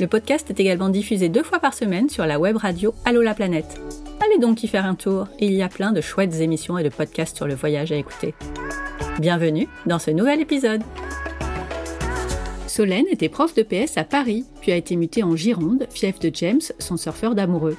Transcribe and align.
le 0.00 0.06
podcast 0.06 0.48
est 0.48 0.58
également 0.58 0.88
diffusé 0.88 1.28
deux 1.28 1.42
fois 1.42 1.58
par 1.58 1.74
semaine 1.74 2.08
sur 2.08 2.24
la 2.24 2.40
web 2.40 2.56
radio 2.56 2.94
Allo 3.04 3.20
la 3.20 3.34
planète. 3.34 3.78
Allez 4.24 4.38
donc 4.38 4.62
y 4.62 4.68
faire 4.68 4.86
un 4.86 4.94
tour, 4.94 5.28
il 5.38 5.52
y 5.52 5.62
a 5.62 5.68
plein 5.68 5.92
de 5.92 6.00
chouettes 6.00 6.40
émissions 6.40 6.78
et 6.78 6.82
de 6.82 6.88
podcasts 6.88 7.36
sur 7.36 7.46
le 7.46 7.54
voyage 7.54 7.92
à 7.92 7.96
écouter. 7.96 8.34
Bienvenue 9.18 9.68
dans 9.84 9.98
ce 9.98 10.10
nouvel 10.10 10.40
épisode. 10.40 10.82
Solène 12.66 13.04
était 13.10 13.28
prof 13.28 13.54
de 13.54 13.62
PS 13.62 13.98
à 13.98 14.04
Paris, 14.04 14.46
puis 14.62 14.72
a 14.72 14.76
été 14.76 14.96
mutée 14.96 15.22
en 15.22 15.36
Gironde, 15.36 15.86
fief 15.90 16.18
de 16.18 16.30
James, 16.32 16.60
son 16.78 16.96
surfeur 16.96 17.34
d'amoureux. 17.34 17.76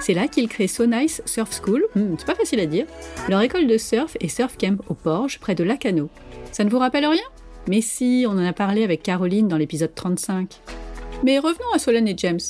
C'est 0.00 0.14
là 0.14 0.28
qu'il 0.28 0.48
crée 0.48 0.68
So 0.68 0.84
Nice 0.84 1.22
Surf 1.24 1.58
School, 1.62 1.86
hmm, 1.94 2.16
c'est 2.18 2.26
pas 2.26 2.34
facile 2.34 2.60
à 2.60 2.66
dire, 2.66 2.86
leur 3.30 3.40
école 3.40 3.66
de 3.66 3.78
surf 3.78 4.16
et 4.20 4.28
surf 4.28 4.58
camp 4.58 4.78
au 4.90 4.94
Porge, 4.94 5.38
près 5.38 5.54
de 5.54 5.64
Lacano. 5.64 6.10
Ça 6.52 6.64
ne 6.64 6.70
vous 6.70 6.78
rappelle 6.78 7.06
rien? 7.06 7.24
Mais 7.66 7.80
si, 7.80 8.26
on 8.28 8.32
en 8.32 8.44
a 8.44 8.52
parlé 8.52 8.84
avec 8.84 9.02
Caroline 9.02 9.48
dans 9.48 9.56
l'épisode 9.56 9.94
35. 9.94 10.60
Mais 11.22 11.38
revenons 11.38 11.72
à 11.74 11.78
Solène 11.78 12.08
et 12.08 12.14
James. 12.16 12.40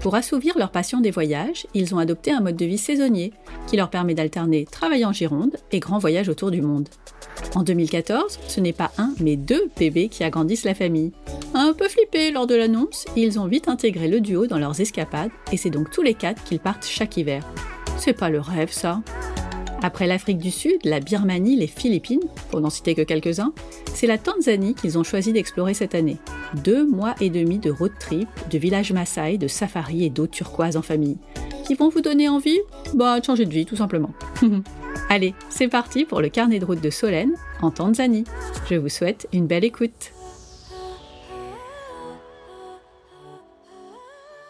Pour 0.00 0.14
assouvir 0.14 0.58
leur 0.58 0.70
passion 0.70 1.00
des 1.00 1.10
voyages, 1.10 1.66
ils 1.74 1.94
ont 1.94 1.98
adopté 1.98 2.30
un 2.30 2.40
mode 2.40 2.56
de 2.56 2.64
vie 2.64 2.78
saisonnier 2.78 3.32
qui 3.66 3.76
leur 3.76 3.90
permet 3.90 4.14
d'alterner 4.14 4.64
travail 4.64 5.04
en 5.04 5.12
Gironde 5.12 5.56
et 5.72 5.80
grands 5.80 5.98
voyages 5.98 6.28
autour 6.28 6.50
du 6.50 6.60
monde. 6.60 6.88
En 7.54 7.62
2014, 7.62 8.38
ce 8.48 8.60
n'est 8.60 8.72
pas 8.72 8.92
un, 8.98 9.12
mais 9.20 9.36
deux 9.36 9.70
bébés 9.78 10.08
qui 10.08 10.24
agrandissent 10.24 10.64
la 10.64 10.74
famille. 10.74 11.12
Un 11.54 11.72
peu 11.72 11.88
flippés 11.88 12.30
lors 12.30 12.46
de 12.46 12.54
l'annonce, 12.54 13.06
ils 13.16 13.38
ont 13.38 13.46
vite 13.46 13.68
intégré 13.68 14.08
le 14.08 14.20
duo 14.20 14.46
dans 14.46 14.58
leurs 14.58 14.80
escapades 14.80 15.30
et 15.52 15.56
c'est 15.56 15.70
donc 15.70 15.90
tous 15.90 16.02
les 16.02 16.14
quatre 16.14 16.42
qu'ils 16.44 16.60
partent 16.60 16.86
chaque 16.86 17.16
hiver. 17.16 17.42
C'est 17.98 18.12
pas 18.12 18.28
le 18.28 18.40
rêve, 18.40 18.72
ça? 18.72 19.00
Après 19.82 20.06
l'Afrique 20.06 20.38
du 20.38 20.50
Sud, 20.50 20.78
la 20.84 21.00
Birmanie, 21.00 21.56
les 21.56 21.66
Philippines, 21.66 22.24
pour 22.50 22.60
n'en 22.60 22.70
citer 22.70 22.94
que 22.94 23.02
quelques-uns, 23.02 23.52
c'est 23.94 24.06
la 24.06 24.18
Tanzanie 24.18 24.74
qu'ils 24.74 24.98
ont 24.98 25.04
choisi 25.04 25.32
d'explorer 25.32 25.74
cette 25.74 25.94
année. 25.94 26.18
Deux 26.64 26.86
mois 26.86 27.14
et 27.20 27.30
demi 27.30 27.58
de 27.58 27.70
road 27.70 27.92
trip, 27.98 28.28
de 28.50 28.58
village 28.58 28.92
Maasai, 28.92 29.38
de 29.38 29.48
safari 29.48 30.04
et 30.04 30.10
d'eau 30.10 30.26
turquoise 30.26 30.76
en 30.76 30.82
famille, 30.82 31.18
qui 31.66 31.74
vont 31.74 31.88
vous 31.88 32.00
donner 32.00 32.28
envie? 32.28 32.58
Bah, 32.94 33.20
de 33.20 33.24
changer 33.24 33.44
de 33.44 33.52
vie, 33.52 33.66
tout 33.66 33.76
simplement. 33.76 34.12
Allez, 35.08 35.34
c'est 35.50 35.68
parti 35.68 36.04
pour 36.04 36.20
le 36.20 36.28
carnet 36.28 36.58
de 36.58 36.64
route 36.64 36.80
de 36.80 36.90
Solène 36.90 37.34
en 37.62 37.70
Tanzanie. 37.70 38.24
Je 38.68 38.76
vous 38.76 38.88
souhaite 38.88 39.28
une 39.32 39.46
belle 39.46 39.64
écoute. 39.64 40.12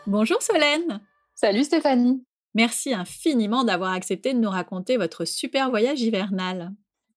Bonjour 0.07 0.41
Solène 0.41 1.01
Salut 1.35 1.65
Stéphanie 1.65 2.23
Merci 2.57 2.95
infiniment 2.95 3.65
d'avoir 3.65 3.93
accepté 3.93 4.33
de 4.33 4.39
nous 4.39 4.49
raconter 4.49 4.97
votre 4.97 5.27
super 5.27 5.69
voyage 5.69 6.01
hivernal. 6.01 6.73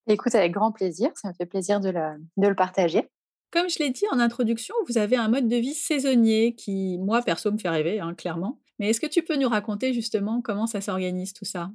Écoute, 0.07 0.35
avec 0.35 0.51
grand 0.51 0.73
plaisir, 0.73 1.11
ça 1.15 1.29
me 1.29 1.33
fait 1.33 1.45
plaisir 1.45 1.79
de 1.79 1.93
le, 2.35 2.55
partager. 2.55 3.09
Comme 3.49 3.69
je 3.69 3.79
l'ai 3.79 3.89
dit 3.89 4.03
en 4.11 4.19
introduction, 4.19 4.75
vous 4.89 4.97
avez 4.97 5.15
un 5.15 5.29
mode 5.29 5.47
de 5.47 5.55
vie 5.55 5.73
saisonnier 5.73 6.55
qui, 6.55 6.97
moi, 6.97 7.21
perso, 7.21 7.53
me 7.53 7.57
fait 7.57 7.69
rêver, 7.69 8.01
hein, 8.01 8.15
clairement. 8.15 8.59
Mais 8.79 8.89
est-ce 8.89 8.99
que 8.99 9.07
tu 9.07 9.23
peux 9.23 9.37
nous 9.37 9.47
raconter 9.47 9.93
justement 9.93 10.41
comment 10.41 10.67
ça 10.67 10.81
s'organise 10.81 11.31
tout 11.31 11.45
ça? 11.45 11.71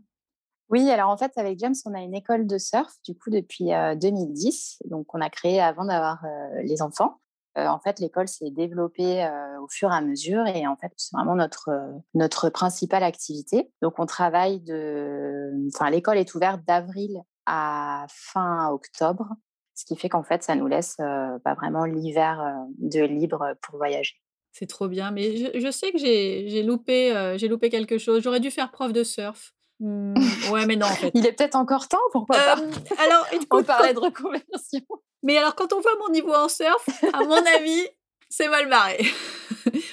Oui, 0.68 0.90
alors 0.90 1.08
en 1.08 1.16
fait, 1.16 1.32
avec 1.36 1.58
James, 1.58 1.74
on 1.86 1.94
a 1.94 2.00
une 2.00 2.14
école 2.14 2.46
de 2.46 2.58
surf, 2.58 2.92
du 3.02 3.14
coup, 3.14 3.30
depuis 3.30 3.70
2010. 3.98 4.82
Euh, 4.84 4.90
Donc, 4.90 5.06
on 5.14 5.22
a 5.22 5.30
créé 5.30 5.62
avant 5.62 5.86
d'avoir 5.86 6.22
euh, 6.26 6.62
les 6.64 6.82
enfants. 6.82 7.18
Euh, 7.56 7.66
en 7.66 7.78
fait, 7.78 8.00
l'école 8.00 8.26
s'est 8.26 8.50
développée 8.50 9.24
euh, 9.24 9.60
au 9.60 9.68
fur 9.68 9.90
et 9.90 9.94
à 9.94 10.00
mesure 10.00 10.46
et 10.46 10.66
en 10.66 10.76
fait, 10.76 10.92
c'est 10.96 11.16
vraiment 11.16 11.36
notre, 11.36 11.68
euh, 11.68 11.92
notre 12.14 12.50
principale 12.50 13.04
activité. 13.04 13.70
Donc, 13.80 13.98
on 13.98 14.06
travaille 14.06 14.60
de. 14.60 15.52
Enfin, 15.74 15.90
l'école 15.90 16.18
est 16.18 16.34
ouverte 16.34 16.62
d'avril 16.66 17.22
à 17.46 18.06
fin 18.08 18.70
octobre, 18.70 19.28
ce 19.74 19.84
qui 19.84 19.96
fait 19.96 20.08
qu'en 20.08 20.24
fait, 20.24 20.42
ça 20.42 20.56
nous 20.56 20.66
laisse 20.66 20.96
pas 20.96 21.54
vraiment 21.54 21.84
l'hiver 21.84 22.42
de 22.78 23.02
libre 23.02 23.54
pour 23.60 23.76
voyager. 23.76 24.14
C'est 24.52 24.66
trop 24.66 24.88
bien, 24.88 25.10
mais 25.10 25.60
je, 25.60 25.70
sais 25.70 25.92
que 25.92 25.98
j'ai 25.98 26.62
loupé, 26.62 27.34
j'ai 27.36 27.48
loupé 27.48 27.68
quelque 27.68 27.98
chose. 27.98 28.22
J'aurais 28.22 28.40
dû 28.40 28.50
faire 28.50 28.70
prof 28.70 28.94
de 28.94 29.04
surf. 29.04 29.52
Mmh, 29.84 30.14
ouais, 30.50 30.64
mais 30.64 30.76
non, 30.76 30.86
en 30.86 30.94
fait. 30.94 31.10
Il 31.14 31.26
est 31.26 31.32
peut-être 31.32 31.56
encore 31.56 31.88
temps, 31.88 31.98
pourquoi 32.10 32.36
pas 32.36 32.56
Alors, 33.04 33.26
on 33.50 33.62
parlait 33.62 33.92
de 33.92 33.98
reconversion. 33.98 34.80
Mais 35.22 35.36
alors, 35.36 35.54
quand 35.54 35.74
on 35.74 35.80
voit 35.80 35.92
mon 36.00 36.10
niveau 36.10 36.32
en 36.32 36.48
surf, 36.48 36.88
à 37.12 37.22
mon 37.22 37.32
avis, 37.58 37.86
c'est 38.30 38.48
mal 38.48 38.68
barré. 38.70 39.04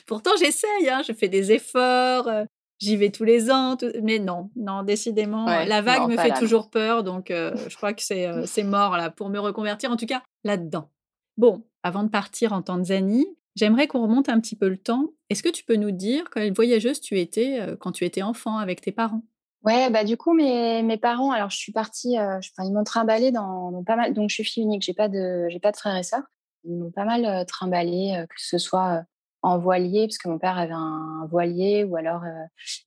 Pourtant, 0.07 0.31
j'essaye, 0.39 0.89
hein, 0.89 1.01
je 1.05 1.11
fais 1.11 1.27
des 1.27 1.51
efforts, 1.51 2.29
euh, 2.29 2.45
j'y 2.79 2.95
vais 2.95 3.09
tous 3.09 3.25
les 3.25 3.51
ans, 3.51 3.75
mais 4.01 4.19
non, 4.19 4.49
non, 4.55 4.83
décidément, 4.83 5.45
la 5.45 5.81
vague 5.81 6.07
me 6.07 6.15
fait 6.15 6.39
toujours 6.39 6.69
peur, 6.69 7.03
donc 7.03 7.29
euh, 7.29 7.53
je 7.67 7.75
crois 7.75 7.93
que 7.93 8.01
euh, 8.13 8.45
c'est 8.45 8.63
mort 8.63 8.95
là 8.95 9.09
pour 9.09 9.29
me 9.29 9.39
reconvertir, 9.39 9.91
en 9.91 9.97
tout 9.97 10.05
cas 10.05 10.23
là-dedans. 10.45 10.89
Bon, 11.37 11.65
avant 11.83 12.03
de 12.03 12.09
partir 12.09 12.53
en 12.53 12.61
Tanzanie, 12.61 13.27
j'aimerais 13.55 13.87
qu'on 13.87 14.01
remonte 14.01 14.29
un 14.29 14.39
petit 14.39 14.55
peu 14.55 14.69
le 14.69 14.77
temps. 14.77 15.11
Est-ce 15.29 15.43
que 15.43 15.49
tu 15.49 15.65
peux 15.65 15.75
nous 15.75 15.91
dire 15.91 16.29
quelle 16.29 16.53
voyageuse 16.53 17.01
tu 17.01 17.19
étais 17.19 17.59
quand 17.79 17.91
tu 17.91 18.05
étais 18.05 18.21
enfant 18.21 18.57
avec 18.57 18.79
tes 18.81 18.91
parents? 18.91 19.23
Ouais, 19.63 19.91
bah 19.91 20.03
du 20.03 20.17
coup 20.17 20.33
mes, 20.33 20.81
mes 20.81 20.97
parents, 20.97 21.31
alors 21.31 21.51
je 21.51 21.57
suis 21.57 21.71
partie, 21.71 22.17
euh, 22.17 22.39
ils 22.59 22.73
m'ont 22.73 22.83
trimballé 22.83 23.31
dans, 23.31 23.83
pas 23.83 23.95
mal, 23.95 24.11
donc 24.13 24.29
je 24.29 24.35
suis 24.35 24.43
fille 24.43 24.63
unique, 24.63 24.81
j'ai 24.81 24.95
pas 24.95 25.07
de, 25.07 25.47
j'ai 25.49 25.59
pas 25.59 25.71
de 25.71 25.77
frères 25.77 25.95
et 25.95 26.03
sœurs. 26.03 26.23
Ils 26.63 26.77
m'ont 26.77 26.89
pas 26.91 27.05
mal 27.05 27.25
euh, 27.25 27.45
trimballé, 27.45 28.15
euh, 28.17 28.25
que 28.25 28.35
ce 28.37 28.57
soit 28.57 29.03
en 29.43 29.59
voilier, 29.59 30.07
parce 30.07 30.17
que 30.17 30.29
mon 30.29 30.39
père 30.39 30.57
avait 30.57 30.73
un, 30.73 31.27
voilier, 31.29 31.83
ou 31.83 31.95
alors 31.95 32.23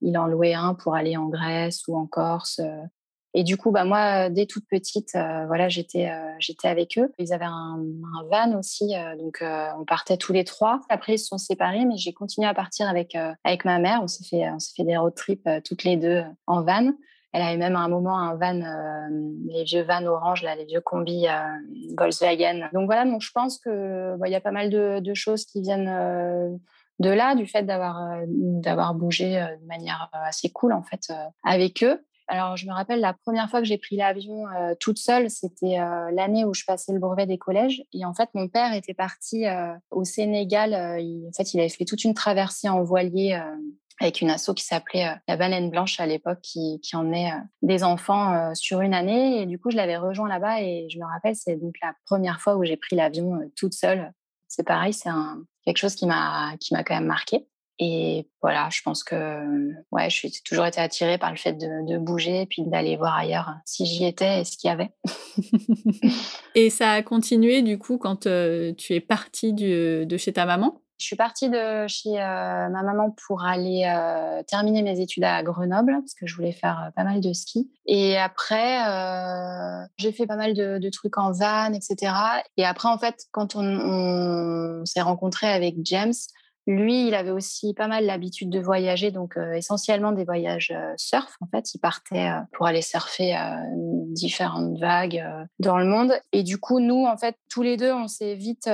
il 0.00 0.18
en 0.18 0.26
louait 0.26 0.54
un 0.54 0.74
pour 0.74 0.94
aller 0.94 1.16
en 1.16 1.28
Grèce 1.28 1.86
ou 1.88 1.96
en 1.96 2.06
Corse. 2.06 2.60
Et 3.36 3.42
du 3.42 3.56
coup, 3.56 3.72
bah 3.72 3.84
moi, 3.84 4.30
dès 4.30 4.46
toute 4.46 4.66
petite, 4.68 5.12
voilà, 5.48 5.68
j'étais 5.68 6.08
j'étais 6.38 6.68
avec 6.68 6.96
eux. 6.98 7.12
Ils 7.18 7.32
avaient 7.32 7.44
un, 7.44 7.82
van 8.30 8.56
aussi, 8.56 8.94
donc 9.18 9.42
on 9.42 9.84
partait 9.84 10.16
tous 10.16 10.32
les 10.32 10.44
trois. 10.44 10.80
Après, 10.88 11.14
ils 11.14 11.18
se 11.18 11.26
sont 11.26 11.38
séparés, 11.38 11.84
mais 11.84 11.96
j'ai 11.96 12.12
continué 12.12 12.46
à 12.46 12.54
partir 12.54 12.88
avec 12.88 13.16
avec 13.42 13.64
ma 13.64 13.80
mère. 13.80 14.00
On 14.04 14.06
s'est 14.06 14.24
fait 14.24 14.48
on 14.50 14.60
s'est 14.60 14.72
fait 14.76 14.84
des 14.84 14.96
road 14.96 15.14
trips 15.16 15.48
toutes 15.64 15.82
les 15.82 15.96
deux 15.96 16.22
en 16.46 16.62
van. 16.62 16.92
Elle 17.32 17.42
avait 17.42 17.56
même 17.56 17.74
à 17.74 17.80
un 17.80 17.88
moment 17.88 18.16
un 18.16 18.36
van, 18.36 18.60
les 19.48 19.64
vieux 19.64 19.82
vans 19.82 20.06
orange, 20.06 20.44
là, 20.44 20.54
les 20.54 20.66
vieux 20.66 20.80
combis 20.80 21.26
Volkswagen. 21.98 22.68
Donc 22.72 22.86
voilà, 22.86 23.04
donc 23.04 23.20
je 23.20 23.32
pense 23.32 23.58
que 23.58 24.16
bah, 24.16 24.28
il 24.28 24.32
y 24.32 24.36
a 24.36 24.40
pas 24.40 24.52
mal 24.52 24.70
de, 24.70 25.00
de 25.00 25.14
choses 25.14 25.44
qui 25.44 25.60
viennent 25.60 26.60
de 27.00 27.10
là, 27.10 27.34
du 27.34 27.48
fait 27.48 27.64
d'avoir 27.64 28.20
d'avoir 28.28 28.94
bougé 28.94 29.44
de 29.60 29.66
manière 29.66 30.08
assez 30.12 30.50
cool 30.50 30.72
en 30.72 30.84
fait 30.84 31.12
avec 31.42 31.82
eux. 31.82 32.00
Alors, 32.26 32.56
je 32.56 32.66
me 32.66 32.72
rappelle 32.72 33.00
la 33.00 33.12
première 33.12 33.50
fois 33.50 33.60
que 33.60 33.66
j'ai 33.66 33.76
pris 33.76 33.96
l'avion 33.96 34.48
euh, 34.48 34.74
toute 34.80 34.98
seule, 34.98 35.28
c'était 35.28 35.78
euh, 35.78 36.10
l'année 36.12 36.44
où 36.44 36.54
je 36.54 36.64
passais 36.64 36.92
le 36.92 36.98
brevet 36.98 37.26
des 37.26 37.36
collèges. 37.36 37.82
Et 37.92 38.04
en 38.04 38.14
fait, 38.14 38.30
mon 38.34 38.48
père 38.48 38.72
était 38.72 38.94
parti 38.94 39.46
euh, 39.46 39.74
au 39.90 40.04
Sénégal. 40.04 40.74
en 40.74 41.32
fait, 41.36 41.52
il 41.52 41.60
avait 41.60 41.68
fait 41.68 41.84
toute 41.84 42.04
une 42.04 42.14
traversée 42.14 42.68
en 42.68 42.82
voilier 42.82 43.38
avec 44.00 44.20
une 44.20 44.30
asso 44.30 44.54
qui 44.56 44.64
s'appelait 44.64 45.14
la 45.28 45.36
Baleine 45.36 45.70
Blanche 45.70 46.00
à 46.00 46.06
l'époque, 46.06 46.40
qui, 46.42 46.80
qui 46.82 46.96
emmenait 46.96 47.32
des 47.62 47.84
enfants 47.84 48.54
sur 48.54 48.80
une 48.80 48.94
année. 48.94 49.42
Et 49.42 49.46
du 49.46 49.58
coup, 49.58 49.70
je 49.70 49.76
l'avais 49.76 49.96
rejoint 49.96 50.28
là-bas. 50.28 50.62
Et 50.62 50.88
je 50.90 50.98
me 50.98 51.04
rappelle, 51.04 51.36
c'est 51.36 51.56
donc 51.56 51.74
la 51.82 51.94
première 52.06 52.40
fois 52.40 52.56
où 52.56 52.64
j'ai 52.64 52.76
pris 52.76 52.96
l'avion 52.96 53.38
toute 53.56 53.74
seule. 53.74 54.12
C'est 54.48 54.66
pareil, 54.66 54.92
c'est 54.92 55.10
quelque 55.64 55.78
chose 55.78 55.94
qui 55.94 56.06
m'a 56.06 56.56
qui 56.58 56.74
m'a 56.74 56.84
quand 56.84 56.94
même 56.94 57.06
marqué. 57.06 57.46
Et 57.78 58.28
voilà, 58.40 58.68
je 58.70 58.82
pense 58.82 59.02
que 59.02 59.14
ouais, 59.90 60.08
je 60.08 60.14
suis 60.14 60.32
toujours 60.44 60.66
été 60.66 60.80
attirée 60.80 61.18
par 61.18 61.30
le 61.30 61.36
fait 61.36 61.54
de, 61.54 61.98
bouger 61.98 62.42
et 62.42 62.46
puis 62.46 62.62
d'aller 62.66 62.96
voir 62.96 63.16
ailleurs 63.16 63.48
hein, 63.48 63.60
si 63.64 63.86
j'y 63.86 64.04
étais 64.04 64.40
et 64.40 64.44
ce 64.44 64.56
qu'il 64.56 64.68
y 64.68 64.72
avait. 64.72 64.90
et 66.54 66.70
ça 66.70 66.92
a 66.92 67.02
continué 67.02 67.62
du 67.62 67.78
coup 67.78 67.98
quand 67.98 68.28
tu 68.28 68.92
es 68.94 69.00
partie 69.00 69.52
de 69.52 70.16
chez 70.16 70.32
ta 70.32 70.46
maman? 70.46 70.80
Je 70.98 71.06
suis 71.06 71.16
partie 71.16 71.50
de 71.50 71.88
chez 71.88 72.12
ma 72.12 72.82
maman 72.82 73.14
pour 73.26 73.44
aller 73.44 73.84
terminer 74.46 74.82
mes 74.82 75.00
études 75.00 75.24
à 75.24 75.42
Grenoble 75.42 75.92
parce 76.00 76.14
que 76.14 76.26
je 76.26 76.36
voulais 76.36 76.52
faire 76.52 76.92
pas 76.94 77.02
mal 77.02 77.20
de 77.20 77.32
ski. 77.32 77.70
Et 77.86 78.16
après, 78.16 78.78
j'ai 79.98 80.12
fait 80.12 80.26
pas 80.26 80.36
mal 80.36 80.54
de, 80.54 80.88
trucs 80.90 81.18
en 81.18 81.32
van, 81.32 81.72
etc. 81.72 82.12
Et 82.56 82.64
après, 82.64 82.88
en 82.88 82.98
fait, 82.98 83.24
quand 83.32 83.56
on 83.56 84.84
s'est 84.84 85.02
rencontré 85.02 85.48
avec 85.48 85.74
James, 85.82 86.14
lui, 86.66 87.08
il 87.08 87.14
avait 87.14 87.30
aussi 87.30 87.74
pas 87.74 87.88
mal 87.88 88.06
l'habitude 88.06 88.48
de 88.48 88.58
voyager, 88.58 89.10
donc 89.10 89.36
euh, 89.36 89.52
essentiellement 89.52 90.12
des 90.12 90.24
voyages 90.24 90.72
euh, 90.74 90.94
surf. 90.96 91.36
En 91.42 91.46
fait, 91.46 91.74
il 91.74 91.78
partait 91.78 92.28
euh, 92.28 92.40
pour 92.52 92.66
aller 92.66 92.80
surfer 92.80 93.36
différentes 94.12 94.78
vagues 94.78 95.22
dans 95.58 95.78
le 95.78 95.84
monde. 95.84 96.12
Et 96.32 96.42
du 96.42 96.58
coup, 96.58 96.80
nous, 96.80 97.04
en 97.04 97.16
fait, 97.16 97.36
tous 97.50 97.62
les 97.62 97.76
deux, 97.76 97.92
on 97.92 98.08
s'est 98.08 98.34
vite, 98.34 98.68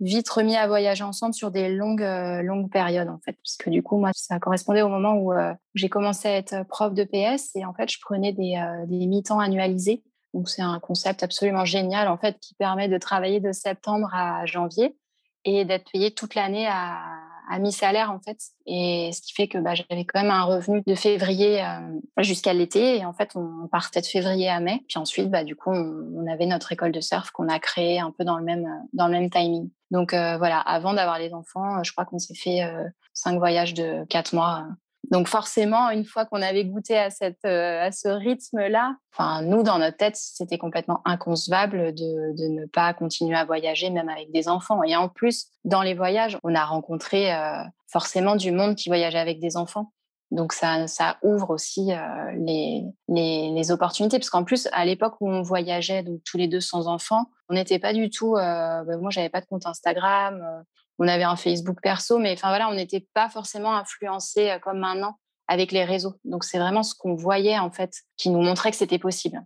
vite 0.00 0.28
remis 0.28 0.56
à 0.56 0.66
voyager 0.66 1.04
ensemble 1.04 1.34
sur 1.34 1.50
des 1.50 1.68
longues, 1.68 2.06
longues 2.42 2.70
périodes, 2.70 3.08
en 3.08 3.18
fait, 3.24 3.36
puisque 3.42 3.68
du 3.68 3.82
coup, 3.82 3.98
moi, 3.98 4.10
ça 4.14 4.38
correspondait 4.38 4.82
au 4.82 4.88
moment 4.88 5.14
où 5.14 5.32
j'ai 5.74 5.88
commencé 5.88 6.28
à 6.28 6.36
être 6.36 6.66
prof 6.66 6.92
de 6.92 7.04
PS 7.04 7.54
et 7.54 7.64
en 7.64 7.72
fait, 7.72 7.90
je 7.90 7.98
prenais 8.00 8.32
des, 8.32 8.60
des 8.86 9.06
mi-temps 9.06 9.40
annualisés. 9.40 10.02
Donc, 10.34 10.48
c'est 10.48 10.62
un 10.62 10.78
concept 10.80 11.22
absolument 11.22 11.64
génial, 11.64 12.08
en 12.08 12.18
fait, 12.18 12.38
qui 12.40 12.54
permet 12.54 12.88
de 12.88 12.98
travailler 12.98 13.40
de 13.40 13.52
septembre 13.52 14.10
à 14.12 14.46
janvier 14.46 14.96
et 15.44 15.64
d'être 15.64 15.90
payée 15.90 16.12
toute 16.12 16.34
l'année 16.34 16.66
à, 16.66 17.00
à 17.50 17.58
mi-salaire 17.58 18.10
en 18.12 18.20
fait. 18.20 18.38
Et 18.66 19.10
ce 19.12 19.20
qui 19.20 19.34
fait 19.34 19.48
que 19.48 19.58
bah, 19.58 19.74
j'avais 19.74 20.04
quand 20.04 20.22
même 20.22 20.30
un 20.30 20.44
revenu 20.44 20.82
de 20.86 20.94
février 20.94 21.62
euh, 21.62 21.78
jusqu'à 22.18 22.54
l'été. 22.54 22.98
Et 22.98 23.04
en 23.04 23.12
fait, 23.12 23.32
on 23.34 23.66
partait 23.66 24.00
de 24.00 24.06
février 24.06 24.48
à 24.48 24.60
mai. 24.60 24.84
Puis 24.88 24.98
ensuite, 24.98 25.30
bah, 25.30 25.42
du 25.42 25.56
coup, 25.56 25.70
on, 25.70 26.26
avait 26.30 26.46
notre 26.46 26.70
école 26.70 26.92
de 26.92 27.00
surf 27.00 27.32
qu'on 27.32 27.48
a 27.48 27.58
créée 27.58 27.98
un 27.98 28.12
peu 28.12 28.24
dans 28.24 28.36
le 28.36 28.44
même, 28.44 28.68
dans 28.92 29.08
le 29.08 29.12
même 29.12 29.30
timing. 29.30 29.68
Donc 29.90 30.14
euh, 30.14 30.38
voilà, 30.38 30.60
avant 30.60 30.94
d'avoir 30.94 31.18
les 31.18 31.34
enfants, 31.34 31.82
je 31.82 31.90
crois 31.90 32.04
qu'on 32.04 32.20
s'est 32.20 32.36
fait 32.36 32.62
euh, 32.62 32.88
cinq 33.14 33.36
voyages 33.38 33.74
de 33.74 34.04
quatre 34.04 34.32
mois 34.32 34.66
donc 35.10 35.26
forcément, 35.26 35.90
une 35.90 36.04
fois 36.04 36.24
qu'on 36.24 36.40
avait 36.40 36.64
goûté 36.64 36.96
à, 36.96 37.08
euh, 37.44 37.90
ce 37.90 38.08
rythme-là, 38.08 38.94
nous 39.42 39.64
dans 39.64 39.78
notre 39.78 39.96
tête, 39.96 40.14
c'était 40.14 40.56
complètement 40.56 41.00
inconcevable 41.04 41.92
de, 41.94 42.48
ne 42.48 42.66
pas 42.66 42.94
continuer 42.94 43.36
à 43.36 43.44
voyager 43.44 43.90
même 43.90 44.08
avec 44.08 44.30
des 44.30 44.48
enfants. 44.48 44.84
Et 44.84 44.94
en 44.94 45.08
plus, 45.08 45.46
dans 45.64 45.82
les 45.82 45.94
voyages, 45.94 46.38
on 46.44 46.54
a 46.54 46.64
rencontré 46.64 47.34
euh, 47.34 47.62
forcément 47.88 48.36
du 48.36 48.52
monde 48.52 48.76
qui 48.76 48.88
voyageait 48.88 49.18
avec 49.18 49.40
des 49.40 49.56
enfants. 49.56 49.92
Donc 50.30 50.52
ça, 50.52 50.86
ouvre 51.24 51.50
aussi 51.50 51.92
euh, 51.92 51.96
les, 52.36 52.84
les, 53.08 53.70
opportunités 53.72 54.20
parce 54.20 54.30
qu'en 54.30 54.44
plus 54.44 54.68
à 54.70 54.84
l'époque 54.84 55.14
où 55.20 55.28
on 55.28 55.42
voyageait 55.42 56.04
donc 56.04 56.20
tous 56.24 56.36
les 56.36 56.46
deux 56.46 56.60
sans 56.60 56.86
enfants, 56.86 57.26
on 57.48 57.54
n'était 57.54 57.80
pas 57.80 57.92
du 57.92 58.10
tout. 58.10 58.34
Ben, 58.34 58.84
moi 59.00 59.10
j'avais 59.10 59.28
pas 59.28 59.40
de 59.40 59.46
compte 59.46 59.66
Instagram, 59.66 60.64
on 61.00 61.08
avait 61.08 61.24
un 61.24 61.34
Facebook 61.34 61.78
perso, 61.82 62.18
mais 62.18 62.34
enfin 62.34 62.48
voilà, 62.48 62.68
on 62.68 62.74
n'était 62.74 63.06
pas 63.14 63.28
forcément 63.30 63.74
influencé 63.74 64.50
euh, 64.50 64.58
comme 64.58 64.78
maintenant 64.78 65.16
avec 65.48 65.72
les 65.72 65.84
réseaux. 65.84 66.14
Donc 66.24 66.44
c'est 66.44 66.58
vraiment 66.58 66.82
ce 66.82 66.94
qu'on 66.94 67.14
voyait 67.14 67.58
en 67.58 67.70
fait 67.70 67.94
qui 68.16 68.28
nous 68.28 68.42
montrait 68.42 68.70
que 68.70 68.76
c'était 68.76 68.98
possible. 68.98 69.42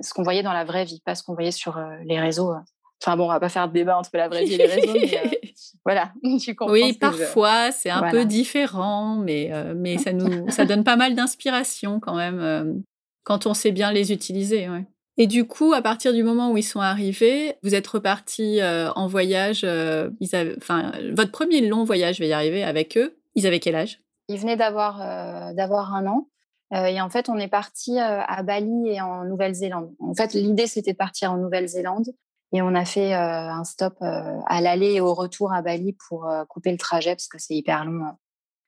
Ce 0.00 0.14
qu'on 0.14 0.22
voyait 0.22 0.42
dans 0.42 0.54
la 0.54 0.64
vraie 0.64 0.84
vie, 0.84 1.02
pas 1.04 1.14
ce 1.14 1.22
qu'on 1.22 1.34
voyait 1.34 1.50
sur 1.50 1.76
euh, 1.76 1.96
les 2.04 2.18
réseaux. 2.18 2.50
Euh. 2.50 2.58
Enfin 3.02 3.18
bon, 3.18 3.26
on 3.26 3.28
va 3.28 3.38
pas 3.38 3.50
faire 3.50 3.68
de 3.68 3.74
débat 3.74 3.98
entre 3.98 4.10
la 4.14 4.28
vraie 4.28 4.44
vie 4.44 4.54
et 4.54 4.58
les 4.58 4.66
réseaux, 4.66 4.94
mais 4.94 5.40
voilà, 5.84 6.10
tu 6.40 6.54
comprends. 6.54 6.72
Oui, 6.72 6.94
parfois 6.94 7.70
c'est 7.70 7.90
un 7.90 8.10
peu 8.10 8.24
différent, 8.24 9.16
mais 9.16 9.52
mais 9.76 9.98
ça 9.98 10.12
nous 10.12 10.48
ça 10.50 10.64
donne 10.64 10.84
pas 10.84 10.96
mal 10.96 11.14
d'inspiration 11.14 12.00
quand 12.00 12.14
même 12.14 12.82
quand 13.24 13.46
on 13.46 13.52
sait 13.52 13.72
bien 13.72 13.92
les 13.92 14.10
utiliser. 14.10 14.70
Ouais. 14.70 14.86
Et 15.16 15.26
du 15.26 15.46
coup, 15.46 15.72
à 15.72 15.82
partir 15.82 16.12
du 16.12 16.24
moment 16.24 16.50
où 16.50 16.56
ils 16.56 16.64
sont 16.64 16.80
arrivés, 16.80 17.56
vous 17.62 17.74
êtes 17.74 17.86
repartis 17.86 18.60
euh, 18.60 18.90
en 18.92 19.06
voyage. 19.06 19.62
Euh, 19.64 20.10
enfin, 20.56 20.92
votre 21.12 21.30
premier 21.30 21.60
long 21.60 21.84
voyage, 21.84 22.16
je 22.16 22.22
vais 22.22 22.28
y 22.28 22.32
arriver 22.32 22.64
avec 22.64 22.96
eux. 22.96 23.16
Ils 23.36 23.46
avaient 23.46 23.60
quel 23.60 23.76
âge? 23.76 24.00
Ils 24.28 24.38
venaient 24.38 24.56
d'avoir 24.56 25.00
euh, 25.00 25.52
d'avoir 25.52 25.94
un 25.94 26.06
an. 26.06 26.28
et 26.72 27.00
en 27.00 27.10
fait, 27.10 27.28
on 27.28 27.38
est 27.38 27.48
parti 27.48 27.98
à 28.00 28.42
Bali 28.42 28.88
et 28.88 29.00
en 29.00 29.24
Nouvelle-Zélande. 29.24 29.94
En 30.00 30.14
fait, 30.14 30.34
l'idée 30.34 30.66
c'était 30.66 30.92
de 30.92 30.96
partir 30.96 31.30
en 31.30 31.36
Nouvelle-Zélande 31.36 32.08
et 32.52 32.62
on 32.62 32.74
a 32.74 32.84
fait 32.84 33.12
un 33.12 33.62
stop 33.64 33.94
à 34.00 34.60
l'aller 34.60 34.94
et 34.94 35.00
au 35.00 35.14
retour 35.14 35.52
à 35.52 35.62
Bali 35.62 35.96
pour 36.08 36.26
couper 36.48 36.72
le 36.72 36.78
trajet 36.78 37.14
parce 37.14 37.28
que 37.28 37.38
c'est 37.38 37.54
hyper 37.54 37.84
long 37.84 38.14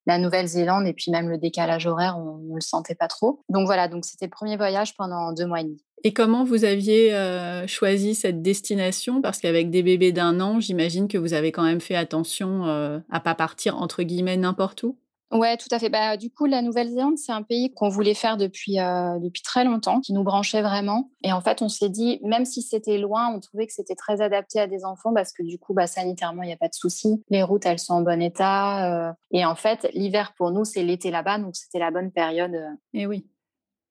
la 0.06 0.18
Nouvelle-Zélande 0.18 0.86
et 0.86 0.92
puis 0.92 1.10
même 1.10 1.28
le 1.28 1.36
décalage 1.36 1.86
horaire, 1.86 2.16
on 2.18 2.38
ne 2.38 2.54
le 2.54 2.60
sentait 2.60 2.94
pas 2.94 3.08
trop. 3.08 3.42
Donc 3.48 3.66
voilà, 3.66 3.88
donc 3.88 4.04
c'était 4.04 4.26
le 4.26 4.30
premier 4.30 4.56
voyage 4.56 4.94
pendant 4.94 5.32
deux 5.32 5.46
mois 5.46 5.60
et 5.60 5.64
demi. 5.64 5.84
Et 6.04 6.12
comment 6.12 6.44
vous 6.44 6.64
aviez 6.64 7.14
euh, 7.14 7.66
choisi 7.66 8.14
cette 8.14 8.42
destination? 8.42 9.20
Parce 9.20 9.40
qu'avec 9.40 9.70
des 9.70 9.82
bébés 9.82 10.12
d'un 10.12 10.40
an, 10.40 10.60
j'imagine 10.60 11.08
que 11.08 11.18
vous 11.18 11.34
avez 11.34 11.52
quand 11.52 11.64
même 11.64 11.80
fait 11.80 11.96
attention 11.96 12.66
euh, 12.66 12.98
à 13.10 13.20
pas 13.20 13.34
partir 13.34 13.80
entre 13.80 14.02
guillemets 14.02 14.36
n'importe 14.36 14.82
où. 14.82 14.96
Ouais, 15.32 15.56
tout 15.56 15.68
à 15.72 15.78
fait. 15.80 15.88
Bah, 15.88 16.16
du 16.16 16.30
coup, 16.30 16.46
la 16.46 16.62
Nouvelle-Zélande, 16.62 17.18
c'est 17.18 17.32
un 17.32 17.42
pays 17.42 17.74
qu'on 17.74 17.88
voulait 17.88 18.14
faire 18.14 18.36
depuis, 18.36 18.78
euh, 18.78 19.18
depuis 19.18 19.42
très 19.42 19.64
longtemps, 19.64 20.00
qui 20.00 20.12
nous 20.12 20.22
branchait 20.22 20.62
vraiment. 20.62 21.10
Et 21.24 21.32
en 21.32 21.40
fait, 21.40 21.62
on 21.62 21.68
s'est 21.68 21.88
dit, 21.88 22.20
même 22.22 22.44
si 22.44 22.62
c'était 22.62 22.98
loin, 22.98 23.34
on 23.34 23.40
trouvait 23.40 23.66
que 23.66 23.72
c'était 23.72 23.96
très 23.96 24.20
adapté 24.20 24.60
à 24.60 24.68
des 24.68 24.84
enfants 24.84 25.12
parce 25.12 25.32
que 25.32 25.42
du 25.42 25.58
coup, 25.58 25.74
bah, 25.74 25.88
sanitairement, 25.88 26.42
il 26.42 26.46
n'y 26.46 26.52
a 26.52 26.56
pas 26.56 26.68
de 26.68 26.74
souci. 26.74 27.24
Les 27.28 27.42
routes, 27.42 27.66
elles 27.66 27.80
sont 27.80 27.94
en 27.94 28.02
bon 28.02 28.22
état. 28.22 29.08
Euh. 29.08 29.12
et 29.32 29.44
en 29.44 29.56
fait, 29.56 29.88
l'hiver 29.94 30.32
pour 30.36 30.52
nous, 30.52 30.64
c'est 30.64 30.84
l'été 30.84 31.10
là-bas, 31.10 31.38
donc 31.38 31.56
c'était 31.56 31.80
la 31.80 31.90
bonne 31.90 32.12
période. 32.12 32.54
Euh. 32.54 32.70
Et 32.94 33.06
oui. 33.06 33.26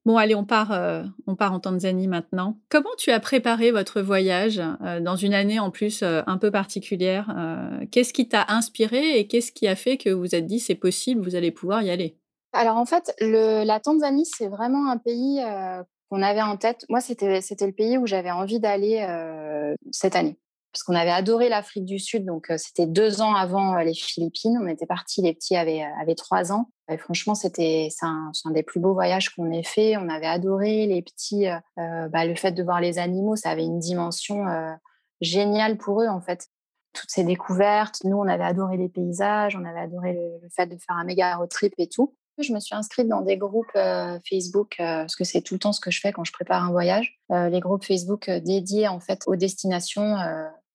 Bon, 0.06 0.18
allez, 0.18 0.36
on 0.36 0.44
part, 0.44 0.70
euh, 0.70 1.02
on 1.26 1.34
part 1.34 1.52
en 1.52 1.58
Tanzanie 1.58 2.06
maintenant. 2.06 2.56
Comment 2.68 2.94
tu 2.96 3.10
as 3.10 3.18
préparé 3.18 3.72
votre 3.72 4.00
voyage 4.00 4.62
euh, 4.84 5.00
dans 5.00 5.16
une 5.16 5.34
année 5.34 5.58
en 5.58 5.72
plus 5.72 6.04
euh, 6.04 6.22
un 6.28 6.38
peu 6.38 6.52
particulière 6.52 7.34
Qu'est-ce 7.90 8.12
qui 8.12 8.28
t'a 8.28 8.44
inspiré 8.48 9.18
et 9.18 9.26
qu'est-ce 9.26 9.50
qui 9.50 9.66
a 9.66 9.74
fait 9.74 9.96
que 9.96 10.10
vous 10.10 10.36
êtes 10.36 10.46
dit 10.46 10.60
c'est 10.60 10.76
possible, 10.76 11.24
vous 11.24 11.34
allez 11.34 11.50
pouvoir 11.50 11.82
y 11.82 11.90
aller? 11.90 12.16
Alors 12.52 12.76
en 12.76 12.86
fait, 12.86 13.16
la 13.20 13.80
Tanzanie, 13.80 14.26
c'est 14.26 14.46
vraiment 14.46 14.88
un 14.88 14.96
pays 14.96 15.42
qu'on 16.08 16.22
avait 16.22 16.40
en 16.40 16.56
tête. 16.56 16.84
Moi, 16.88 17.00
c'était 17.00 17.40
le 17.40 17.72
pays 17.72 17.98
où 17.98 18.06
j'avais 18.06 18.30
envie 18.30 18.60
d'aller 18.60 19.04
cette 19.90 20.14
année 20.14 20.38
parce 20.72 20.84
qu'on 20.84 20.94
avait 20.94 21.10
adoré 21.10 21.48
l'Afrique 21.48 21.84
du 21.84 21.98
Sud. 21.98 22.24
Donc, 22.24 22.52
c'était 22.58 22.86
deux 22.86 23.20
ans 23.22 23.34
avant 23.34 23.76
les 23.78 23.94
Philippines. 23.94 24.56
On 24.62 24.68
était 24.68 24.86
partis, 24.86 25.22
les 25.22 25.34
petits 25.34 25.56
avaient, 25.56 25.84
avaient 26.00 26.14
trois 26.14 26.52
ans. 26.52 26.70
Franchement, 26.98 27.34
c'était 27.34 27.88
un, 28.02 28.30
des 28.50 28.62
plus 28.62 28.80
beaux 28.80 28.94
voyages 28.94 29.30
qu'on 29.30 29.50
ait 29.50 29.64
fait. 29.64 29.96
On 29.96 30.08
avait 30.08 30.26
adoré 30.26 30.86
les 30.86 31.02
petits. 31.02 31.46
bah, 31.76 32.24
le 32.24 32.34
fait 32.34 32.52
de 32.52 32.62
voir 32.62 32.80
les 32.80 32.98
animaux, 32.98 33.36
ça 33.36 33.50
avait 33.50 33.64
une 33.64 33.80
dimension 33.80 34.44
géniale 35.20 35.78
pour 35.78 36.02
eux, 36.02 36.08
en 36.08 36.20
fait. 36.20 36.48
Toutes 36.92 37.10
ces 37.10 37.24
découvertes. 37.24 38.04
Nous, 38.04 38.16
on 38.16 38.28
avait 38.28 38.44
adoré 38.44 38.76
les 38.76 38.88
paysages, 38.88 39.56
on 39.56 39.64
avait 39.64 39.80
adoré 39.80 40.12
le, 40.12 40.48
fait 40.54 40.66
de 40.66 40.76
faire 40.78 40.96
un 40.96 41.04
méga 41.04 41.36
road 41.36 41.50
trip 41.50 41.74
et 41.78 41.88
tout. 41.88 42.14
Je 42.38 42.52
me 42.52 42.60
suis 42.60 42.74
inscrite 42.74 43.08
dans 43.08 43.22
des 43.22 43.36
groupes 43.36 43.76
Facebook 44.28 44.76
parce 44.78 45.16
que 45.16 45.24
c'est 45.24 45.40
tout 45.40 45.54
le 45.54 45.60
temps 45.60 45.72
ce 45.72 45.80
que 45.80 45.90
je 45.90 46.00
fais 46.00 46.12
quand 46.12 46.24
je 46.24 46.32
prépare 46.32 46.62
un 46.62 46.70
voyage. 46.70 47.18
les 47.30 47.60
groupes 47.60 47.84
Facebook 47.84 48.30
dédiés 48.30 48.88
en 48.88 49.00
fait 49.00 49.22
aux 49.26 49.36
destinations 49.36 50.16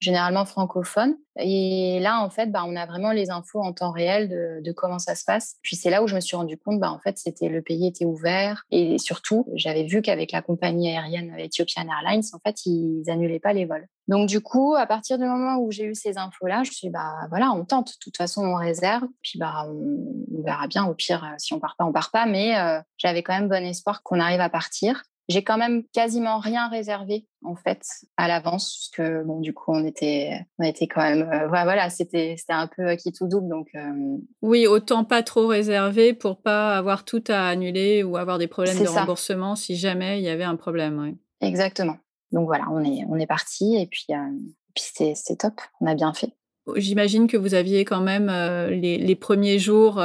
généralement 0.01 0.45
francophone. 0.45 1.15
Et 1.39 1.99
là, 2.01 2.21
en 2.21 2.29
fait, 2.29 2.47
bah, 2.47 2.63
on 2.67 2.75
a 2.75 2.85
vraiment 2.85 3.11
les 3.11 3.29
infos 3.29 3.61
en 3.61 3.71
temps 3.71 3.91
réel 3.91 4.27
de, 4.63 4.71
comment 4.73 4.99
ça 4.99 5.15
se 5.15 5.23
passe. 5.23 5.57
Puis 5.61 5.75
c'est 5.75 5.89
là 5.89 6.03
où 6.03 6.07
je 6.07 6.15
me 6.15 6.19
suis 6.19 6.35
rendu 6.35 6.57
compte, 6.57 6.79
bah, 6.79 6.91
en 6.91 6.99
fait, 6.99 7.17
c'était 7.17 7.47
le 7.47 7.61
pays 7.61 7.87
était 7.87 8.03
ouvert. 8.03 8.63
Et 8.71 8.97
surtout, 8.97 9.47
j'avais 9.53 9.83
vu 9.83 10.01
qu'avec 10.01 10.31
la 10.31 10.41
compagnie 10.41 10.89
aérienne 10.89 11.33
Ethiopian 11.37 11.85
Airlines, 11.87 12.23
en 12.33 12.39
fait, 12.39 12.65
ils 12.65 13.09
annulaient 13.09 13.39
pas 13.39 13.53
les 13.53 13.65
vols. 13.65 13.87
Donc 14.07 14.27
du 14.27 14.41
coup, 14.41 14.75
à 14.75 14.87
partir 14.87 15.17
du 15.17 15.23
moment 15.23 15.57
où 15.57 15.71
j'ai 15.71 15.85
eu 15.85 15.95
ces 15.95 16.17
infos-là, 16.17 16.63
je 16.63 16.69
me 16.69 16.73
suis 16.73 16.87
dit, 16.87 16.91
bah 16.91 17.27
voilà, 17.29 17.51
on 17.51 17.63
tente. 17.63 17.93
De 17.93 17.97
toute 18.01 18.17
façon, 18.17 18.43
on 18.43 18.55
réserve. 18.55 19.03
Puis 19.21 19.37
bah, 19.39 19.67
on, 19.69 20.43
verra 20.43 20.67
bien. 20.67 20.85
Au 20.85 20.95
pire, 20.95 21.35
si 21.37 21.53
on 21.53 21.59
part 21.59 21.75
pas, 21.77 21.85
on 21.85 21.93
part 21.93 22.11
pas. 22.11 22.25
Mais 22.25 22.57
euh, 22.57 22.81
j'avais 22.97 23.21
quand 23.23 23.33
même 23.33 23.47
bon 23.47 23.63
espoir 23.63 24.01
qu'on 24.03 24.19
arrive 24.19 24.41
à 24.41 24.49
partir. 24.49 25.03
J'ai 25.29 25.43
quand 25.43 25.57
même 25.57 25.83
quasiment 25.93 26.39
rien 26.39 26.67
réservé 26.67 27.27
en 27.43 27.55
fait 27.55 27.81
à 28.17 28.27
l'avance 28.27 28.91
parce 28.93 29.09
que 29.09 29.23
bon 29.23 29.39
du 29.39 29.53
coup 29.53 29.71
on 29.71 29.85
était 29.85 30.45
on 30.59 30.63
était 30.63 30.87
quand 30.87 31.01
même 31.01 31.29
euh, 31.31 31.47
voilà 31.47 31.89
c'était 31.89 32.35
c'était 32.37 32.53
un 32.53 32.67
peu 32.67 32.95
qui 32.95 33.11
tout 33.11 33.27
double 33.27 33.49
donc 33.49 33.67
euh, 33.75 34.17
oui 34.41 34.67
autant 34.67 35.03
pas 35.03 35.23
trop 35.23 35.47
réservé 35.47 36.13
pour 36.13 36.41
pas 36.41 36.77
avoir 36.77 37.03
tout 37.03 37.23
à 37.29 37.47
annuler 37.47 38.03
ou 38.03 38.17
avoir 38.17 38.37
des 38.37 38.47
problèmes 38.47 38.77
de 38.77 38.87
remboursement 38.87 39.55
si 39.55 39.75
jamais 39.75 40.19
il 40.19 40.23
y 40.23 40.29
avait 40.29 40.43
un 40.43 40.55
problème 40.55 41.15
exactement. 41.41 41.97
Donc 42.31 42.45
voilà 42.45 42.65
on 42.71 42.83
est 42.83 43.03
on 43.09 43.17
est 43.17 43.27
parti 43.27 43.75
et 43.75 43.87
puis 43.87 44.05
euh, 44.11 44.15
puis 44.75 44.83
c'est 45.15 45.35
top 45.37 45.61
on 45.79 45.87
a 45.87 45.95
bien 45.95 46.13
fait. 46.13 46.31
J'imagine 46.75 47.27
que 47.27 47.37
vous 47.37 47.55
aviez 47.55 47.85
quand 47.85 48.01
même 48.01 48.27
les, 48.69 48.99
les, 48.99 49.15
premiers 49.15 49.57
jours 49.57 49.99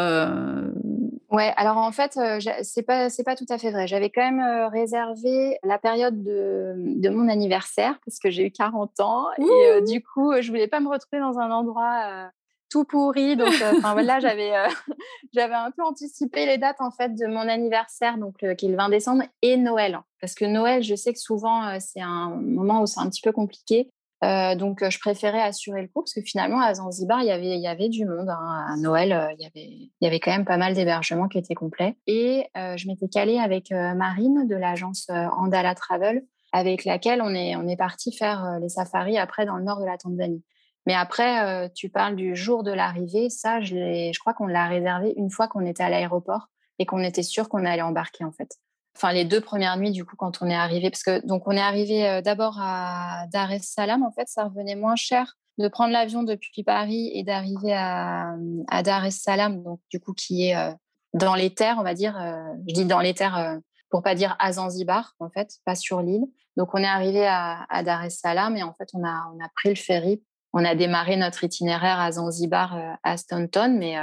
Ouais, 1.30 1.52
alors 1.56 1.78
en 1.78 1.90
fait, 1.90 2.18
c'est 2.62 2.82
pas 2.82 3.10
c'est 3.10 3.24
pas 3.24 3.34
tout 3.34 3.46
à 3.48 3.58
fait 3.58 3.72
vrai. 3.72 3.88
J'avais 3.88 4.10
quand 4.10 4.22
même 4.22 4.68
réservé 4.68 5.58
la 5.64 5.78
période 5.78 6.22
de, 6.22 6.74
de 6.76 7.08
mon 7.08 7.28
anniversaire 7.28 7.98
parce 8.04 8.18
que 8.20 8.30
j'ai 8.30 8.46
eu 8.46 8.50
40 8.52 9.00
ans 9.00 9.26
et 9.38 9.42
euh, 9.42 9.80
du 9.80 10.02
coup, 10.02 10.32
je 10.40 10.48
voulais 10.48 10.68
pas 10.68 10.78
me 10.78 10.88
retrouver 10.88 11.20
dans 11.20 11.38
un 11.38 11.50
endroit 11.50 12.30
tout 12.70 12.84
pourri. 12.84 13.36
Donc, 13.36 13.52
enfin 13.76 13.92
voilà, 13.94 14.20
j'avais 14.20 14.52
j'avais 15.34 15.54
un 15.54 15.72
peu 15.72 15.82
anticipé 15.82 16.46
les 16.46 16.58
dates 16.58 16.80
en 16.80 16.92
fait 16.92 17.16
de 17.16 17.26
mon 17.26 17.48
anniversaire, 17.48 18.18
donc 18.18 18.36
qui 18.36 18.66
est 18.66 18.70
le 18.70 18.76
20 18.76 18.88
décembre, 18.90 19.24
et 19.42 19.56
Noël, 19.56 19.98
parce 20.20 20.34
que 20.34 20.44
Noël, 20.44 20.84
je 20.84 20.94
sais 20.94 21.12
que 21.12 21.18
souvent 21.18 21.76
c'est 21.80 22.02
un 22.02 22.30
moment 22.30 22.82
où 22.82 22.86
c'est 22.86 23.00
un 23.00 23.08
petit 23.08 23.22
peu 23.22 23.32
compliqué. 23.32 23.90
Donc, 24.22 24.82
je 24.88 24.98
préférais 24.98 25.42
assurer 25.42 25.82
le 25.82 25.88
coup 25.88 26.02
parce 26.02 26.14
que 26.14 26.22
finalement, 26.22 26.60
à 26.60 26.74
Zanzibar, 26.74 27.20
il 27.20 27.26
y 27.26 27.30
avait, 27.30 27.56
il 27.56 27.60
y 27.60 27.66
avait 27.66 27.88
du 27.88 28.04
monde. 28.06 28.28
Hein. 28.28 28.66
À 28.68 28.76
Noël, 28.76 29.08
il, 29.38 29.42
y 29.42 29.46
avait, 29.46 29.66
il 29.66 29.92
y 30.00 30.06
avait 30.06 30.20
quand 30.20 30.30
même 30.30 30.44
pas 30.44 30.56
mal 30.56 30.74
d'hébergements 30.74 31.28
qui 31.28 31.38
étaient 31.38 31.54
complets. 31.54 31.96
Et 32.06 32.46
je 32.54 32.86
m'étais 32.88 33.08
calée 33.08 33.38
avec 33.38 33.70
Marine 33.70 34.46
de 34.48 34.56
l'agence 34.56 35.08
Andala 35.10 35.74
Travel, 35.74 36.24
avec 36.52 36.84
laquelle 36.84 37.20
on 37.22 37.34
est, 37.34 37.56
on 37.56 37.68
est 37.68 37.76
parti 37.76 38.12
faire 38.12 38.58
les 38.60 38.68
safaris 38.68 39.18
après 39.18 39.46
dans 39.46 39.56
le 39.56 39.64
nord 39.64 39.80
de 39.80 39.86
la 39.86 39.98
Tanzanie. 39.98 40.42
Mais 40.86 40.94
après, 40.94 41.70
tu 41.74 41.90
parles 41.90 42.16
du 42.16 42.34
jour 42.36 42.62
de 42.62 42.72
l'arrivée. 42.72 43.28
Ça, 43.28 43.60
je, 43.60 43.74
je 44.12 44.18
crois 44.18 44.34
qu'on 44.34 44.46
l'a 44.46 44.66
réservé 44.66 45.12
une 45.16 45.30
fois 45.30 45.48
qu'on 45.48 45.66
était 45.66 45.82
à 45.82 45.90
l'aéroport 45.90 46.48
et 46.78 46.86
qu'on 46.86 47.00
était 47.00 47.22
sûr 47.22 47.48
qu'on 47.48 47.64
allait 47.64 47.82
embarquer 47.82 48.24
en 48.24 48.32
fait 48.32 48.56
enfin 48.96 49.12
les 49.12 49.24
deux 49.24 49.40
premières 49.40 49.76
nuits 49.76 49.90
du 49.90 50.04
coup 50.04 50.16
quand 50.16 50.42
on 50.42 50.48
est 50.48 50.54
arrivé 50.54 50.90
parce 50.90 51.02
que 51.02 51.24
donc 51.26 51.46
on 51.46 51.52
est 51.52 51.60
arrivé 51.60 52.08
euh, 52.08 52.22
d'abord 52.22 52.56
à 52.60 53.26
Dar 53.30 53.52
es 53.52 53.58
Salaam 53.58 54.02
en 54.02 54.10
fait 54.10 54.26
ça 54.28 54.44
revenait 54.44 54.74
moins 54.74 54.96
cher 54.96 55.36
de 55.58 55.68
prendre 55.68 55.92
l'avion 55.92 56.22
depuis 56.22 56.64
Paris 56.64 57.10
et 57.14 57.22
d'arriver 57.22 57.74
à, 57.74 58.36
Dar 58.82 59.04
es 59.04 59.10
Salaam 59.10 59.62
donc 59.62 59.80
du 59.90 60.00
coup 60.00 60.14
qui 60.14 60.48
est 60.48 60.56
euh, 60.56 60.72
dans 61.12 61.34
les 61.34 61.52
terres 61.52 61.76
on 61.78 61.82
va 61.82 61.94
dire 61.94 62.18
euh, 62.18 62.54
je 62.66 62.74
dis 62.74 62.84
dans 62.86 63.00
les 63.00 63.12
terres 63.12 63.58
pour 63.90 64.02
pas 64.02 64.14
dire 64.14 64.34
à 64.38 64.52
Zanzibar 64.52 65.14
en 65.20 65.30
fait 65.30 65.52
pas 65.64 65.74
sur 65.74 66.02
l'île. 66.02 66.24
Donc 66.56 66.74
on 66.74 66.78
est 66.78 66.86
arrivé 66.86 67.26
à, 67.26 67.64
à, 67.68 67.82
Dar 67.82 68.02
es 68.02 68.10
Salaam 68.10 68.56
et 68.56 68.62
en 68.62 68.72
fait 68.72 68.88
on 68.94 69.04
a 69.04 69.30
on 69.34 69.44
a 69.44 69.48
pris 69.54 69.68
le 69.68 69.76
ferry. 69.76 70.22
On 70.52 70.64
a 70.64 70.74
démarré 70.74 71.16
notre 71.16 71.44
itinéraire 71.44 72.00
à 72.00 72.12
Zanzibar 72.12 72.96
à 73.02 73.16
Staunton 73.16 73.76
mais 73.78 73.96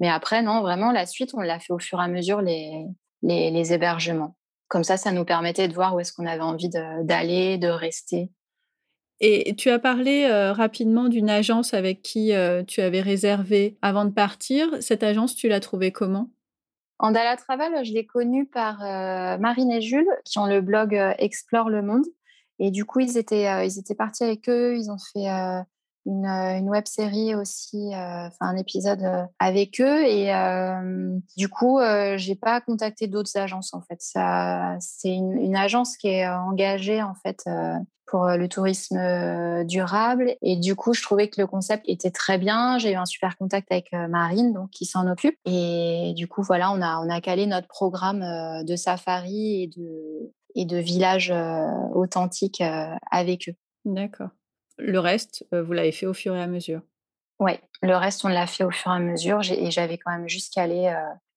mais 0.00 0.08
après 0.08 0.42
non 0.42 0.62
vraiment 0.62 0.90
la 0.90 1.06
suite 1.06 1.32
on 1.34 1.40
l'a 1.40 1.60
fait 1.60 1.72
au 1.72 1.78
fur 1.78 2.00
et 2.00 2.04
à 2.04 2.08
mesure 2.08 2.40
les 2.40 2.86
les, 3.22 3.72
hébergements. 3.72 4.36
Comme 4.68 4.84
ça, 4.84 4.96
ça 4.96 5.12
nous 5.12 5.24
permettait 5.24 5.68
de 5.68 5.74
voir 5.74 5.94
où 5.94 6.00
est-ce 6.00 6.12
qu'on 6.12 6.26
avait 6.26 6.42
envie 6.42 6.68
d'aller, 6.68 7.58
de, 7.58 7.68
rester. 7.68 8.30
Et 9.20 9.54
tu 9.54 9.70
as 9.70 9.78
parlé 9.78 10.24
euh, 10.24 10.52
rapidement 10.52 11.08
d'une 11.08 11.30
agence 11.30 11.74
avec 11.74 12.02
qui 12.02 12.32
euh, 12.32 12.64
tu 12.64 12.80
avais 12.80 13.00
réservé 13.00 13.78
avant 13.80 14.04
de 14.04 14.10
partir. 14.10 14.68
Cette 14.80 15.04
agence, 15.04 15.36
tu 15.36 15.48
l'as 15.48 15.60
trouvée 15.60 15.92
comment? 15.92 16.30
Andala 16.98 17.36
Travel, 17.36 17.84
je 17.84 17.92
l'ai 17.92 18.06
connue 18.06 18.46
par 18.46 18.82
euh, 18.82 19.38
Marine 19.38 19.70
et 19.70 19.80
Jules, 19.80 20.08
qui 20.24 20.38
ont 20.38 20.46
le 20.46 20.60
blog 20.60 20.94
Explore 21.18 21.70
le 21.70 21.82
Monde. 21.82 22.06
Et 22.58 22.70
du 22.70 22.84
coup, 22.84 23.00
ils 23.00 23.18
étaient, 23.18 23.66
ils 23.66 23.78
étaient 23.78 23.94
partis 23.94 24.24
avec 24.24 24.48
eux. 24.48 24.76
Ils 24.76 24.90
ont 24.90 24.98
fait 25.12 25.28
une, 26.06 26.26
euh, 26.26 26.58
une 26.58 26.68
web 26.68 26.86
série 26.86 27.34
aussi, 27.34 27.94
euh, 27.94 28.26
enfin 28.26 28.46
un 28.46 28.56
épisode 28.56 29.02
euh, 29.02 29.24
avec 29.38 29.80
eux. 29.80 30.04
Et 30.04 30.32
du 31.36 31.48
coup, 31.48 31.80
j'ai 32.16 32.34
pas 32.34 32.60
contacté 32.60 33.06
d'autres 33.06 33.36
agences 33.36 33.74
en 33.74 33.80
fait. 33.82 34.00
Ça, 34.00 34.76
c'est 34.80 35.12
une, 35.12 35.38
une, 35.38 35.56
agence 35.56 35.96
qui 35.96 36.08
est 36.08 36.28
engagée 36.28 37.02
en 37.02 37.14
fait 37.14 37.44
pour 38.06 38.26
le 38.28 38.48
tourisme 38.48 39.64
durable. 39.64 40.34
Et 40.42 40.56
du 40.56 40.74
coup, 40.74 40.92
je 40.94 41.02
trouvais 41.02 41.28
que 41.28 41.40
le 41.40 41.46
concept 41.46 41.84
était 41.86 42.10
très 42.10 42.38
bien. 42.38 42.78
J'ai 42.78 42.92
eu 42.92 42.96
un 42.96 43.06
super 43.06 43.36
contact 43.36 43.70
avec 43.70 43.92
Marine, 43.92 44.52
donc 44.52 44.70
qui 44.70 44.86
s'en 44.86 45.10
occupe. 45.10 45.36
Et 45.44 46.12
du 46.16 46.26
coup, 46.26 46.42
voilà, 46.42 46.72
on 46.72 46.80
a 46.82 46.98
on 46.98 47.10
a 47.10 47.20
calé 47.20 47.46
notre 47.46 47.68
programme 47.68 48.64
de 48.64 48.76
safari 48.76 49.62
et 49.62 49.66
de 49.68 50.32
et 50.54 50.64
de 50.64 50.76
village 50.76 51.32
authentique 51.94 52.62
avec 53.10 53.48
eux. 53.48 53.54
D'accord. 53.84 54.28
Le 54.78 54.98
reste, 54.98 55.46
vous 55.52 55.72
l'avez 55.72 55.92
fait 55.92 56.06
au 56.06 56.14
fur 56.14 56.34
et 56.34 56.42
à 56.42 56.46
mesure? 56.46 56.82
Oui, 57.38 57.52
le 57.82 57.96
reste, 57.96 58.24
on 58.24 58.28
l'a 58.28 58.46
fait 58.46 58.64
au 58.64 58.70
fur 58.70 58.92
et 58.92 58.94
à 58.94 58.98
mesure. 58.98 59.40
Et 59.50 59.70
j'avais 59.70 59.98
quand 59.98 60.12
même 60.12 60.28
juste 60.28 60.52
calé, 60.52 60.94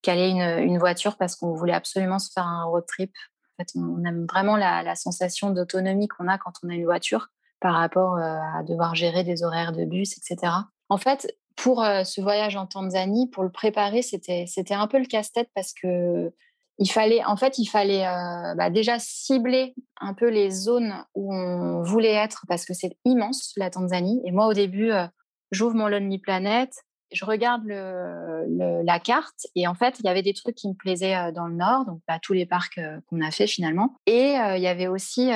euh, 0.08 0.60
une, 0.60 0.78
voiture 0.78 1.18
parce 1.18 1.36
qu'on 1.36 1.54
voulait 1.54 1.74
absolument 1.74 2.20
se 2.20 2.32
faire 2.32 2.46
un 2.46 2.66
road 2.66 2.86
trip. 2.88 3.12
En 3.58 3.64
fait, 3.64 3.72
on 3.76 4.04
aime 4.06 4.28
vraiment 4.30 4.56
la, 4.56 4.96
sensation 4.96 5.50
d'autonomie 5.50 6.08
qu'on 6.08 6.28
a 6.28 6.38
quand 6.38 6.54
on 6.64 6.70
a 6.70 6.74
une 6.74 6.86
voiture 6.86 7.30
par 7.60 7.74
rapport 7.74 8.18
à 8.18 8.62
devoir 8.64 8.94
gérer 8.94 9.24
des 9.24 9.44
horaires 9.44 9.72
de 9.72 9.86
bus, 9.86 10.18
etc. 10.18 10.52
En 10.90 10.98
fait, 10.98 11.36
pour 11.56 11.84
ce 11.84 12.22
voyage 12.22 12.56
en 12.58 12.68
Tanzanie, 12.68 13.30
pour 13.32 13.44
le 13.44 13.50
préparer, 13.50 14.04
c'était 14.04 14.46
un 14.72 14.88
peu 14.88 15.00
le 15.00 15.06
casse-tête 15.06 15.50
parce 15.56 15.74
que 15.74 16.32
il 16.78 16.92
fallait, 16.92 17.24
en 17.24 17.38
fait, 17.38 17.58
il 17.58 17.68
fallait 17.68 18.06
euh, 18.06 18.54
bah, 18.56 18.70
déjà 18.70 19.00
cibler 19.00 19.76
un 20.02 20.14
peu 20.14 20.30
les 20.30 20.50
zones 20.52 20.94
où 21.14 21.34
on 21.34 21.84
voulait 21.84 22.14
être 22.14 22.46
parce 22.48 22.66
que 22.66 22.74
c'est 22.74 22.98
immense 23.06 23.54
la 23.56 23.70
Tanzanie. 23.70 24.22
Et 24.26 24.32
moi, 24.32 24.48
au 24.48 24.54
début, 24.54 24.92
euh, 24.92 25.08
j'ouvre 25.52 25.76
mon 25.76 25.88
Lonely 25.88 26.20
Planet, 26.20 26.70
je 27.12 27.24
regarde 27.24 27.64
la 27.68 29.00
carte 29.00 29.48
et 29.56 29.68
en 29.68 29.76
fait, 29.76 30.00
il 30.00 30.06
y 30.06 30.10
avait 30.10 30.24
des 30.24 30.34
trucs 30.34 30.56
qui 30.56 30.68
me 30.68 30.74
plaisaient 30.74 31.16
euh, 31.16 31.32
dans 31.32 31.48
le 31.48 31.56
nord, 31.56 31.86
donc 31.86 32.02
bah, 32.08 32.20
tous 32.22 32.34
les 32.34 32.46
parcs 32.46 32.80
qu'on 33.08 33.22
a 33.22 33.32
fait 33.32 33.48
finalement. 33.48 33.96
Et 34.06 34.34
il 34.34 34.62
y 34.62 34.68
avait 34.68 34.88
aussi 34.88 35.32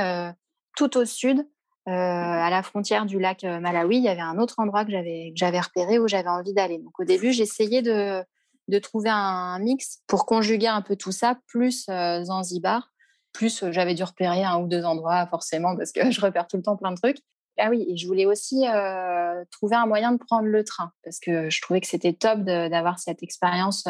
tout 0.75 0.97
au 0.97 1.05
sud, 1.05 1.47
à 1.85 2.49
la 2.49 2.61
frontière 2.63 3.05
du 3.05 3.17
lac 3.17 3.43
Malawi, 3.43 3.97
il 3.97 4.03
y 4.03 4.09
avait 4.09 4.19
un 4.19 4.37
autre 4.39 4.55
endroit 4.57 4.83
que 4.83 4.91
j'avais 4.91 5.59
repéré 5.59 5.99
où 5.99 6.07
j'avais 6.07 6.27
envie 6.27 6.53
d'aller. 6.53 6.79
Donc 6.79 6.99
au 6.99 7.05
début, 7.05 7.31
j'essayais 7.31 7.81
de 7.81 8.23
de 8.69 8.79
trouver 8.79 9.09
un 9.09 9.59
mix 9.59 10.01
pour 10.07 10.25
conjuguer 10.25 10.67
un 10.67 10.81
peu 10.81 10.95
tout 10.95 11.11
ça, 11.11 11.37
plus 11.47 11.85
euh, 11.89 12.23
Zanzibar, 12.23 12.91
plus 13.33 13.63
euh, 13.63 13.71
j'avais 13.71 13.95
dû 13.95 14.03
repérer 14.03 14.43
un 14.43 14.59
ou 14.59 14.67
deux 14.67 14.83
endroits 14.83 15.25
forcément 15.27 15.75
parce 15.75 15.91
que 15.91 16.11
je 16.11 16.21
repère 16.21 16.47
tout 16.47 16.57
le 16.57 16.63
temps 16.63 16.77
plein 16.77 16.91
de 16.91 16.97
trucs. 16.97 17.17
Ah 17.57 17.69
oui, 17.69 17.85
et 17.89 17.97
je 17.97 18.07
voulais 18.07 18.25
aussi 18.25 18.65
euh, 18.67 19.43
trouver 19.51 19.75
un 19.75 19.85
moyen 19.85 20.13
de 20.13 20.17
prendre 20.17 20.47
le 20.47 20.63
train 20.63 20.93
parce 21.03 21.19
que 21.19 21.49
je 21.49 21.61
trouvais 21.61 21.81
que 21.81 21.87
c'était 21.87 22.13
top 22.13 22.39
d'avoir 22.39 22.99
cette 22.99 23.21
expérience 23.21 23.83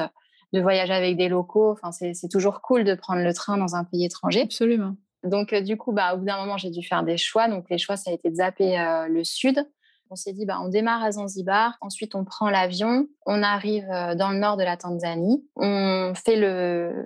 de 0.54 0.60
voyager 0.60 0.94
avec 0.94 1.18
des 1.18 1.30
locaux. 1.30 1.72
Enfin, 1.72 1.92
c'est 1.92 2.30
toujours 2.32 2.62
cool 2.62 2.84
de 2.84 2.96
prendre 2.96 3.22
le 3.22 3.32
train 3.32 3.58
dans 3.58 3.76
un 3.76 3.84
pays 3.84 4.06
étranger. 4.06 4.42
Absolument. 4.42 4.96
Donc, 5.24 5.54
du 5.54 5.78
coup, 5.78 5.92
bah, 5.92 6.16
au 6.16 6.18
bout 6.18 6.26
d'un 6.26 6.38
moment, 6.38 6.58
j'ai 6.58 6.72
dû 6.72 6.82
faire 6.82 7.04
des 7.04 7.18
choix. 7.18 7.48
Donc, 7.48 7.66
les 7.70 7.78
choix, 7.78 7.96
ça 7.96 8.10
a 8.10 8.14
été 8.16 8.32
de 8.32 8.36
zapper 8.38 9.06
le 9.08 9.24
sud 9.24 9.64
on 10.10 10.16
s'est 10.16 10.34
dit, 10.34 10.46
bah, 10.46 10.60
on 10.62 10.70
démarre 10.70 11.04
à 11.04 11.12
Zanzibar, 11.12 11.78
ensuite 11.82 12.16
on 12.16 12.24
prend 12.26 12.50
l'avion, 12.50 13.08
on 13.26 13.44
arrive 13.44 13.88
euh, 13.92 14.16
dans 14.16 14.32
le 14.32 14.40
nord 14.40 14.58
de 14.58 14.64
la 14.64 14.76
Tanzanie, 14.76 15.46
on 15.56 16.14
fait 16.16 16.36
le, 16.36 17.06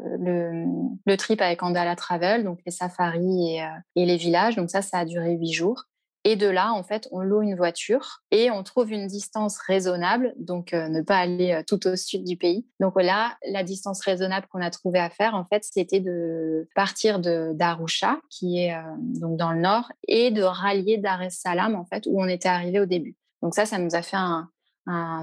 le, 1.05 1.17
trip 1.17 1.41
avec 1.41 1.61
Andala 1.61 1.95
Travel, 1.95 2.43
donc 2.43 2.59
les 2.65 2.71
safaris 2.71 3.55
et, 3.55 3.63
euh, 3.63 3.67
et 3.95 4.05
les 4.05 4.17
villages. 4.17 4.55
Donc 4.55 4.69
ça, 4.69 4.81
ça 4.81 4.99
a 4.99 5.05
duré 5.05 5.33
huit 5.33 5.53
jours. 5.53 5.85
Et 6.25 6.37
de 6.37 6.47
là, 6.47 6.71
en 6.73 6.83
fait, 6.83 7.09
on 7.11 7.19
loue 7.19 7.41
une 7.41 7.55
voiture 7.55 8.21
et 8.31 8.49
on 8.49 8.63
trouve 8.63 8.93
une 8.93 9.07
distance 9.07 9.57
raisonnable, 9.57 10.33
donc 10.37 10.73
euh, 10.73 10.87
ne 10.87 11.01
pas 11.01 11.17
aller 11.17 11.51
euh, 11.51 11.63
tout 11.67 11.85
au 11.85 11.97
sud 11.97 12.23
du 12.23 12.37
pays. 12.37 12.65
Donc 12.79 13.01
là, 13.01 13.37
la 13.49 13.63
distance 13.63 14.01
raisonnable 14.01 14.47
qu'on 14.47 14.61
a 14.61 14.69
trouvé 14.69 14.99
à 14.99 15.09
faire, 15.09 15.35
en 15.35 15.43
fait, 15.43 15.65
c'était 15.65 15.99
de 15.99 16.67
partir 16.75 17.19
de 17.19 17.51
d'Arusha, 17.53 18.19
qui 18.29 18.59
est 18.59 18.73
euh, 18.73 18.81
donc 18.97 19.37
dans 19.37 19.51
le 19.51 19.59
nord, 19.59 19.91
et 20.07 20.31
de 20.31 20.43
rallier 20.43 20.97
Dar 20.97 21.21
es 21.21 21.29
Salaam, 21.29 21.75
en 21.75 21.85
fait, 21.85 22.05
où 22.07 22.21
on 22.21 22.27
était 22.27 22.49
arrivé 22.49 22.79
au 22.79 22.85
début. 22.85 23.17
Donc 23.41 23.53
ça, 23.53 23.65
ça 23.65 23.77
nous 23.77 23.93
a 23.93 24.01
fait 24.01 24.17
un, 24.17 24.49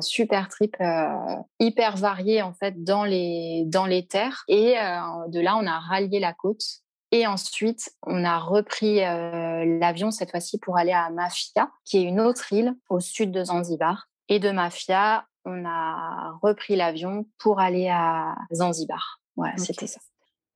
super 0.01 0.49
trip 0.49 0.75
hyper 1.59 1.97
varié 1.99 2.41
en 2.41 2.55
fait 2.55 2.83
dans 2.83 3.05
les 3.05 3.65
dans 3.67 3.85
les 3.85 4.07
terres 4.07 4.43
et 4.49 4.77
de 5.29 5.39
là 5.39 5.59
on 5.59 5.67
a 5.67 5.79
rallié 5.79 6.19
la 6.19 6.33
côte 6.33 6.63
et 7.13 7.27
ensuite, 7.27 7.91
on 8.07 8.25
a 8.25 8.39
repris 8.39 9.05
euh, 9.05 9.65
l'avion 9.81 10.11
cette 10.11 10.31
fois-ci 10.31 10.59
pour 10.59 10.77
aller 10.77 10.93
à 10.93 11.11
Mafia, 11.11 11.71
qui 11.85 11.99
est 11.99 12.03
une 12.03 12.21
autre 12.21 12.53
île 12.53 12.75
au 12.89 13.01
sud 13.01 13.33
de 13.33 13.45
Zanzibar. 13.45 14.07
Et 14.29 14.39
de 14.39 14.51
Mafia, 14.51 15.27
on 15.45 15.65
a 15.67 16.39
repris 16.41 16.77
l'avion 16.77 17.27
pour 17.39 17.59
aller 17.59 17.89
à 17.89 18.37
Zanzibar. 18.55 19.21
Voilà, 19.37 19.57
c'était 19.57 19.89
ça. 19.89 20.01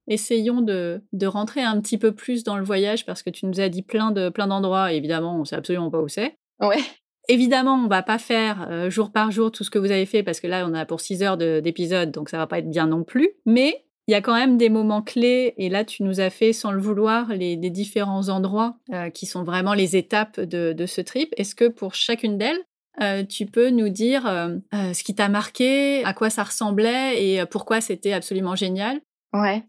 Essayons 0.06 0.61
de, 0.61 1.02
de, 1.12 1.26
rentrer 1.26 1.62
un 1.62 1.80
petit 1.80 1.96
peu 1.96 2.12
plus 2.12 2.44
dans 2.44 2.56
le 2.56 2.64
voyage 2.64 3.06
parce 3.06 3.23
que 3.23 3.30
tu 3.30 3.46
nous 3.46 3.58
as 3.58 3.70
dit 3.70 3.82
plein 3.82 4.11
de 4.11 4.28
plein 4.28 4.46
d'endroits. 4.46 4.92
Évidemment, 4.92 5.40
on 5.40 5.44
sait 5.44 5.56
absolument 5.56 5.90
pas 5.90 6.00
où 6.00 6.08
c'est. 6.08 6.38
Ouais. 6.61 6.82
Évidemment, 7.28 7.75
on 7.76 7.88
va 7.88 8.02
pas 8.02 8.18
faire 8.18 8.68
euh, 8.70 8.90
jour 8.90 9.11
par 9.11 9.30
jour 9.30 9.50
tout 9.50 9.64
ce 9.64 9.70
que 9.70 9.78
vous 9.78 9.90
avez 9.90 10.04
fait 10.04 10.23
parce 10.23 10.40
que 10.40 10.46
là, 10.46 10.66
on 10.68 10.75
a 10.75 10.84
pour 10.84 11.00
6 11.00 11.23
heures 11.23 11.38
d'épisode, 11.38 12.11
donc 12.11 12.28
ça 12.28 12.37
va 12.37 12.46
pas 12.46 12.58
être 12.58 12.68
bien 12.68 12.87
non 12.87 13.02
plus. 13.02 13.30
Mais 13.46 13.87
il 14.06 14.12
y 14.12 14.14
a 14.14 14.20
quand 14.20 14.34
même 14.34 14.58
des 14.58 14.68
moments 14.68 15.02
clés, 15.02 15.54
et 15.56 15.68
là 15.68 15.84
tu 15.84 16.02
nous 16.02 16.20
as 16.20 16.30
fait 16.30 16.52
sans 16.52 16.73
le 16.73 16.80
vouloir 16.80 17.28
les, 17.28 17.56
différents 17.56 18.28
endroits 18.28 18.76
euh, 18.92 19.11
qui 19.11 19.26
sont 19.26 19.44
vraiment 19.44 19.75
les 19.75 19.96
étapes 19.96 20.40
de, 20.40 20.87
ce 20.87 21.00
trip. 21.00 21.32
Est-ce 21.37 21.54
que 21.54 21.68
pour 21.68 21.94
chacune 21.94 22.37
d'elles, 22.37 22.61
euh, 23.00 23.25
tu 23.25 23.46
peux 23.46 23.70
nous 23.70 23.88
dire 23.88 24.26
euh, 24.26 24.58
ce 24.73 25.02
qui 25.02 25.14
t'a 25.14 25.28
marqué, 25.28 26.04
à 26.04 26.12
quoi 26.12 26.30
ça 26.30 26.44
ressemblait 26.44 27.25
et 27.25 27.46
pourquoi 27.46 27.80
c'était 27.80 28.12
absolument 28.12 28.54
génial? 28.54 29.00
Ouais. 29.32 29.64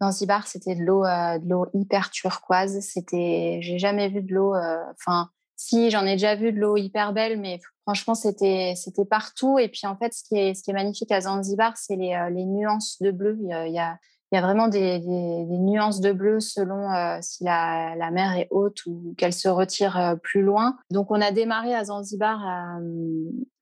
Dans 0.00 0.12
Zibar, 0.12 0.46
c'était 0.46 0.76
de 0.76 0.82
l'eau, 0.82 1.02
de 1.02 1.48
l'eau 1.48 1.66
hyper 1.74 2.10
turquoise. 2.10 2.78
C'était, 2.80 3.58
j'ai 3.62 3.78
jamais 3.78 4.08
vu 4.08 4.22
de 4.22 4.32
l'eau. 4.32 4.54
Enfin, 4.54 5.30
si 5.58 5.90
j'en 5.90 6.06
ai 6.06 6.12
déjà 6.12 6.36
vu 6.36 6.52
de 6.52 6.58
l'eau 6.58 6.76
hyper 6.76 7.12
belle, 7.12 7.38
mais 7.38 7.58
franchement, 7.82 8.14
c'était 8.14 8.74
partout. 9.10 9.58
Et 9.58 9.68
puis 9.68 9.86
en 9.86 9.96
fait, 9.96 10.14
ce 10.14 10.22
qui 10.22 10.36
est 10.36 10.54
ce 10.54 10.62
qui 10.62 10.70
est 10.70 10.74
magnifique 10.74 11.10
à 11.10 11.22
Zanzibar, 11.22 11.76
c'est 11.76 11.96
les, 11.96 12.14
euh, 12.14 12.30
les 12.30 12.44
nuances 12.44 13.02
de 13.02 13.10
bleu. 13.10 13.36
Il 13.40 13.48
y 13.48 13.52
a, 13.52 13.66
il 13.66 13.74
y 14.36 14.38
a, 14.38 14.40
vraiment 14.40 14.68
des, 14.68 15.00
nuances 15.00 16.00
de 16.00 16.12
bleu 16.12 16.38
selon 16.38 16.92
euh, 16.92 17.18
si 17.22 17.42
la, 17.42 17.96
la, 17.96 18.10
mer 18.12 18.36
est 18.36 18.46
haute 18.50 18.86
ou 18.86 19.14
qu'elle 19.18 19.32
se 19.32 19.48
retire 19.48 19.98
euh, 19.98 20.14
plus 20.14 20.42
loin. 20.42 20.76
Donc, 20.92 21.10
on 21.10 21.20
a 21.20 21.32
démarré 21.32 21.74
à 21.74 21.86
Zanzibar, 21.86 22.40
à, 22.46 22.78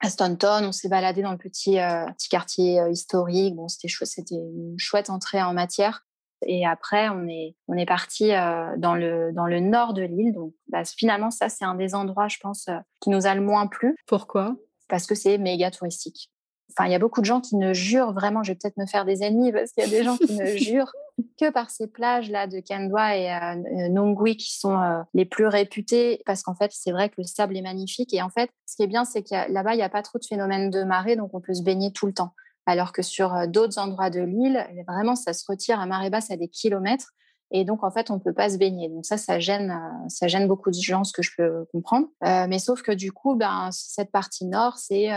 à 0.00 0.10
Staunton. 0.10 0.66
On 0.66 0.72
s'est 0.72 0.90
baladé 0.90 1.22
dans 1.22 1.32
le 1.32 1.38
petit, 1.38 1.78
petit 2.18 2.28
quartier 2.28 2.78
historique. 2.90 3.56
Bon, 3.56 3.68
c'était 3.68 3.88
c'était 4.04 4.34
une 4.34 4.74
chouette 4.76 5.08
entrée 5.08 5.42
en 5.42 5.54
matière. 5.54 6.04
Et 6.42 6.66
après, 6.66 7.08
on 7.08 7.26
est, 7.28 7.54
on 7.68 7.76
est 7.76 7.86
parti 7.86 8.28
dans, 8.28 8.94
le, 8.94 9.32
dans 9.32 9.46
le 9.46 9.60
nord 9.60 9.94
de 9.94 10.02
l'île. 10.02 10.34
Donc, 10.34 10.52
bah, 10.68 10.82
finalement, 10.84 11.30
ça, 11.30 11.48
c'est 11.48 11.64
un 11.64 11.74
des 11.74 11.94
endroits, 11.94 12.28
je 12.28 12.38
pense, 12.38 12.68
qui 13.00 13.10
nous 13.10 13.26
a 13.26 13.34
le 13.34 13.40
moins 13.40 13.66
plu. 13.66 13.96
Pourquoi? 14.06 14.56
Parce 14.88 15.06
que 15.06 15.14
c'est 15.14 15.38
méga 15.38 15.70
touristique. 15.70 16.30
Enfin, 16.70 16.88
il 16.88 16.92
y 16.92 16.94
a 16.94 16.98
beaucoup 16.98 17.20
de 17.20 17.26
gens 17.26 17.40
qui 17.40 17.56
ne 17.56 17.72
jurent 17.72 18.12
vraiment, 18.12 18.42
je 18.42 18.52
vais 18.52 18.58
peut-être 18.60 18.76
me 18.76 18.86
faire 18.86 19.04
des 19.04 19.22
ennemis 19.22 19.52
parce 19.52 19.72
qu'il 19.72 19.84
y 19.84 19.86
a 19.86 19.90
des 19.90 20.02
gens 20.02 20.16
qui 20.16 20.34
ne 20.34 20.46
jurent 20.56 20.92
que 21.40 21.50
par 21.50 21.70
ces 21.70 21.86
plages-là 21.86 22.46
de 22.46 22.60
Kendwa 22.60 23.16
et 23.16 23.32
euh, 23.32 23.88
Nongui 23.88 24.36
qui 24.36 24.58
sont 24.58 24.78
euh, 24.78 25.02
les 25.14 25.24
plus 25.24 25.46
réputées 25.46 26.22
parce 26.26 26.42
qu'en 26.42 26.54
fait, 26.54 26.70
c'est 26.74 26.92
vrai 26.92 27.08
que 27.08 27.14
le 27.18 27.24
sable 27.24 27.56
est 27.56 27.62
magnifique. 27.62 28.12
Et 28.12 28.20
en 28.20 28.28
fait, 28.28 28.50
ce 28.66 28.76
qui 28.76 28.82
est 28.82 28.88
bien, 28.88 29.04
c'est 29.04 29.22
que 29.22 29.50
là-bas, 29.50 29.74
il 29.74 29.78
n'y 29.78 29.82
a 29.82 29.88
pas 29.88 30.02
trop 30.02 30.18
de 30.18 30.24
phénomène 30.24 30.70
de 30.70 30.82
marée, 30.82 31.16
donc 31.16 31.30
on 31.32 31.40
peut 31.40 31.54
se 31.54 31.62
baigner 31.62 31.92
tout 31.92 32.06
le 32.06 32.12
temps. 32.12 32.32
Alors 32.66 32.92
que 32.92 33.02
sur 33.02 33.34
euh, 33.34 33.46
d'autres 33.46 33.78
endroits 33.78 34.10
de 34.10 34.20
l'île, 34.20 34.66
vraiment, 34.86 35.14
ça 35.14 35.32
se 35.32 35.44
retire 35.48 35.80
à 35.80 35.86
marée 35.86 36.10
basse 36.10 36.30
à 36.30 36.36
des 36.36 36.48
kilomètres. 36.48 37.12
Et 37.52 37.64
donc, 37.64 37.84
en 37.84 37.92
fait, 37.92 38.10
on 38.10 38.14
ne 38.14 38.18
peut 38.18 38.32
pas 38.32 38.50
se 38.50 38.58
baigner. 38.58 38.88
Donc 38.88 39.06
ça, 39.06 39.16
ça 39.16 39.38
gêne, 39.38 39.70
euh, 39.70 40.08
ça 40.08 40.26
gêne 40.26 40.48
beaucoup 40.48 40.70
de 40.70 40.80
gens, 40.80 41.04
ce 41.04 41.12
que 41.12 41.22
je 41.22 41.30
peux 41.36 41.64
comprendre. 41.70 42.08
Euh, 42.24 42.46
mais 42.48 42.58
sauf 42.58 42.82
que 42.82 42.90
du 42.90 43.12
coup, 43.12 43.36
ben, 43.36 43.70
cette 43.70 44.10
partie 44.10 44.46
nord, 44.46 44.78
c'est 44.78 45.10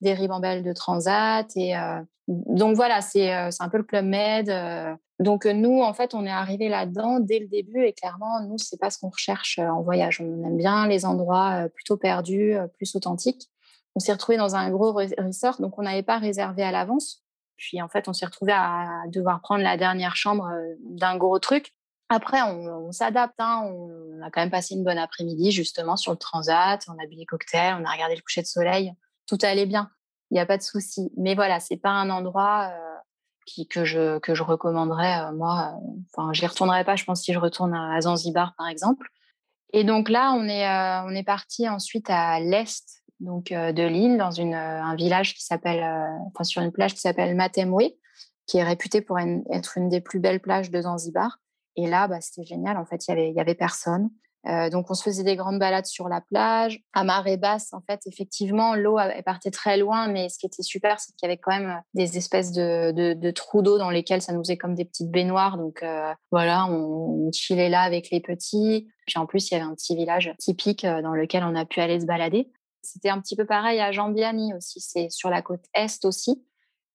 des 0.00 0.14
ribambelles 0.14 0.62
de 0.62 0.72
transat. 0.72 1.50
Et 1.56 1.74
donc 2.28 2.76
voilà, 2.76 3.00
c'est 3.00 3.32
un 3.32 3.68
peu 3.68 3.78
le 3.78 3.82
Club 3.82 4.04
Med. 4.04 4.96
donc 5.18 5.44
nous, 5.44 5.82
en 5.82 5.92
fait, 5.92 6.14
on 6.14 6.24
est 6.24 6.30
arrivé 6.30 6.68
là-dedans 6.68 7.18
dès 7.18 7.40
le 7.40 7.48
début. 7.48 7.84
Et 7.84 7.92
clairement, 7.92 8.40
nous, 8.46 8.58
c'est 8.58 8.78
pas 8.78 8.90
ce 8.90 9.00
qu'on 9.00 9.10
recherche 9.10 9.58
en 9.58 9.82
voyage. 9.82 10.20
On 10.20 10.44
aime 10.44 10.56
bien 10.56 10.86
les 10.86 11.04
endroits 11.04 11.68
plutôt 11.74 11.96
perdus, 11.96 12.54
plus 12.76 12.94
authentiques. 12.94 13.51
On 13.94 14.00
s'est 14.00 14.12
retrouvé 14.12 14.38
dans 14.38 14.56
un 14.56 14.70
gros 14.70 14.92
resort, 14.92 15.60
donc 15.60 15.78
on 15.78 15.82
n'avait 15.82 16.02
pas 16.02 16.18
réservé 16.18 16.62
à 16.62 16.70
l'avance. 16.70 17.22
Puis 17.56 17.80
en 17.80 17.88
fait, 17.88 18.08
on 18.08 18.12
s'est 18.12 18.26
retrouvé 18.26 18.52
à 18.52 19.02
devoir 19.08 19.40
prendre 19.40 19.62
la 19.62 19.76
dernière 19.76 20.16
chambre 20.16 20.46
euh, 20.46 20.74
d'un 20.80 21.16
gros 21.16 21.38
truc. 21.38 21.72
Après, 22.08 22.42
on, 22.42 22.92
s'adapte. 22.92 23.36
Hein. 23.38 23.62
On 23.64 24.20
a 24.22 24.30
quand 24.30 24.40
même 24.40 24.50
passé 24.50 24.74
une 24.74 24.84
bonne 24.84 24.98
après-midi 24.98 25.50
justement 25.50 25.96
sur 25.96 26.12
le 26.12 26.18
transat. 26.18 26.84
On 26.88 27.02
a 27.02 27.06
bu 27.06 27.14
des 27.16 27.24
cocktails, 27.24 27.74
on 27.80 27.84
a 27.84 27.92
regardé 27.92 28.16
le 28.16 28.20
coucher 28.20 28.42
de 28.42 28.46
soleil. 28.46 28.92
Tout 29.26 29.38
allait 29.42 29.64
bien. 29.64 29.90
Il 30.30 30.34
n'y 30.34 30.40
a 30.40 30.44
pas 30.44 30.58
de 30.58 30.62
souci. 30.62 31.10
Mais 31.16 31.34
voilà, 31.34 31.60
c'est 31.60 31.76
pas 31.76 31.90
un 31.90 32.10
endroit 32.10 32.70
euh, 32.70 32.98
qui, 33.46 33.66
que, 33.66 33.84
je, 33.84 34.18
que 34.18 34.34
je 34.34 34.42
recommanderais. 34.42 35.20
Euh, 35.20 35.32
moi, 35.32 35.74
enfin, 36.12 36.32
j'y 36.32 36.46
retournerai 36.46 36.84
pas, 36.84 36.96
je 36.96 37.04
pense, 37.04 37.22
si 37.22 37.32
je 37.32 37.38
retourne 37.38 37.74
à 37.74 37.98
Zanzibar, 38.00 38.54
par 38.58 38.68
exemple. 38.68 39.08
Et 39.72 39.84
donc 39.84 40.10
là, 40.10 40.32
on 40.32 40.48
est, 40.48 40.68
on 41.06 41.14
est 41.14 41.24
parti 41.24 41.66
ensuite 41.66 42.10
à 42.10 42.40
l'est 42.40 43.01
donc 43.22 43.52
euh, 43.52 43.72
de 43.72 43.84
l'île, 43.84 44.18
dans 44.18 44.30
euh, 44.38 44.52
un 44.52 44.94
village 44.96 45.34
qui 45.34 45.44
s'appelle, 45.44 45.82
euh, 45.82 46.24
enfin 46.26 46.44
sur 46.44 46.60
une 46.60 46.72
plage 46.72 46.94
qui 46.94 47.00
s'appelle 47.00 47.34
Matemwe, 47.34 47.94
qui 48.46 48.58
est 48.58 48.64
réputée 48.64 49.00
pour 49.00 49.18
être 49.18 49.78
une 49.78 49.88
des 49.88 50.00
plus 50.00 50.18
belles 50.18 50.40
plages 50.40 50.70
de 50.70 50.82
Zanzibar. 50.82 51.38
Et 51.76 51.86
là, 51.86 52.08
bah, 52.08 52.20
c'était 52.20 52.44
génial. 52.44 52.76
En 52.76 52.84
fait, 52.84 53.06
il 53.06 53.10
y 53.10 53.12
avait, 53.12 53.30
y 53.30 53.40
avait 53.40 53.54
personne. 53.54 54.10
donc, 54.44 54.90
on 54.90 54.94
se 54.94 55.04
faisait 55.04 55.22
des 55.22 55.36
grandes 55.36 55.60
balades 55.60 55.86
sur 55.86 56.08
la 56.08 56.20
plage. 56.20 56.82
À 56.92 57.04
marée 57.04 57.36
basse, 57.36 57.72
en 57.72 57.80
fait, 57.88 58.00
effectivement, 58.06 58.74
l'eau 58.74 58.98
partait 59.24 59.52
très 59.52 59.78
loin, 59.78 60.08
mais 60.08 60.28
ce 60.28 60.38
qui 60.38 60.46
était 60.46 60.64
super, 60.64 60.98
c'est 60.98 61.14
qu'il 61.14 61.28
y 61.28 61.30
avait 61.30 61.38
quand 61.38 61.52
même 61.52 61.80
des 61.94 62.18
espèces 62.18 62.50
de, 62.50 63.30
trous 63.30 63.62
d'eau 63.62 63.78
dans 63.78 63.88
lesquels 63.88 64.20
ça 64.20 64.32
nous 64.32 64.40
faisait 64.40 64.58
comme 64.58 64.74
des 64.74 64.84
petites 64.84 65.10
baignoires. 65.10 65.56
Donc, 65.56 65.82
voilà, 66.32 66.66
on, 66.66 67.28
on, 67.28 67.32
chillait 67.32 67.70
là 67.70 67.82
avec 67.82 68.10
les 68.10 68.20
petits. 68.20 68.88
Puis 69.06 69.18
en 69.18 69.24
plus, 69.24 69.50
il 69.50 69.54
y 69.54 69.56
avait 69.56 69.64
un 69.64 69.74
petit 69.74 69.94
village 69.96 70.34
typique 70.38 70.84
dans 70.84 71.14
lequel 71.14 71.44
on 71.44 71.54
a 71.54 71.64
pu 71.64 71.80
aller 71.80 72.00
se 72.00 72.06
balader. 72.06 72.50
C'était 72.82 73.10
un 73.10 73.20
petit 73.20 73.36
peu 73.36 73.46
pareil 73.46 73.80
à 73.80 73.92
Jambiani 73.92 74.54
aussi. 74.54 74.80
C'est 74.80 75.08
sur 75.10 75.30
la 75.30 75.40
côte 75.40 75.64
est 75.74 76.04
aussi, 76.04 76.44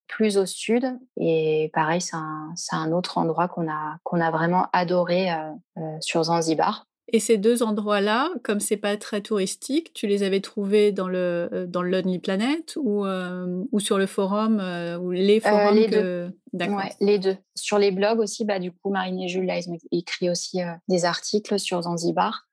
plus 0.08 0.38
au 0.38 0.46
sud. 0.46 0.86
Et 1.18 1.72
pareil, 1.74 2.02
c'est 2.02 2.16
un, 2.16 2.54
un, 2.72 2.92
autre 2.92 3.18
endroit 3.18 3.48
qu'on 3.48 3.70
a, 3.70 3.98
qu'on 4.04 4.20
a 4.20 4.32
vraiment 4.32 4.68
adoré 4.74 5.32
euh, 5.32 5.52
euh, 5.78 5.98
sur 6.02 6.24
Zanzibar. 6.24 6.86
Et 7.14 7.22
ces 7.22 7.38
deux 7.38 7.64
endroits-là, 7.64 8.30
comme 8.44 8.60
c'est 8.60 8.76
pas 8.76 8.98
très 8.98 9.22
touristique, 9.22 9.94
tu 9.94 10.08
les 10.08 10.24
avais 10.24 10.42
trouvés 10.42 10.92
dans 10.92 11.08
le 11.08 11.48
euh, 11.54 11.66
dans 11.66 11.82
le 11.82 11.90
Lonely 11.90 12.20
Planet 12.20 12.76
ou 12.76 13.06
ou 13.06 13.80
sur 13.80 13.98
le 13.98 14.06
forum 14.08 14.62
ou 15.02 15.12
les 15.12 15.40
forums 15.40 15.76
les 15.76 15.88
deux. 15.88 16.34
Ouais, 16.54 16.92
les 17.00 17.18
deux. 17.18 17.38
Sur 17.56 17.78
les 17.78 17.92
blogs 17.92 18.20
aussi, 18.20 18.44
bah 18.44 18.60
du 18.60 18.74
coup 18.74 18.90
Marine 18.90 19.22
et 19.22 19.30
Jules 19.30 19.46
là, 19.46 19.58
ils 19.58 19.70
ont 19.70 19.78
écrit 19.92 20.30
aussi 20.30 20.60
des 20.90 21.06
articles 21.06 21.58
sur 21.58 21.82
Zanzibar. 21.84 22.48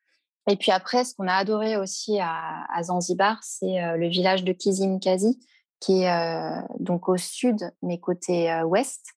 Et 0.49 0.57
puis 0.57 0.71
après, 0.71 1.05
ce 1.05 1.15
qu'on 1.15 1.27
a 1.27 1.35
adoré 1.35 1.77
aussi 1.77 2.19
à, 2.21 2.67
Zanzibar, 2.83 3.39
c'est 3.43 3.83
euh, 3.83 3.97
le 3.97 4.09
village 4.09 4.45
de 4.45 4.53
Kizimkazi, 4.53 5.39
qui 5.81 6.03
est 6.03 6.11
euh, 6.11 6.61
donc 6.79 7.09
au 7.09 7.17
sud, 7.17 7.71
mais 7.83 7.99
côté 7.99 8.51
euh, 8.51 8.65
ouest 8.65 9.15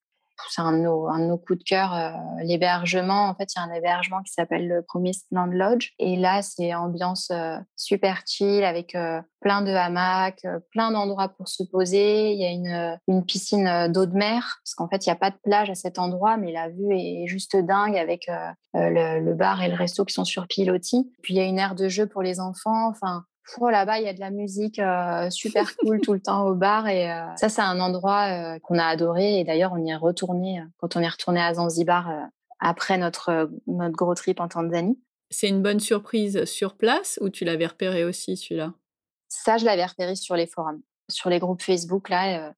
c'est 0.49 0.61
un, 0.61 0.73
de 0.73 0.77
nos 0.77 1.37
coups 1.37 1.59
de 1.59 1.63
cœur, 1.63 1.93
euh, 1.93 2.11
l'hébergement. 2.43 3.27
En 3.29 3.35
fait, 3.35 3.53
il 3.53 3.59
y 3.59 3.61
a 3.61 3.65
un 3.65 3.73
hébergement 3.73 4.21
qui 4.21 4.33
s'appelle 4.33 4.67
le 4.67 4.81
Promised 4.81 5.25
Land 5.31 5.47
Lodge. 5.47 5.91
Et 5.99 6.15
là, 6.15 6.41
c'est 6.41 6.73
ambiance 6.73 7.29
euh, 7.31 7.57
super 7.75 8.23
chill 8.25 8.63
avec 8.63 8.95
euh, 8.95 9.21
plein 9.41 9.61
de 9.61 9.71
hamacs, 9.71 10.45
plein 10.71 10.91
d'endroits 10.91 11.29
pour 11.29 11.47
se 11.47 11.63
poser. 11.63 12.31
Il 12.33 12.39
y 12.39 12.45
a 12.45 12.51
une, 12.51 12.99
une 13.07 13.25
piscine 13.25 13.87
d'eau 13.91 14.05
de 14.05 14.15
mer, 14.15 14.59
parce 14.63 14.75
qu'en 14.75 14.87
fait, 14.87 15.05
il 15.05 15.09
n'y 15.09 15.13
a 15.13 15.17
pas 15.17 15.31
de 15.31 15.37
plage 15.43 15.69
à 15.69 15.75
cet 15.75 15.99
endroit, 15.99 16.37
mais 16.37 16.51
la 16.51 16.69
vue 16.69 16.91
est 16.91 17.27
juste 17.27 17.55
dingue 17.55 17.97
avec 17.97 18.27
le, 18.73 19.19
le, 19.19 19.33
bar 19.33 19.61
et 19.61 19.69
le 19.69 19.75
resto 19.75 20.05
qui 20.05 20.13
sont 20.13 20.25
sur 20.25 20.47
pilotis. 20.47 21.11
Puis, 21.21 21.35
il 21.35 21.37
y 21.37 21.39
a 21.39 21.45
une 21.45 21.59
aire 21.59 21.75
de 21.75 21.87
jeu 21.87 22.07
pour 22.07 22.23
les 22.23 22.39
enfants. 22.39 22.89
Enfin, 22.89 23.25
Oh, 23.59 23.69
là-bas, 23.69 23.99
il 23.99 24.05
y 24.05 24.09
a 24.09 24.13
de 24.13 24.19
la 24.19 24.29
musique 24.29 24.79
euh, 24.79 25.29
super 25.29 25.75
cool 25.77 26.01
tout 26.01 26.13
le 26.13 26.19
temps 26.19 26.45
au 26.45 26.53
bar. 26.53 26.87
Et 26.87 27.11
euh, 27.11 27.23
ça, 27.37 27.49
c'est 27.49 27.61
un 27.61 27.79
endroit 27.79 28.55
euh, 28.55 28.59
qu'on 28.59 28.77
a 28.77 28.85
adoré. 28.85 29.39
Et 29.39 29.43
d'ailleurs, 29.43 29.71
on 29.73 29.83
y 29.83 29.89
est 29.89 29.95
retourné 29.95 30.61
quand 30.77 30.95
on 30.95 31.01
est 31.01 31.07
retourné 31.07 31.41
à 31.41 31.53
Zanzibar 31.53 32.29
après 32.59 32.97
notre, 32.97 33.49
notre 33.67 33.95
gros 33.95 34.15
trip 34.15 34.39
en 34.39 34.47
Tanzanie. 34.47 34.99
C'est 35.29 35.49
une 35.49 35.61
bonne 35.61 35.79
surprise 35.79 36.45
sur 36.45 36.75
place 36.75 37.19
ou 37.21 37.29
tu 37.29 37.45
l'avais 37.45 37.67
repéré 37.67 38.05
aussi, 38.05 38.37
celui-là? 38.37 38.73
Ça, 39.27 39.57
je 39.57 39.65
l'avais 39.65 39.85
repéré 39.85 40.15
sur 40.15 40.35
les 40.35 40.47
forums. 40.47 40.81
Sur 41.09 41.29
les 41.29 41.39
groupes 41.39 41.61
Facebook, 41.61 42.09
là, 42.09 42.53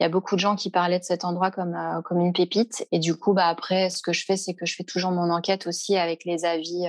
il 0.00 0.02
y 0.02 0.06
a 0.06 0.08
beaucoup 0.08 0.34
de 0.34 0.40
gens 0.40 0.56
qui 0.56 0.70
parlaient 0.70 0.98
de 0.98 1.04
cet 1.04 1.24
endroit 1.24 1.50
comme, 1.50 1.76
comme 2.04 2.20
une 2.20 2.32
pépite. 2.32 2.86
Et 2.92 2.98
du 2.98 3.14
coup, 3.14 3.34
bah, 3.34 3.48
après, 3.48 3.90
ce 3.90 4.02
que 4.02 4.12
je 4.12 4.24
fais, 4.24 4.36
c'est 4.36 4.54
que 4.54 4.66
je 4.66 4.74
fais 4.74 4.84
toujours 4.84 5.10
mon 5.10 5.30
enquête 5.30 5.66
aussi 5.66 5.96
avec 5.96 6.24
les 6.24 6.44
avis 6.44 6.86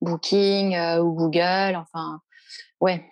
Booking 0.00 0.78
ou 0.98 1.12
Google. 1.12 1.76
Enfin, 1.76 2.20
Ouais. 2.80 3.04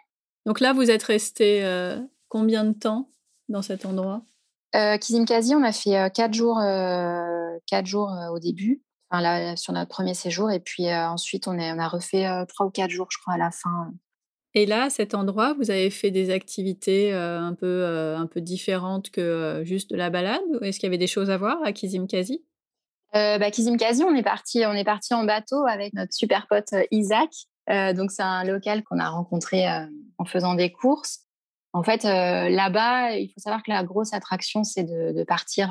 Donc 0.47 0.61
là, 0.61 0.73
vous 0.73 0.91
êtes 0.91 1.03
resté 1.03 1.65
euh, 1.65 1.99
combien 2.29 2.65
de 2.65 2.73
temps 2.73 3.11
dans 3.49 3.63
cet 3.63 3.85
endroit? 3.85 4.23
Euh, 4.75 4.97
Kizimkazi, 4.97 5.55
on 5.55 5.63
a 5.63 5.73
fait 5.73 5.99
euh, 5.99 6.09
quatre 6.09 6.35
jours, 6.35 6.59
quatre 7.67 7.87
jours 7.87 8.11
au 8.33 8.39
début, 8.39 8.83
enfin, 9.11 9.23
là, 9.23 9.57
sur 9.57 9.73
notre 9.73 9.91
premier 9.91 10.15
séjour, 10.15 10.51
et 10.51 10.61
puis 10.61 10.93
ensuite 10.93 11.49
on, 11.49 11.59
est, 11.59 11.73
on 11.73 11.79
a 11.79 11.89
refait 11.89 12.27
trois 12.47 12.67
ou 12.67 12.71
quatre 12.71 12.91
jours, 12.91 13.09
je 13.11 13.19
crois, 13.19 13.35
à 13.35 13.39
la 13.39 13.51
fin. 13.51 13.93
Et 14.55 14.65
là, 14.65 14.85
à 14.85 14.91
cet 14.91 15.15
endroit, 15.15 15.55
vous 15.55 15.71
avez 15.71 15.91
fait 15.91 16.11
des 16.11 16.31
activités 16.31 17.13
un, 17.13 17.55
peu, 17.55 17.85
un 17.85 18.27
peu 18.27 18.41
différentes 18.41 19.11
que 19.11 19.63
juste 19.65 19.91
de 19.91 19.97
la 19.97 20.09
balade? 20.11 20.41
Est-ce 20.63 20.79
qu'il 20.79 20.87
y 20.87 20.91
avait 20.91 20.99
des 20.99 21.07
choses 21.07 21.31
à 21.31 21.37
voir 21.37 21.59
à 21.63 21.73
Kizimkazi 21.73 22.43
bah, 23.13 23.51
Kizimkazi, 23.51 24.03
on 24.05 24.15
est 24.15 24.23
parti, 24.23 24.65
on 24.67 24.73
est 24.73 24.85
parti 24.85 25.15
en 25.15 25.25
bateau 25.25 25.67
avec 25.67 25.93
notre 25.93 26.13
super 26.13 26.47
pote 26.47 26.69
Isaac. 26.91 27.31
Euh, 27.71 27.93
donc, 27.93 28.11
c'est 28.11 28.23
un 28.23 28.45
local 28.45 28.83
qu'on 28.85 28.99
a 28.99 29.09
rencontré 29.09 29.69
euh, 29.69 29.87
en 30.19 30.25
faisant 30.25 30.55
des 30.55 30.73
courses. 30.73 31.21
En 31.75 31.83
fait, 31.83 32.05
euh, 32.05 32.49
là-bas, 32.49 33.17
il 33.17 33.29
faut 33.29 33.41
savoir 33.41 33.63
que 33.63 33.71
la 33.71 33.85
grosse 33.85 34.15
attraction, 34.15 34.65
c'est 34.65 34.85
de, 34.85 35.23
partir 35.25 35.69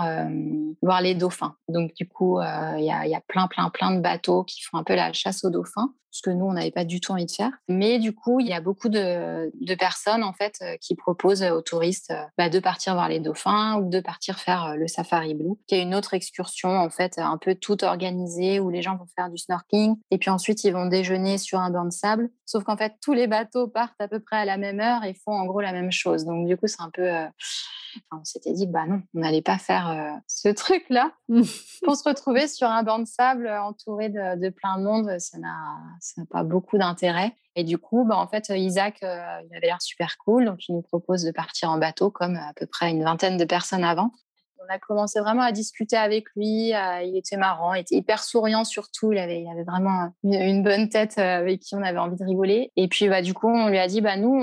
voir 0.81 1.01
les 1.01 1.15
dauphins. 1.15 1.55
Donc, 1.69 1.93
du 1.95 2.07
coup, 2.07 2.39
il 2.39 2.83
y, 2.83 2.91
a, 2.91 3.21
plein, 3.27 3.47
plein, 3.47 3.69
plein 3.69 3.91
de 3.91 3.99
bateaux 3.99 4.43
qui 4.43 4.61
font 4.61 4.77
un 4.77 4.83
peu 4.83 4.95
la 4.95 5.11
chasse 5.11 5.43
aux 5.43 5.49
dauphins 5.49 5.93
ce 6.11 6.21
que 6.21 6.29
nous, 6.29 6.45
on 6.45 6.53
n'avait 6.53 6.71
pas 6.71 6.85
du 6.85 6.99
tout 6.99 7.11
envie 7.11 7.25
de 7.25 7.31
faire. 7.31 7.51
Mais 7.67 7.99
du 7.99 8.13
coup, 8.13 8.39
il 8.39 8.47
y 8.47 8.53
a 8.53 8.61
beaucoup 8.61 8.89
de, 8.89 9.51
personnes 9.75 10.23
en 10.23 10.33
fait 10.33 10.55
euh, 10.61 10.75
qui 10.81 10.95
proposent 10.95 11.43
aux 11.43 11.61
touristes 11.61 12.11
euh, 12.11 12.23
bah, 12.37 12.49
de 12.49 12.59
partir 12.59 12.93
voir 12.93 13.09
les 13.09 13.19
dauphins 13.19 13.79
ou 13.79 13.89
de 13.89 13.99
partir 13.99 14.39
faire 14.39 14.65
euh, 14.65 14.75
le 14.75 14.87
safari 14.87 15.35
blue, 15.35 15.53
qui 15.67 15.75
est 15.75 15.81
une 15.81 15.93
autre 15.93 16.15
excursion 16.15 16.69
en 16.69 16.89
fait 16.89 17.19
un 17.19 17.37
peu 17.37 17.53
toute 17.53 17.83
organisée 17.83 18.59
où 18.59 18.69
les 18.71 18.81
gens 18.81 18.95
vont 18.95 19.05
faire 19.15 19.29
du 19.29 19.37
snorkeling 19.37 19.95
et 20.09 20.17
puis 20.17 20.31
ensuite 20.31 20.63
ils 20.63 20.73
vont 20.73 20.87
déjeuner 20.87 21.37
sur 21.37 21.59
un 21.59 21.69
banc 21.69 21.85
de 21.85 21.91
sable. 21.91 22.29
Sauf 22.45 22.63
qu'en 22.63 22.77
fait, 22.77 22.93
tous 23.01 23.13
les 23.13 23.27
bateaux 23.27 23.67
partent 23.67 23.99
à 23.99 24.07
peu 24.07 24.19
près 24.19 24.37
à 24.37 24.45
la 24.45 24.57
même 24.57 24.79
heure 24.79 25.03
et 25.03 25.13
font 25.13 25.33
en 25.33 25.45
gros 25.45 25.61
la 25.61 25.73
même 25.73 25.91
chose. 25.91 26.25
Donc 26.25 26.47
du 26.47 26.57
coup, 26.57 26.67
c'est 26.67 26.81
un 26.81 26.89
peu 26.89 27.07
on 28.11 28.23
s'était 28.23 28.53
dit, 28.53 28.67
bah 28.67 28.85
non, 28.87 29.01
on 29.13 29.19
n'allait 29.19 29.41
pas 29.41 29.57
faire 29.57 29.89
euh, 29.89 30.17
ce 30.27 30.49
truc-là. 30.49 31.11
Pour 31.83 31.95
se 31.95 32.07
retrouver 32.07 32.47
sur 32.47 32.67
un 32.67 32.83
banc 32.83 32.99
de 32.99 33.05
sable 33.05 33.47
entouré 33.49 34.09
de, 34.09 34.49
plein 34.49 34.77
de 34.77 34.83
monde, 34.83 35.19
ça 35.19 35.37
n'a 35.37 35.55
pas 36.29 36.43
beaucoup 36.43 36.77
d'intérêt. 36.77 37.33
Et 37.55 37.63
du 37.63 37.77
coup, 37.77 38.05
bah, 38.05 38.17
en 38.17 38.27
fait, 38.27 38.49
Isaac, 38.49 38.99
euh, 39.03 39.41
il 39.49 39.55
avait 39.55 39.67
l'air 39.67 39.81
super 39.81 40.17
cool. 40.19 40.45
Donc, 40.45 40.67
il 40.69 40.75
nous 40.75 40.81
propose 40.81 41.23
de 41.23 41.31
partir 41.31 41.71
en 41.71 41.77
bateau, 41.77 42.11
comme 42.11 42.35
à 42.35 42.53
peu 42.55 42.67
près 42.67 42.91
une 42.91 43.03
vingtaine 43.03 43.37
de 43.37 43.45
personnes 43.45 43.83
avant. 43.83 44.11
On 44.59 44.73
a 44.73 44.79
commencé 44.79 45.19
vraiment 45.19 45.43
à 45.43 45.51
discuter 45.51 45.97
avec 45.97 46.25
lui. 46.35 46.75
Euh, 46.75 47.01
il 47.01 47.17
était 47.17 47.37
marrant, 47.37 47.73
il 47.73 47.81
était 47.81 47.95
hyper 47.95 48.23
souriant 48.23 48.63
surtout. 48.63 49.11
Il 49.11 49.17
avait, 49.17 49.41
il 49.41 49.49
avait 49.49 49.63
vraiment 49.63 50.11
une, 50.23 50.61
bonne 50.61 50.89
tête 50.89 51.17
avec 51.17 51.61
qui 51.61 51.75
on 51.75 51.81
avait 51.81 51.97
envie 51.97 52.17
de 52.17 52.25
rigoler. 52.25 52.71
Et 52.75 52.87
puis, 52.87 53.07
bah, 53.09 53.21
du 53.21 53.33
coup, 53.33 53.47
on 53.47 53.69
lui 53.69 53.79
a 53.79 53.87
dit, 53.87 54.01
bah, 54.01 54.17
nous, 54.17 54.37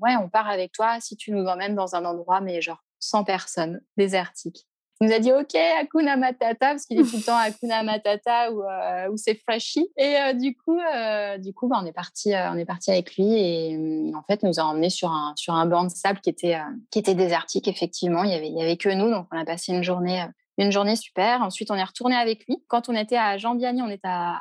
ouais, 0.00 0.16
on 0.22 0.28
part 0.28 0.48
avec 0.48 0.72
toi 0.72 0.98
si 1.00 1.16
tu 1.16 1.32
nous 1.32 1.46
emmènes 1.46 1.74
dans 1.74 1.96
un 1.96 2.04
endroit, 2.04 2.40
mais 2.40 2.60
genre 2.60 2.84
sans 3.00 3.24
personne, 3.24 3.80
désertique. 3.96 4.66
Il 5.02 5.08
nous 5.08 5.14
a 5.14 5.18
dit 5.18 5.32
OK, 5.32 5.54
Hakuna 5.54 6.18
Matata, 6.18 6.72
parce 6.72 6.84
qu'il 6.84 7.00
est 7.00 7.04
tout 7.04 7.16
le 7.16 7.22
temps 7.22 7.36
Hakuna 7.36 7.82
Matata 7.82 8.52
ou, 8.52 8.62
euh, 8.62 9.10
ou 9.10 9.16
c'est 9.16 9.34
Flashy. 9.34 9.88
Et 9.96 10.16
euh, 10.16 10.34
du 10.34 10.54
coup, 10.54 10.78
euh, 10.78 11.38
du 11.38 11.54
coup 11.54 11.68
bah, 11.68 11.78
on, 11.82 11.86
est 11.86 11.92
parti, 11.92 12.34
on 12.34 12.58
est 12.58 12.66
parti 12.66 12.90
avec 12.90 13.16
lui 13.16 13.32
et 13.32 14.12
en 14.14 14.22
fait, 14.24 14.42
nous 14.42 14.60
a 14.60 14.62
emmenés 14.62 14.90
sur 14.90 15.10
un, 15.10 15.32
sur 15.36 15.54
un 15.54 15.64
banc 15.64 15.84
de 15.84 15.88
sable 15.88 16.20
qui 16.20 16.28
était, 16.28 16.58
qui 16.90 16.98
était 16.98 17.14
désertique, 17.14 17.66
effectivement. 17.66 18.24
Il 18.24 18.30
y, 18.30 18.34
avait, 18.34 18.52
avait 18.62 18.76
que 18.76 18.90
nous, 18.90 19.10
donc 19.10 19.26
on 19.32 19.38
a 19.38 19.44
passé 19.46 19.72
une 19.72 19.82
journée 19.82 20.26
une 20.58 20.72
journée 20.72 20.96
super. 20.96 21.40
Ensuite, 21.40 21.70
on 21.70 21.74
est 21.76 21.84
retourné 21.84 22.14
avec 22.16 22.44
lui. 22.46 22.62
Quand 22.68 22.90
on 22.90 22.94
était 22.94 23.16
à 23.16 23.38
Jambiani, 23.38 23.80
on 23.80 23.88
était 23.88 24.08
à 24.08 24.40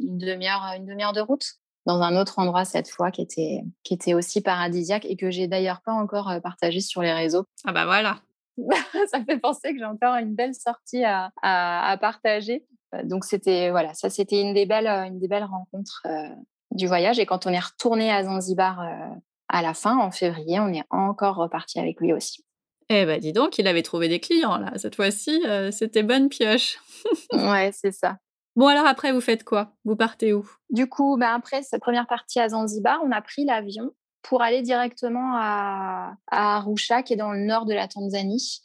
une 0.00 0.16
demi-heure, 0.16 0.72
une 0.74 0.86
demi-heure 0.86 1.12
de 1.12 1.20
route 1.20 1.44
dans 1.84 2.00
un 2.00 2.16
autre 2.16 2.38
endroit 2.38 2.64
cette 2.64 2.88
fois 2.88 3.10
qui 3.10 3.20
était, 3.20 3.60
qui 3.82 3.92
était 3.92 4.14
aussi 4.14 4.40
paradisiaque 4.40 5.04
et 5.04 5.16
que 5.16 5.30
j'ai 5.30 5.46
d'ailleurs 5.46 5.82
pas 5.84 5.92
encore 5.92 6.32
partagé 6.42 6.80
sur 6.80 7.02
les 7.02 7.12
réseaux. 7.12 7.44
Ah 7.66 7.72
bah 7.72 7.84
voilà. 7.84 8.16
ça 9.10 9.24
fait 9.24 9.38
penser 9.38 9.72
que 9.72 9.78
j'ai 9.78 9.84
encore 9.84 10.16
une 10.16 10.34
belle 10.34 10.54
sortie 10.54 11.04
à, 11.04 11.30
à, 11.42 11.96
partager. 11.98 12.64
Euh, 12.94 13.02
donc 13.04 13.24
c'était 13.24 13.70
voilà, 13.70 13.94
ça 13.94 14.10
c'était 14.10 14.40
une 14.40 14.54
des 14.54 14.66
belles, 14.66 14.86
une 14.86 15.18
des 15.18 15.28
belles 15.28 15.44
rencontres 15.44 16.02
euh, 16.06 16.28
du 16.70 16.86
voyage. 16.86 17.18
Et 17.18 17.26
quand 17.26 17.46
on 17.46 17.50
est 17.50 17.58
retourné 17.58 18.10
à 18.10 18.24
Zanzibar 18.24 18.80
euh, 18.80 19.14
à 19.48 19.62
la 19.62 19.74
fin, 19.74 19.98
en 19.98 20.10
février, 20.10 20.60
on 20.60 20.68
est 20.68 20.84
encore 20.90 21.36
reparti 21.36 21.78
avec 21.78 22.00
lui 22.00 22.12
aussi. 22.12 22.44
Eh 22.90 23.04
ben 23.04 23.20
dis 23.20 23.32
donc, 23.32 23.58
il 23.58 23.68
avait 23.68 23.82
trouvé 23.82 24.08
des 24.08 24.20
clients 24.20 24.56
là. 24.56 24.72
Cette 24.76 24.94
fois-ci, 24.94 25.42
c'était 25.72 26.02
bonne 26.02 26.28
pioche. 26.28 26.78
ouais, 27.32 27.70
c'est 27.72 27.92
ça. 27.92 28.16
Bon 28.56 28.66
alors 28.66 28.86
après, 28.86 29.12
vous 29.12 29.20
faites 29.20 29.44
quoi? 29.44 29.74
Vous 29.84 29.94
partez 29.94 30.32
où? 30.32 30.48
Du 30.70 30.88
coup, 30.88 31.16
ben 31.18 31.34
après 31.34 31.62
cette 31.62 31.82
première 31.82 32.06
partie 32.06 32.40
à 32.40 32.48
Zanzibar, 32.48 32.98
on 33.04 33.12
a 33.12 33.20
pris 33.20 33.44
l'avion 33.44 33.92
pour 34.28 34.42
aller 34.42 34.60
directement 34.60 35.36
à, 35.36 36.12
à 36.30 36.56
Arusha, 36.56 37.02
qui 37.02 37.14
est 37.14 37.16
dans 37.16 37.32
le 37.32 37.40
nord 37.40 37.64
de 37.64 37.72
la 37.72 37.88
Tanzanie. 37.88 38.60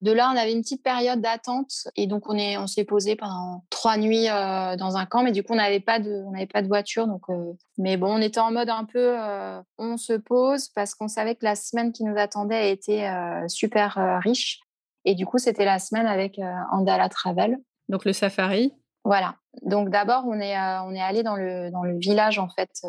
De 0.00 0.10
là, 0.10 0.28
on 0.34 0.36
avait 0.36 0.52
une 0.52 0.62
petite 0.62 0.82
période 0.82 1.20
d'attente 1.20 1.86
et 1.94 2.08
donc 2.08 2.28
on 2.28 2.36
est, 2.36 2.58
on 2.58 2.66
s'est 2.66 2.84
posé 2.84 3.14
pendant 3.14 3.64
trois 3.70 3.96
nuits 3.96 4.28
euh, 4.28 4.74
dans 4.74 4.96
un 4.96 5.06
camp, 5.06 5.22
mais 5.22 5.30
du 5.30 5.44
coup 5.44 5.52
on 5.52 5.56
n'avait 5.56 5.78
pas 5.78 6.00
de, 6.00 6.24
on 6.26 6.32
n'avait 6.32 6.48
pas 6.48 6.62
de 6.62 6.66
voiture, 6.66 7.06
donc. 7.06 7.22
Euh, 7.30 7.52
mais 7.78 7.96
bon, 7.96 8.12
on 8.12 8.20
était 8.20 8.40
en 8.40 8.50
mode 8.50 8.68
un 8.70 8.84
peu, 8.84 9.14
euh, 9.16 9.62
on 9.78 9.96
se 9.96 10.14
pose 10.14 10.68
parce 10.74 10.96
qu'on 10.96 11.06
savait 11.06 11.36
que 11.36 11.44
la 11.44 11.54
semaine 11.54 11.92
qui 11.92 12.02
nous 12.02 12.18
attendait 12.18 12.72
était 12.72 13.08
super 13.46 14.20
riche 14.22 14.60
et 15.04 15.14
du 15.14 15.26
coup 15.26 15.38
c'était 15.38 15.64
la 15.64 15.78
semaine 15.78 16.06
avec 16.06 16.40
Andala 16.72 17.08
Travel. 17.08 17.56
Donc 17.88 18.04
le 18.04 18.12
safari. 18.12 18.74
Voilà. 19.04 19.36
Donc 19.62 19.90
d'abord 19.90 20.24
on 20.26 20.40
est, 20.40 20.58
on 20.58 20.92
est 20.92 21.00
allé 21.00 21.22
dans 21.22 21.36
le 21.36 21.70
dans 21.70 21.84
le 21.84 21.96
village 21.98 22.40
en 22.40 22.48
fait 22.48 22.82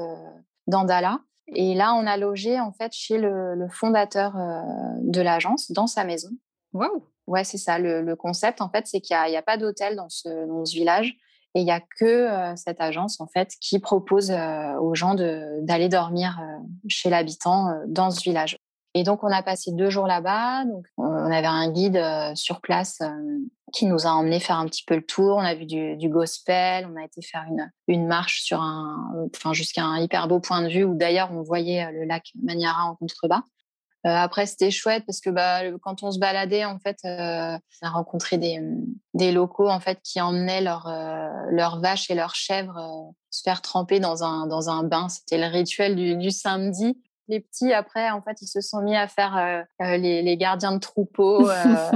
d'Andala 0.68 1.20
et 1.48 1.76
là, 1.76 1.94
on 1.94 2.08
a 2.08 2.18
logé 2.18 2.60
en 2.60 2.72
fait 2.72 2.92
chez 2.94 3.18
le, 3.18 3.68
fondateur 3.70 4.36
euh, 4.36 4.62
de 5.02 5.22
l'agence, 5.22 5.72
dans 5.72 5.88
sa 5.88 6.04
maison. 6.04 6.30
Waouh 6.74 7.04
Ouais, 7.28 7.44
c'est 7.44 7.58
ça. 7.58 7.80
Le, 7.80 8.16
concept, 8.16 8.62
en 8.62 8.70
fait, 8.70 8.86
c'est 8.88 9.02
qu'il 9.02 9.18
n'y 9.30 9.38
a, 9.38 9.42
pas 9.42 9.58
d'hôtel 9.58 9.96
dans 9.96 10.10
ce, 10.10 10.48
dans 10.48 10.66
ce 10.66 10.76
village 10.76 11.16
et 11.56 11.62
il 11.62 11.66
n'y 11.66 11.72
a 11.72 11.80
que 11.80 12.06
euh, 12.06 12.56
cette 12.56 12.82
agence, 12.82 13.20
en 13.20 13.28
fait, 13.28 13.54
qui 13.62 13.80
propose 13.80 14.30
euh, 14.30 14.74
aux 14.80 14.94
gens 14.94 15.16
d'aller 15.16 15.90
dormir 15.90 16.40
chez 16.88 17.10
l'habitant 17.10 17.74
dans 17.88 18.12
ce 18.12 18.22
village. 18.22 18.58
Et 18.98 19.04
donc, 19.04 19.26
on 19.26 19.32
a 19.32 19.44
passé 19.44 19.74
deux 19.74 19.90
jours 19.90 20.08
là-bas. 20.08 20.64
Donc, 20.64 20.86
on 20.96 21.30
avait 21.30 21.46
un 21.46 21.70
guide 21.70 21.98
euh, 21.98 22.34
sur 22.34 22.62
place 22.62 23.02
euh, 23.02 23.40
qui 23.74 23.88
nous 23.88 24.08
a 24.08 24.12
emmené 24.12 24.40
faire 24.40 24.58
un 24.58 24.66
petit 24.68 24.86
peu 24.86 24.96
le 24.96 25.06
tour. 25.06 25.36
On 25.36 25.42
a 25.42 25.54
vu 25.54 25.66
du, 25.66 26.10
gospel. 26.10 26.88
On 26.90 26.96
a 26.98 27.04
été 27.04 27.22
faire 27.22 27.44
une, 27.50 27.70
une 27.90 28.08
marche 28.08 28.44
sur 28.44 28.62
un, 28.62 29.28
enfin, 29.36 29.52
jusqu'à 29.52 29.84
un 29.84 30.00
hyper 30.00 30.30
beau 30.30 30.40
point 30.40 30.62
de 30.62 30.70
vue 30.70 30.86
où 30.86 30.96
d'ailleurs 30.96 31.30
on 31.34 31.44
voyait 31.44 31.86
euh, 31.86 31.92
le 31.92 32.06
lac 32.06 32.32
Maniara 32.42 32.86
en 32.86 32.96
contrebas. 32.96 33.42
après, 34.06 34.46
c'était 34.46 34.72
chouette 34.72 35.04
parce 35.06 35.20
que 35.20 35.30
bah, 35.30 35.60
quand 35.82 36.02
on 36.02 36.12
se 36.12 36.20
baladait, 36.20 36.64
en 36.64 36.80
fait, 36.80 37.00
on 37.04 37.60
a 37.82 37.90
rencontré 37.90 38.38
des, 38.38 38.62
des, 39.14 39.34
locaux 39.34 39.68
en 39.68 39.82
fait 39.82 40.00
qui 40.04 40.22
emmenaient 40.22 40.62
leurs 40.62 40.88
leurs 41.50 41.82
vaches 41.82 42.10
et 42.10 42.16
leurs 42.16 42.36
chèvres 42.36 43.12
se 43.30 43.42
faire 43.42 43.62
tremper 43.62 44.00
dans 44.00 44.24
un, 44.24 44.48
dans 44.48 44.70
un 44.70 44.84
bain. 44.84 45.10
C'était 45.10 45.38
le 45.38 45.48
rituel 45.48 45.96
du, 45.96 46.16
du 46.16 46.32
samedi 46.32 46.98
les 47.28 47.40
petits, 47.40 47.74
après, 47.74 48.10
en 48.12 48.22
fait, 48.22 48.42
ils 48.42 48.48
se 48.48 48.62
sont 48.62 48.82
mis 48.82 48.96
à 48.96 49.08
faire 49.08 49.38
euh, 49.38 49.64
euh, 49.82 49.98
les, 49.98 50.38
gardiens 50.38 50.74
de 50.74 50.80
troupeau. 50.80 51.50
Euh, 51.50 51.90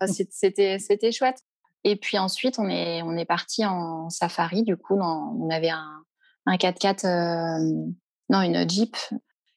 c'était, 0.30 0.78
c'était 0.78 1.12
chouette. 1.12 1.40
Et 1.84 1.96
puis 1.96 2.18
ensuite, 2.18 2.58
on 2.58 2.68
est, 2.68 3.02
on 3.02 3.16
est 3.16 3.24
parti 3.24 3.64
en 3.64 4.10
safari. 4.10 4.62
Du 4.62 4.76
coup, 4.76 4.98
on 4.98 5.50
avait 5.50 5.70
un, 5.70 6.02
un 6.46 6.56
4x4, 6.56 7.94
non, 8.28 8.42
une 8.42 8.68
Jeep. 8.68 8.96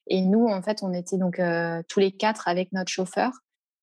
Et 0.06 0.22
nous, 0.22 0.46
en 0.46 0.62
fait, 0.62 0.82
on 0.82 0.92
était 0.92 1.18
donc 1.18 1.40
tous 1.88 2.00
les 2.00 2.12
quatre 2.12 2.46
avec 2.46 2.72
notre 2.72 2.90
chauffeur. 2.90 3.32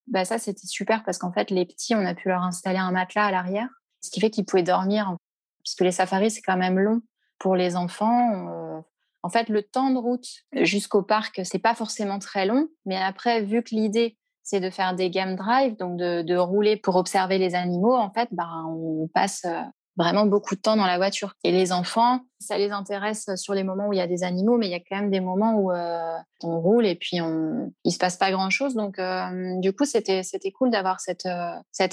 Bah, 0.07 0.23
ça, 0.23 0.37
c'était 0.37 0.67
super 0.67 1.03
parce 1.03 1.17
qu'en 1.17 1.33
fait, 1.33 1.51
les 1.51 1.65
petits, 1.65 1.93
on 1.93 2.05
a 2.05 2.13
pu 2.13 2.29
leur 2.29 2.43
installer 2.43 2.77
un 2.77 2.91
matelas 2.91 3.25
à 3.25 3.31
l'arrière, 3.31 3.69
ce 4.01 4.11
qui 4.11 4.21
fait 4.21 4.29
qu'ils 4.29 4.45
pouvaient 4.45 4.63
dormir. 4.63 5.15
Puisque 5.63 5.81
les 5.81 5.91
safaris, 5.91 6.31
c'est 6.31 6.41
quand 6.41 6.55
même 6.55 6.79
long 6.79 7.01
pour 7.39 7.57
les 7.57 7.75
enfants. 7.75 8.83
En 9.23 9.29
fait, 9.29 9.49
le 9.49 9.63
temps 9.63 9.89
de 9.89 9.97
route 9.97 10.27
jusqu'au 10.53 11.01
parc, 11.01 11.41
c'est 11.43 11.59
pas 11.59 11.75
forcément 11.75 12.19
très 12.19 12.45
long, 12.45 12.67
mais 12.85 12.97
après, 12.97 13.41
vu 13.41 13.63
que 13.63 13.75
l'idée 13.75 14.17
c'est 14.47 14.61
de 14.61 14.69
faire 14.69 14.95
des 14.95 15.09
game 15.09 15.35
drive, 15.35 15.75
donc 15.75 15.97
de, 15.97 16.37
rouler 16.37 16.77
pour 16.77 16.95
observer 16.95 17.37
les 17.37 17.53
animaux, 17.53 17.95
en 17.95 18.11
fait, 18.11 18.29
bah, 18.31 18.47
on 18.65 19.09
passe 19.13 19.43
euh, 19.43 19.61
vraiment 19.97 20.25
beaucoup 20.25 20.55
de 20.55 20.61
temps 20.61 20.77
dans 20.77 20.85
la 20.85 20.95
voiture. 20.95 21.33
Et 21.43 21.51
les 21.51 21.73
enfants, 21.73 22.21
ça 22.39 22.57
les 22.57 22.71
intéresse 22.71 23.29
sur 23.35 23.53
les 23.53 23.65
moments 23.65 23.89
où 23.89 23.93
il 23.93 23.97
y 23.97 24.01
a 24.01 24.07
des 24.07 24.23
animaux, 24.23 24.57
mais 24.57 24.67
il 24.67 24.71
y 24.71 24.75
a 24.75 24.79
quand 24.79 24.95
même 24.95 25.11
des 25.11 25.19
moments 25.19 25.55
où 25.55 25.73
euh, 25.73 26.15
on 26.43 26.61
roule 26.61 26.85
et 26.85 26.95
puis 26.95 27.19
on, 27.19 27.73
il 27.83 27.91
se 27.91 27.97
passe 27.97 28.15
pas 28.15 28.31
grand 28.31 28.49
chose. 28.49 28.73
Donc, 28.73 28.99
euh, 28.99 29.59
du 29.59 29.73
coup, 29.73 29.83
c'était 29.83 30.23
c'était 30.23 30.51
cool 30.51 30.69
d'avoir 30.69 31.01
cet 31.01 31.25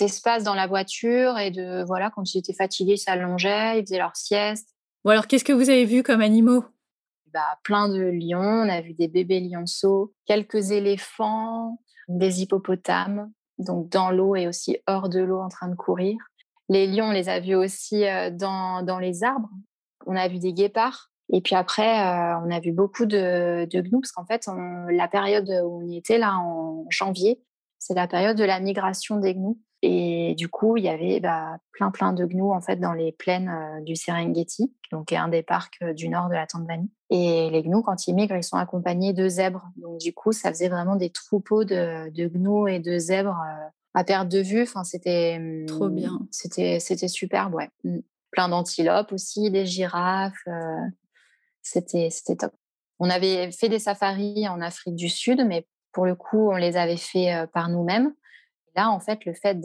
espace 0.03 0.45
dans 0.45 0.55
la 0.55 0.69
voiture 0.69 1.37
et 1.39 1.51
de 1.51 1.83
voilà, 1.85 2.13
quand 2.15 2.35
ils 2.35 2.39
étaient 2.39 2.55
fatigués, 2.55 2.93
ils 2.93 2.99
s'allongeaient, 2.99 3.81
ils 3.81 3.83
faisaient 3.85 3.99
leur 3.99 4.15
sieste. 4.15 4.69
Bon 5.05 5.11
alors, 5.11 5.27
qu'est-ce 5.27 5.45
que 5.45 5.53
vous 5.53 5.71
avez 5.71 5.87
vu 5.87 6.05
comme 6.05 6.21
animaux? 6.21 6.65
Bah, 7.35 7.59
plein 7.65 7.89
de 7.89 8.01
lions, 8.01 8.39
on 8.39 8.69
a 8.69 8.81
vu 8.81 8.95
des 8.95 9.09
bébés 9.09 9.41
lionceaux, 9.41 10.15
quelques 10.25 10.71
éléphants, 10.71 11.81
des 12.09 12.43
hippopotames, 12.43 13.31
donc 13.59 13.91
dans 13.91 14.11
l'eau 14.11 14.37
et 14.37 14.47
aussi 14.47 14.79
hors 14.87 15.09
de 15.09 15.21
l'eau 15.21 15.41
en 15.41 15.49
train 15.49 15.69
de 15.69 15.75
courir. 15.75 16.17
Les 16.69 16.87
lions, 16.87 17.07
on 17.07 17.13
les 17.13 17.29
a 17.29 17.41
vus 17.41 17.57
aussi 17.57 18.07
euh, 18.07 18.31
dans, 18.31 18.83
dans 18.83 18.99
les 18.99 19.25
arbres. 19.25 19.51
On 20.07 20.17
a 20.17 20.29
vu 20.29 20.39
des 20.39 20.53
guépards. 20.53 21.11
Et 21.33 21.41
puis 21.41 21.55
après, 21.55 22.01
euh, 22.01 22.39
on 22.45 22.51
a 22.51 22.61
vu 22.61 22.73
beaucoup 22.73 23.07
de, 23.07 23.67
de 23.67 23.81
gnous, 23.81 24.01
parce 24.01 24.13
qu'en 24.13 24.27
fait, 24.27 24.49
la 24.91 25.09
période 25.09 25.49
où 25.65 25.83
on 25.83 25.87
y 25.87 25.97
était, 25.97 26.19
là, 26.19 26.37
en 26.39 26.87
janvier, 26.91 27.43
c'est 27.87 27.93
la 27.93 28.09
période 28.09 28.39
de 28.39 28.45
la 28.45 28.61
migration 28.61 29.19
des 29.19 29.35
gnous. 29.35 29.61
Et 29.83 30.35
du 30.37 30.49
coup, 30.49 30.79
il 30.79 30.85
y 30.85 30.89
avait 30.89 31.21
bah, 31.21 31.59
plein, 31.73 31.91
plein 31.91 32.15
de 32.15 32.25
gnous 32.25 32.51
en 32.51 32.63
fait 32.63 32.77
dans 32.77 32.95
les 32.95 33.13
plaines 33.13 33.51
euh, 33.51 33.83
du 33.83 33.95
Serengeti, 33.95 34.73
donc 34.91 35.13
un 35.13 35.29
des 35.29 35.43
parcs 35.43 35.77
euh, 35.83 35.93
du 35.93 36.09
nord 36.09 36.31
de 36.31 36.35
la 36.35 36.47
Tanzanie. 36.47 36.91
Et 37.11 37.51
les 37.51 37.63
gnous, 37.63 37.83
quand 37.83 38.07
ils 38.07 38.15
migrent, 38.15 38.37
ils 38.37 38.43
sont 38.43 38.57
accompagnés 38.57 39.13
de 39.13 39.29
zèbres. 39.29 39.69
Donc 39.77 40.01
du 40.01 40.15
coup, 40.15 40.33
ça 40.33 40.49
faisait 40.49 40.71
vraiment 40.71 40.97
des 40.97 41.11
troupeaux 41.11 41.65
de, 41.65 42.09
de 42.09 42.27
gnous 42.27 42.69
et 42.69 42.79
de 42.79 42.97
zèbres 42.97 43.39
euh, 43.39 43.69
à 43.93 44.05
perte 44.05 44.31
de 44.31 44.41
vue. 44.41 44.63
Enfin, 44.63 44.83
c'était 44.83 45.39
trop 45.67 45.91
bien. 45.91 46.13
Mmh, 46.13 46.29
c'était 46.31 46.81
c'était 46.81 47.09
superbe, 47.09 47.53
ouais. 47.53 47.69
Mmh. 47.85 47.99
Plein 48.31 48.49
d'antilopes 48.49 49.13
aussi, 49.13 49.51
des 49.51 49.67
girafes. 49.67 50.49
c'était 51.61 52.09
c'était 52.11 52.37
top. 52.37 52.55
On 52.99 53.11
avait 53.11 53.53
fait 53.53 53.69
des 53.69 53.79
safaris 53.79 54.49
en 54.49 54.63
Afrique 54.63 54.97
du 54.97 55.11
Sud, 55.11 55.45
mais 55.47 55.67
pour 55.95 56.05
le 56.05 56.15
coup, 56.15 56.51
on 56.51 56.57
les 56.57 56.77
avait 56.77 56.97
fait 56.97 57.47
par 57.53 57.69
nous-mêmes 57.71 58.13
là, 58.75 58.91
en 58.91 59.01
fait, 59.01 59.25
le 59.25 59.35
fait 59.35 59.59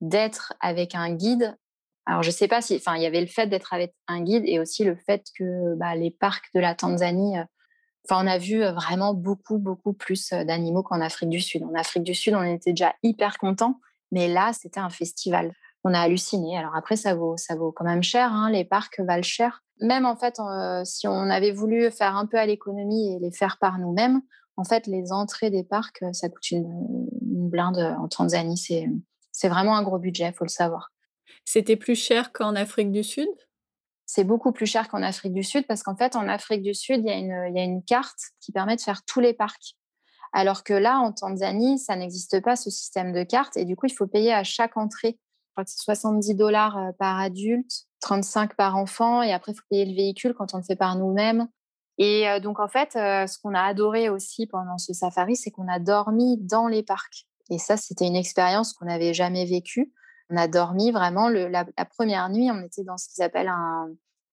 d'être 0.00 0.54
avec 0.60 0.94
un 0.94 1.12
guide, 1.14 1.56
alors 2.06 2.22
je 2.22 2.30
sais 2.30 2.48
pas 2.48 2.60
si, 2.60 2.76
enfin, 2.76 2.96
il 2.96 3.02
y 3.02 3.06
avait 3.06 3.20
le 3.20 3.28
fait 3.28 3.46
d'être 3.46 3.72
avec 3.72 3.94
un 4.08 4.22
guide 4.22 4.42
et 4.46 4.58
aussi 4.58 4.84
le 4.84 4.96
fait 4.96 5.24
que 5.38 5.76
bah, 5.76 5.94
les 5.94 6.10
parcs 6.10 6.50
de 6.54 6.60
la 6.60 6.74
Tanzanie, 6.74 7.38
euh, 7.38 7.44
enfin, 8.08 8.24
on 8.24 8.28
a 8.28 8.38
vu 8.38 8.62
euh, 8.62 8.72
vraiment 8.72 9.14
beaucoup, 9.14 9.58
beaucoup 9.58 9.92
plus 9.92 10.32
euh, 10.32 10.44
d'animaux 10.44 10.82
qu'en 10.82 11.00
Afrique 11.00 11.28
du 11.28 11.40
Sud. 11.40 11.62
En 11.62 11.74
Afrique 11.74 12.02
du 12.02 12.14
Sud, 12.14 12.34
on 12.34 12.42
était 12.42 12.72
déjà 12.72 12.94
hyper 13.04 13.38
contents, 13.38 13.78
mais 14.10 14.26
là, 14.26 14.52
c'était 14.52 14.80
un 14.80 14.90
festival. 14.90 15.52
On 15.84 15.94
a 15.94 16.00
halluciné. 16.00 16.58
Alors 16.58 16.74
après, 16.74 16.96
ça 16.96 17.14
vaut, 17.14 17.36
ça 17.36 17.54
vaut 17.54 17.70
quand 17.70 17.84
même 17.84 18.02
cher. 18.02 18.32
Hein, 18.32 18.50
les 18.50 18.64
parcs 18.64 18.98
valent 19.00 19.22
cher. 19.22 19.62
Même 19.80 20.06
en 20.06 20.14
fait, 20.14 20.40
si 20.84 21.08
on 21.08 21.28
avait 21.28 21.50
voulu 21.50 21.90
faire 21.90 22.16
un 22.16 22.26
peu 22.26 22.38
à 22.38 22.46
l'économie 22.46 23.14
et 23.14 23.18
les 23.18 23.32
faire 23.32 23.58
par 23.58 23.78
nous-mêmes, 23.78 24.20
en 24.56 24.64
fait, 24.64 24.86
les 24.86 25.12
entrées 25.12 25.50
des 25.50 25.64
parcs, 25.64 26.04
ça 26.12 26.28
coûte 26.28 26.50
une, 26.50 27.08
blinde 27.20 27.96
en 27.98 28.08
Tanzanie. 28.08 28.56
C'est, 28.56 29.48
vraiment 29.48 29.76
un 29.76 29.82
gros 29.82 29.98
budget, 29.98 30.28
il 30.28 30.34
faut 30.34 30.44
le 30.44 30.50
savoir. 30.50 30.92
C'était 31.44 31.76
plus 31.76 31.94
cher 31.94 32.32
qu'en 32.32 32.54
Afrique 32.54 32.92
du 32.92 33.02
Sud? 33.02 33.28
C'est 34.06 34.24
beaucoup 34.24 34.52
plus 34.52 34.66
cher 34.66 34.88
qu'en 34.88 35.02
Afrique 35.02 35.32
du 35.32 35.42
Sud 35.42 35.66
parce 35.66 35.82
qu'en 35.82 35.96
fait, 35.96 36.16
en 36.16 36.28
Afrique 36.28 36.62
du 36.62 36.74
Sud, 36.74 37.00
il 37.04 37.06
y, 37.06 37.10
a 37.10 37.16
une, 37.16 37.56
y 37.56 37.60
a 37.60 37.64
une 37.64 37.82
carte 37.82 38.18
qui 38.40 38.52
permet 38.52 38.76
de 38.76 38.80
faire 38.80 39.02
tous 39.04 39.20
les 39.20 39.32
parcs. 39.32 39.76
Alors 40.32 40.64
que 40.64 40.72
là, 40.72 40.98
en 40.98 41.12
Tanzanie, 41.12 41.78
ça 41.78 41.96
n'existe 41.96 42.40
pas 42.42 42.56
ce 42.56 42.70
système 42.70 43.12
de 43.12 43.22
carte 43.22 43.56
et 43.56 43.64
du 43.64 43.76
coup, 43.76 43.86
il 43.86 43.92
faut 43.92 44.06
payer 44.06 44.32
à 44.32 44.44
chaque 44.44 44.76
entrée. 44.76 45.18
Je 45.48 45.54
crois 45.54 45.64
que 45.64 45.70
c'est 45.70 45.82
70 45.82 46.34
dollars 46.34 46.78
euh, 46.78 46.92
par 46.98 47.20
adulte, 47.20 47.86
35 48.00 48.56
par 48.56 48.76
enfant 48.76 49.22
et 49.22 49.32
après, 49.32 49.52
il 49.52 49.54
faut 49.54 49.66
payer 49.68 49.84
le 49.84 49.94
véhicule 49.94 50.34
quand 50.34 50.54
on 50.54 50.58
le 50.58 50.62
fait 50.62 50.76
par 50.76 50.96
nous-mêmes. 50.96 51.48
Et 51.98 52.26
donc, 52.40 52.58
en 52.58 52.68
fait, 52.68 52.92
ce 52.92 53.38
qu'on 53.38 53.54
a 53.54 53.60
adoré 53.60 54.08
aussi 54.08 54.46
pendant 54.46 54.78
ce 54.78 54.92
safari, 54.92 55.36
c'est 55.36 55.50
qu'on 55.50 55.68
a 55.68 55.78
dormi 55.78 56.38
dans 56.38 56.66
les 56.66 56.82
parcs. 56.82 57.26
Et 57.50 57.58
ça, 57.58 57.76
c'était 57.76 58.06
une 58.06 58.16
expérience 58.16 58.72
qu'on 58.72 58.86
n'avait 58.86 59.14
jamais 59.14 59.44
vécue. 59.44 59.92
On 60.30 60.36
a 60.36 60.48
dormi 60.48 60.90
vraiment 60.90 61.28
la, 61.28 61.64
première 61.84 62.30
nuit, 62.30 62.50
on 62.50 62.62
était 62.62 62.84
dans 62.84 62.96
ce 62.96 63.08
qu'ils 63.08 63.22
appellent 63.22 63.52
un, 63.52 63.90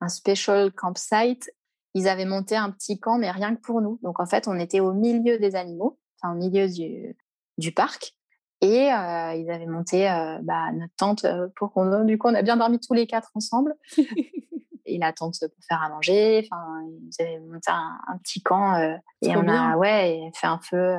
special 0.08 0.72
campsite. 0.72 1.52
Ils 1.93 2.08
avaient 2.08 2.26
monté 2.26 2.56
un 2.56 2.72
petit 2.72 3.00
camp, 3.00 3.17
mais 3.17 3.32
rien 3.32 3.56
que 3.56 3.62
pour 3.62 3.82
nous. 3.82 4.00
Donc 4.04 4.19
en 4.19 4.26
fait, 4.26 4.48
on 4.48 4.58
était 4.58 4.80
au 4.80 4.93
milieu 4.93 5.38
des 5.38 5.56
animaux, 5.56 6.00
enfin 6.22 6.34
au 6.34 6.38
milieu 6.38 6.67
du, 6.69 7.72
parc. 7.74 8.13
Et 8.62 8.86
ils 8.86 9.52
avaient 9.52 9.65
monté 9.65 10.06
bah, 10.43 10.72
notre 10.72 10.95
tente 10.95 11.26
pour 11.58 11.74
qu'on. 11.74 12.06
Du 12.06 12.17
coup, 12.17 12.30
on 12.30 12.36
a 12.36 12.41
bien 12.41 12.56
dormi 12.56 12.80
tous 12.80 12.93
les 12.93 13.08
quatre 13.08 13.32
ensemble. 13.36 13.76
et 14.89 14.97
la 14.97 15.13
tente 15.13 15.39
pour 15.39 15.63
faire 15.67 15.82
à 15.82 15.89
manger. 15.89 16.45
Enfin, 16.45 16.82
ils 16.88 17.23
avaient 17.23 17.39
monté 17.39 17.71
un, 17.71 18.17
petit 18.23 18.41
camp 18.41 18.78
et 19.21 19.36
on 19.36 19.47
a 19.47 19.78
ouais, 19.78 20.32
fait 20.36 20.47
un 20.47 20.60
feu 20.60 20.95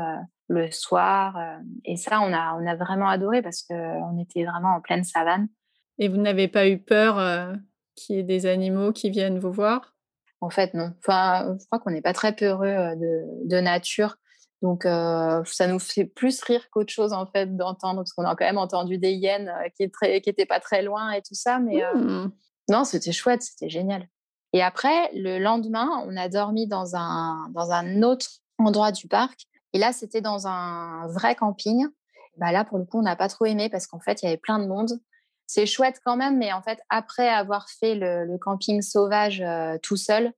le 0.49 0.71
soir. 0.71 1.39
et 1.85 1.97
ça, 1.97 2.21
on 2.21 2.33
a, 2.33 2.57
on 2.61 2.67
a 2.67 2.75
vraiment 2.75 3.09
adoré 3.09 3.43
parce 3.43 3.63
qu'on 3.63 4.19
était 4.19 4.45
vraiment 4.45 4.77
en 4.77 4.81
pleine 4.81 5.05
savane. 5.05 5.49
Et 5.99 6.09
vous 6.09 6.17
n'avez 6.17 6.49
pas 6.49 6.69
eu 6.69 6.79
peur 6.79 7.55
qu'il 7.95 8.17
y 8.17 8.19
ait 8.19 8.25
des 8.25 8.47
animaux 8.47 8.93
qui 8.93 9.11
viennent 9.11 9.39
vous 9.39 9.53
voir? 9.53 9.95
En 10.41 10.51
fait, 10.51 10.73
non. 10.75 10.93
Enfin, 11.01 11.57
je 11.61 11.67
crois 11.67 11.79
qu'on 11.79 11.91
n'est 11.91 12.01
pas 12.01 12.15
très 12.15 12.35
peureux 12.35 12.97
de, 12.97 13.49
de 13.49 13.61
nature. 13.61 14.17
Donc, 14.63 14.83
ça 14.85 15.67
nous 15.67 15.79
fait 15.79 16.05
plus 16.05 16.43
rire 16.43 16.69
qu'autre 16.71 16.93
chose, 16.93 17.13
en 17.13 17.27
fait, 17.27 17.57
d'entendre, 17.57 18.01
parce 18.01 18.13
qu'on 18.13 18.25
a 18.25 18.37
quand 18.37 18.45
même 18.45 18.59
entendu 18.59 18.99
des 18.99 19.13
hyènes 19.13 19.53
qui 19.77 19.91
n'étaient 20.03 20.47
pas 20.47 20.61
très 20.61 20.83
loin 20.83 21.13
et 21.13 21.23
tout 21.23 21.35
ça. 21.35 21.59
Mais 21.59 21.83
mmh. 21.95 22.31
Non, 22.71 22.85
c'était 22.85 23.13
chouette, 23.13 23.43
c'était 23.43 23.69
génial. 23.69 24.09
Et 24.53 24.63
après, 24.63 25.11
le 25.15 25.39
lendemain, 25.39 25.89
on 26.07 26.17
a 26.17 26.29
dormi 26.29 26.67
dans 26.67 26.97
un, 26.97 27.49
dans 27.51 27.73
un 27.73 28.03
autre 28.03 28.27
endroit 28.59 28.93
du 28.93 29.09
parc. 29.09 29.43
Et 29.73 29.79
là, 29.79 29.93
c'était 29.93 30.21
dans 30.21 30.47
un 30.47 31.09
vrai 31.09 31.35
camping. 31.35 31.87
Bah 32.37 32.53
là, 32.53 32.65
pour 32.65 32.79
le 32.79 32.85
coup, 32.85 32.99
on 32.99 33.03
n'a 33.03 33.17
pas 33.17 33.29
trop 33.29 33.45
aimé 33.45 33.69
parce 33.69 33.87
qu'en 33.87 34.01
fait, 34.01 34.23
il 34.23 34.27
y 34.27 34.29
avait 34.29 34.39
plein 34.39 34.61
de 34.61 34.67
monde. 34.67 35.01
C'est 35.47 35.67
chouette 35.67 36.01
quand 36.05 36.17
même, 36.17 36.39
mais 36.39 36.53
en 36.53 36.63
fait, 36.63 36.81
après 36.89 37.29
avoir 37.29 37.69
fait 37.69 37.97
le, 37.97 38.39
camping 38.39 38.83
sauvage 38.83 39.45
tout 39.83 39.97
seul, 39.97 40.33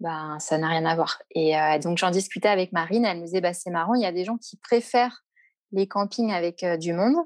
ben, 0.00 0.36
ça 0.40 0.58
n'a 0.58 0.68
rien 0.68 0.84
à 0.84 0.96
voir. 0.96 1.20
Et 1.30 1.54
donc, 1.80 1.98
j'en 1.98 2.10
discutais 2.10 2.48
avec 2.48 2.72
Marine. 2.72 3.04
Elle 3.04 3.18
me 3.18 3.24
disait, 3.24 3.40
bah, 3.40 3.54
c'est 3.54 3.70
marrant, 3.70 3.94
il 3.94 4.02
y 4.02 4.06
a 4.06 4.12
des 4.12 4.24
gens 4.24 4.36
qui 4.36 4.56
préfèrent 4.56 5.24
les 5.70 5.86
campings 5.86 6.32
avec 6.32 6.64
du 6.80 6.92
monde 6.92 7.16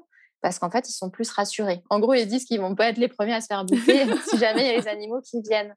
parce 0.43 0.59
qu'en 0.59 0.69
fait, 0.69 0.87
ils 0.87 0.93
sont 0.93 1.09
plus 1.09 1.31
rassurés. 1.31 1.81
En 1.89 1.99
gros, 1.99 2.13
ils 2.13 2.27
disent 2.27 2.45
qu'ils 2.45 2.61
vont 2.61 2.75
pas 2.75 2.89
être 2.89 2.99
les 2.99 3.07
premiers 3.07 3.33
à 3.33 3.41
se 3.41 3.47
faire 3.47 3.65
bouffer 3.65 4.05
si 4.29 4.37
jamais 4.37 4.61
il 4.61 4.67
y 4.67 4.75
a 4.75 4.79
les 4.79 4.87
animaux 4.87 5.21
qui 5.21 5.41
viennent. 5.41 5.75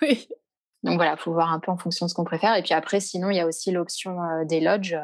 Oui. 0.00 0.28
Donc 0.84 0.96
voilà, 0.96 1.16
il 1.18 1.20
faut 1.20 1.32
voir 1.32 1.52
un 1.52 1.58
peu 1.58 1.72
en 1.72 1.78
fonction 1.78 2.06
de 2.06 2.10
ce 2.10 2.14
qu'on 2.14 2.24
préfère. 2.24 2.54
Et 2.54 2.62
puis 2.62 2.74
après, 2.74 3.00
sinon, 3.00 3.30
il 3.30 3.36
y 3.36 3.40
a 3.40 3.46
aussi 3.46 3.72
l'option 3.72 4.18
des 4.44 4.60
lodges 4.60 4.96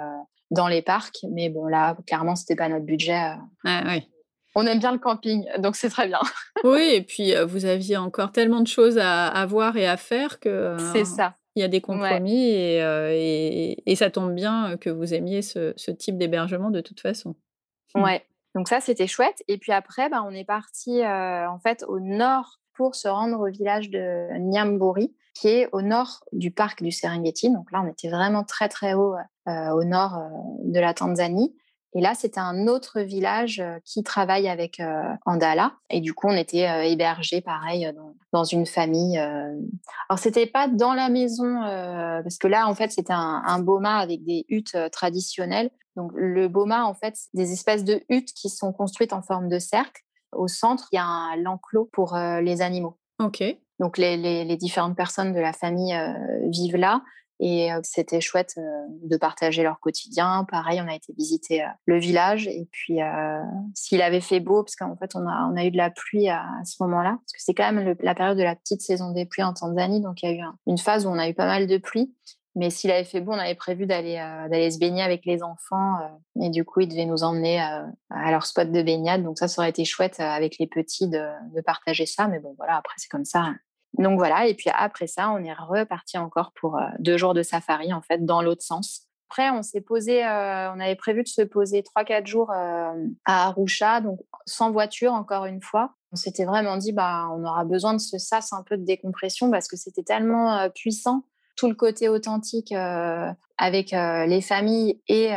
dans 0.52 0.68
les 0.68 0.82
parcs. 0.82 1.24
Mais 1.32 1.48
bon, 1.48 1.66
là, 1.66 1.96
clairement, 2.06 2.36
c'était 2.36 2.54
pas 2.54 2.68
notre 2.68 2.84
budget. 2.84 3.34
Ah, 3.64 3.82
oui 3.86 4.08
on 4.54 4.66
aime 4.66 4.78
bien 4.78 4.92
le 4.92 4.98
camping, 4.98 5.46
donc 5.58 5.76
c'est 5.76 5.88
très 5.88 6.06
bien. 6.06 6.20
oui, 6.64 6.90
et 6.94 7.02
puis 7.02 7.34
euh, 7.34 7.44
vous 7.46 7.64
aviez 7.64 7.96
encore 7.96 8.32
tellement 8.32 8.60
de 8.60 8.66
choses 8.66 8.98
à, 8.98 9.46
voir 9.46 9.76
et 9.76 9.86
à 9.86 9.96
faire 9.96 10.40
que. 10.40 10.76
c'est 10.92 11.04
ça. 11.04 11.36
Il 11.54 11.60
y 11.60 11.64
a 11.64 11.68
des 11.68 11.82
compromis 11.82 12.54
euh, 12.54 13.10
et, 13.12 13.82
et, 13.84 13.94
ça 13.94 14.10
tombe 14.10 14.34
bien 14.34 14.78
que 14.78 14.88
vous 14.88 15.12
aimiez 15.12 15.42
ce, 15.42 15.90
type 15.90 16.16
d'hébergement 16.16 16.70
de 16.70 16.80
toute 16.80 17.00
façon. 17.00 17.34
Ouais, 17.94 18.24
donc 18.54 18.68
ça 18.68 18.80
c'était 18.80 19.06
chouette. 19.06 19.42
Et 19.48 19.58
puis 19.58 19.72
après, 19.72 20.08
bah, 20.08 20.24
on 20.26 20.32
est 20.32 20.44
parti 20.44 21.02
euh, 21.02 21.48
en 21.48 21.58
fait 21.58 21.84
au 21.88 22.00
nord 22.00 22.60
pour 22.74 22.94
se 22.94 23.08
rendre 23.08 23.40
au 23.40 23.50
village 23.50 23.90
de 23.90 24.28
Nyamburi, 24.38 25.14
qui 25.34 25.48
est 25.48 25.68
au 25.72 25.82
nord 25.82 26.24
du 26.32 26.50
parc 26.50 26.82
du 26.82 26.90
Serengeti. 26.90 27.50
Donc 27.50 27.70
là, 27.70 27.82
on 27.84 27.90
était 27.90 28.08
vraiment 28.08 28.44
très 28.44 28.68
très 28.68 28.94
haut 28.94 29.14
au 29.46 29.84
nord 29.84 30.18
de 30.64 30.80
la 30.80 30.94
Tanzanie. 30.94 31.54
Et 31.94 32.00
là, 32.00 32.14
c'était 32.14 32.40
un 32.40 32.68
autre 32.68 33.00
village 33.00 33.60
euh, 33.60 33.78
qui 33.84 34.02
travaille 34.02 34.48
avec 34.48 34.80
euh, 34.80 35.02
Andala. 35.26 35.74
Et 35.90 36.00
du 36.00 36.14
coup, 36.14 36.28
on 36.28 36.36
était 36.36 36.66
euh, 36.68 36.84
hébergés, 36.84 37.42
pareil, 37.42 37.92
dans, 38.32 38.44
une 38.44 38.64
famille. 38.64 39.18
Alors, 39.18 40.18
c'était 40.18 40.46
pas 40.46 40.68
dans 40.68 40.94
la 40.94 41.10
maison, 41.10 41.60
parce 41.60 42.38
que 42.38 42.48
là, 42.48 42.66
en 42.66 42.74
fait, 42.74 42.90
c'était 42.90 43.12
un, 43.12 43.58
boma 43.60 43.98
avec 43.98 44.24
des 44.24 44.46
huttes 44.48 44.76
traditionnelles. 44.90 45.70
Donc, 45.96 46.12
le 46.14 46.48
boma, 46.48 46.84
en 46.84 46.94
fait, 46.94 47.14
c'est 47.14 47.34
des 47.34 47.52
espèces 47.52 47.84
de 47.84 48.02
huttes 48.08 48.32
qui 48.32 48.48
sont 48.48 48.72
construites 48.72 49.12
en 49.12 49.22
forme 49.22 49.48
de 49.48 49.58
cercle. 49.58 50.02
Au 50.32 50.48
centre, 50.48 50.88
il 50.92 50.96
y 50.96 50.98
a 50.98 51.36
l'enclos 51.36 51.90
pour 51.92 52.16
les 52.16 52.62
animaux. 52.62 52.96
OK. 53.20 53.44
Donc, 53.78 53.98
les, 53.98 54.16
les, 54.16 54.56
différentes 54.56 54.96
personnes 54.96 55.34
de 55.34 55.40
la 55.40 55.52
famille 55.52 55.94
vivent 56.48 56.76
là. 56.76 57.02
Et 57.44 57.70
c'était 57.82 58.20
chouette 58.20 58.54
de 59.02 59.16
partager 59.16 59.64
leur 59.64 59.80
quotidien. 59.80 60.46
Pareil, 60.48 60.80
on 60.80 60.88
a 60.88 60.94
été 60.94 61.12
visiter 61.12 61.64
le 61.86 61.98
village. 61.98 62.46
Et 62.46 62.68
puis, 62.70 63.00
s'il 63.74 64.00
avait 64.00 64.20
fait 64.20 64.38
beau, 64.38 64.62
parce 64.62 64.76
qu'en 64.76 64.94
fait, 64.96 65.16
on 65.16 65.26
a, 65.26 65.50
on 65.52 65.56
a 65.56 65.64
eu 65.64 65.72
de 65.72 65.76
la 65.76 65.90
pluie 65.90 66.28
à, 66.28 66.46
ce 66.64 66.80
moment-là, 66.84 67.18
parce 67.18 67.32
que 67.32 67.42
c'est 67.42 67.52
quand 67.52 67.72
même 67.72 67.96
la 68.00 68.14
période 68.14 68.38
de 68.38 68.44
la 68.44 68.54
petite 68.54 68.80
saison 68.80 69.10
des 69.10 69.26
pluies 69.26 69.42
en 69.42 69.54
Tanzanie. 69.54 70.00
Donc, 70.00 70.22
il 70.22 70.30
y 70.30 70.32
a 70.32 70.36
eu 70.36 70.44
une 70.68 70.78
phase 70.78 71.04
où 71.04 71.08
on 71.08 71.18
a 71.18 71.28
eu 71.28 71.34
pas 71.34 71.46
mal 71.46 71.66
de 71.66 71.78
pluie. 71.78 72.14
Mais 72.54 72.70
s'il 72.70 72.92
avait 72.92 73.02
fait 73.02 73.20
beau, 73.20 73.32
on 73.32 73.38
avait 73.38 73.56
prévu 73.56 73.86
d'aller 73.86 74.16
d'aller 74.48 74.70
se 74.70 74.78
baigner 74.78 75.02
avec 75.02 75.24
les 75.24 75.42
enfants. 75.42 75.96
et 76.40 76.48
du 76.48 76.64
coup, 76.64 76.80
ils 76.80 76.88
devaient 76.88 77.06
nous 77.06 77.24
emmener 77.24 77.58
à 77.58 78.30
leur 78.30 78.46
spot 78.46 78.70
de 78.70 78.82
baignade. 78.82 79.24
Donc 79.24 79.38
ça, 79.38 79.48
ça 79.48 79.62
aurait 79.62 79.70
été 79.70 79.84
chouette 79.84 80.20
avec 80.20 80.58
les 80.60 80.68
petits 80.68 81.08
de, 81.08 81.26
de 81.56 81.60
partager 81.60 82.06
ça. 82.06 82.28
Mais 82.28 82.38
bon, 82.38 82.54
voilà, 82.56 82.76
après, 82.76 82.94
c'est 82.98 83.08
comme 83.08 83.24
ça. 83.24 83.52
Donc 83.98 84.18
voilà, 84.18 84.46
et 84.46 84.54
puis 84.54 84.70
après 84.74 85.06
ça, 85.06 85.30
on 85.30 85.44
est 85.44 85.52
reparti 85.52 86.18
encore 86.18 86.52
pour 86.52 86.78
euh, 86.78 86.86
deux 86.98 87.18
jours 87.18 87.34
de 87.34 87.42
safari, 87.42 87.92
en 87.92 88.00
fait, 88.00 88.24
dans 88.24 88.42
l'autre 88.42 88.62
sens. 88.62 89.06
Après, 89.28 89.50
on 89.50 89.62
s'est 89.62 89.80
posé, 89.80 90.24
euh, 90.24 90.72
on 90.72 90.80
avait 90.80 90.96
prévu 90.96 91.22
de 91.22 91.28
se 91.28 91.42
poser 91.42 91.82
trois, 91.82 92.04
quatre 92.04 92.26
jours 92.26 92.50
euh, 92.50 92.92
à 93.24 93.46
Arusha, 93.46 94.00
donc 94.00 94.20
sans 94.46 94.70
voiture, 94.70 95.12
encore 95.12 95.46
une 95.46 95.62
fois. 95.62 95.94
On 96.12 96.16
s'était 96.16 96.44
vraiment 96.44 96.76
dit, 96.76 96.92
bah, 96.92 97.28
on 97.32 97.44
aura 97.44 97.64
besoin 97.64 97.94
de 97.94 97.98
ce 97.98 98.18
sas 98.18 98.52
un 98.52 98.62
peu 98.62 98.76
de 98.76 98.84
décompression 98.84 99.50
parce 99.50 99.68
que 99.68 99.76
c'était 99.76 100.02
tellement 100.02 100.68
puissant 100.70 101.24
tout 101.62 101.68
le 101.68 101.76
côté 101.76 102.08
authentique 102.08 102.72
avec 103.56 103.92
les 103.92 104.40
familles 104.40 105.00
et 105.06 105.28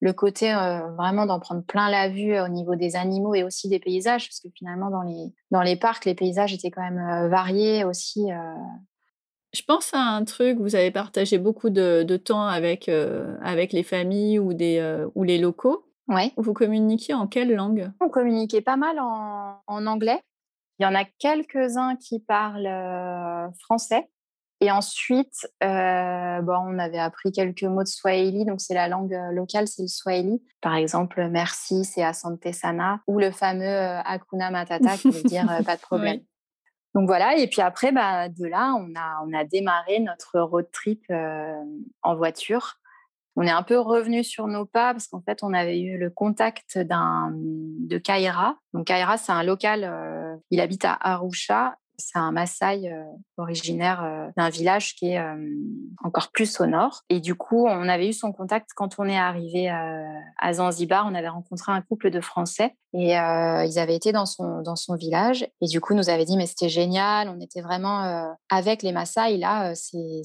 le 0.00 0.12
côté 0.12 0.52
vraiment 0.98 1.24
d'en 1.24 1.40
prendre 1.40 1.64
plein 1.64 1.88
la 1.88 2.10
vue 2.10 2.38
au 2.38 2.48
niveau 2.48 2.74
des 2.74 2.96
animaux 2.96 3.34
et 3.34 3.44
aussi 3.44 3.70
des 3.70 3.78
paysages, 3.78 4.28
parce 4.28 4.40
que 4.40 4.48
finalement, 4.54 4.90
dans 4.90 5.00
les, 5.00 5.32
dans 5.50 5.62
les 5.62 5.76
parcs, 5.76 6.04
les 6.04 6.14
paysages 6.14 6.52
étaient 6.52 6.70
quand 6.70 6.82
même 6.82 7.30
variés 7.30 7.82
aussi. 7.82 8.26
Je 9.54 9.62
pense 9.66 9.94
à 9.94 10.00
un 10.00 10.24
truc, 10.24 10.58
vous 10.58 10.74
avez 10.76 10.90
partagé 10.90 11.38
beaucoup 11.38 11.70
de, 11.70 12.02
de 12.02 12.16
temps 12.18 12.46
avec, 12.46 12.90
avec 13.40 13.72
les 13.72 13.84
familles 13.84 14.38
ou, 14.38 14.52
des, 14.52 15.06
ou 15.14 15.22
les 15.22 15.38
locaux. 15.38 15.86
Ouais. 16.08 16.30
Vous 16.36 16.52
communiquiez 16.52 17.14
en 17.14 17.26
quelle 17.26 17.54
langue? 17.54 17.90
On 18.02 18.10
communiquait 18.10 18.60
pas 18.60 18.76
mal 18.76 19.00
en, 19.00 19.62
en, 19.66 19.86
anglais. 19.86 20.20
Il 20.78 20.82
y 20.82 20.86
en 20.86 20.94
a 20.94 21.04
quelques-uns 21.18 21.96
qui 21.96 22.20
parlent 22.20 22.68
français. 23.60 24.10
Et 24.64 24.70
ensuite, 24.70 25.46
euh, 25.62 26.40
bon, 26.40 26.56
on 26.56 26.78
avait 26.78 26.98
appris 26.98 27.32
quelques 27.32 27.64
mots 27.64 27.82
de 27.82 27.88
Swahili, 27.88 28.46
donc 28.46 28.62
c'est 28.62 28.72
la 28.72 28.88
langue 28.88 29.12
euh, 29.12 29.30
locale, 29.30 29.68
c'est 29.68 29.82
le 29.82 29.88
Swahili. 29.88 30.42
Par 30.62 30.74
exemple, 30.74 31.28
merci, 31.28 31.84
c'est 31.84 32.02
Asante 32.02 32.50
Sana, 32.50 33.00
ou 33.06 33.18
le 33.18 33.30
fameux 33.30 33.62
euh, 33.62 34.00
Hakuna 34.00 34.50
Matata, 34.50 34.96
qui 34.96 35.10
veut 35.10 35.22
dire 35.24 35.46
pas 35.66 35.76
de 35.76 35.80
problème. 35.82 36.20
Donc 36.94 37.06
voilà, 37.06 37.36
et 37.36 37.46
puis 37.46 37.60
après, 37.60 37.92
bah, 37.92 38.30
de 38.30 38.46
là, 38.46 38.74
on 38.78 38.94
a, 38.96 39.22
on 39.26 39.34
a 39.34 39.44
démarré 39.44 40.00
notre 40.00 40.40
road 40.40 40.70
trip 40.72 41.04
en 41.10 42.16
voiture. 42.16 42.76
On 43.36 43.42
est 43.42 43.50
un 43.50 43.64
peu 43.64 43.78
revenu 43.78 44.24
sur 44.24 44.46
nos 44.46 44.64
pas 44.64 44.94
parce 44.94 45.08
qu'en 45.08 45.20
fait, 45.20 45.42
on 45.42 45.52
avait 45.52 45.78
eu 45.78 45.98
le 45.98 46.08
contact 46.08 46.78
d'un 46.78 47.32
de 47.34 47.98
Kaira. 47.98 48.56
Donc 48.72 48.86
Kaira, 48.86 49.18
c'est 49.18 49.32
un 49.32 49.42
local, 49.42 50.40
il 50.50 50.60
habite 50.62 50.86
à 50.86 50.96
Arusha 50.98 51.76
c'est 51.96 52.18
un 52.18 52.32
Maasai 52.32 52.92
euh, 52.92 53.04
originaire 53.36 54.02
euh, 54.04 54.30
d'un 54.36 54.48
village 54.48 54.94
qui 54.96 55.10
est 55.10 55.18
euh, 55.18 55.36
encore 56.02 56.28
plus 56.32 56.60
au 56.60 56.66
nord. 56.66 57.02
Et 57.08 57.20
du 57.20 57.34
coup, 57.34 57.66
on 57.66 57.88
avait 57.88 58.08
eu 58.08 58.12
son 58.12 58.32
contact 58.32 58.70
quand 58.74 58.98
on 58.98 59.04
est 59.04 59.16
arrivé 59.16 59.68
à 59.68 60.52
Zanzibar. 60.52 61.06
On 61.08 61.14
avait 61.14 61.28
rencontré 61.28 61.72
un 61.72 61.80
couple 61.82 62.10
de 62.10 62.20
Français 62.20 62.74
et 62.92 63.12
ils 63.12 63.78
avaient 63.78 63.96
été 63.96 64.12
dans 64.12 64.26
son, 64.26 64.62
dans 64.62 64.76
son 64.76 64.94
village. 64.94 65.46
Et 65.60 65.66
du 65.66 65.80
coup, 65.80 65.94
nous 65.94 66.08
avait 66.08 66.24
dit, 66.24 66.36
mais 66.36 66.46
c'était 66.46 66.68
génial. 66.68 67.28
On 67.28 67.40
était 67.40 67.60
vraiment 67.60 68.34
avec 68.50 68.82
les 68.82 68.92
Maasai. 68.92 69.36
Là, 69.36 69.74
c'est, 69.74 70.22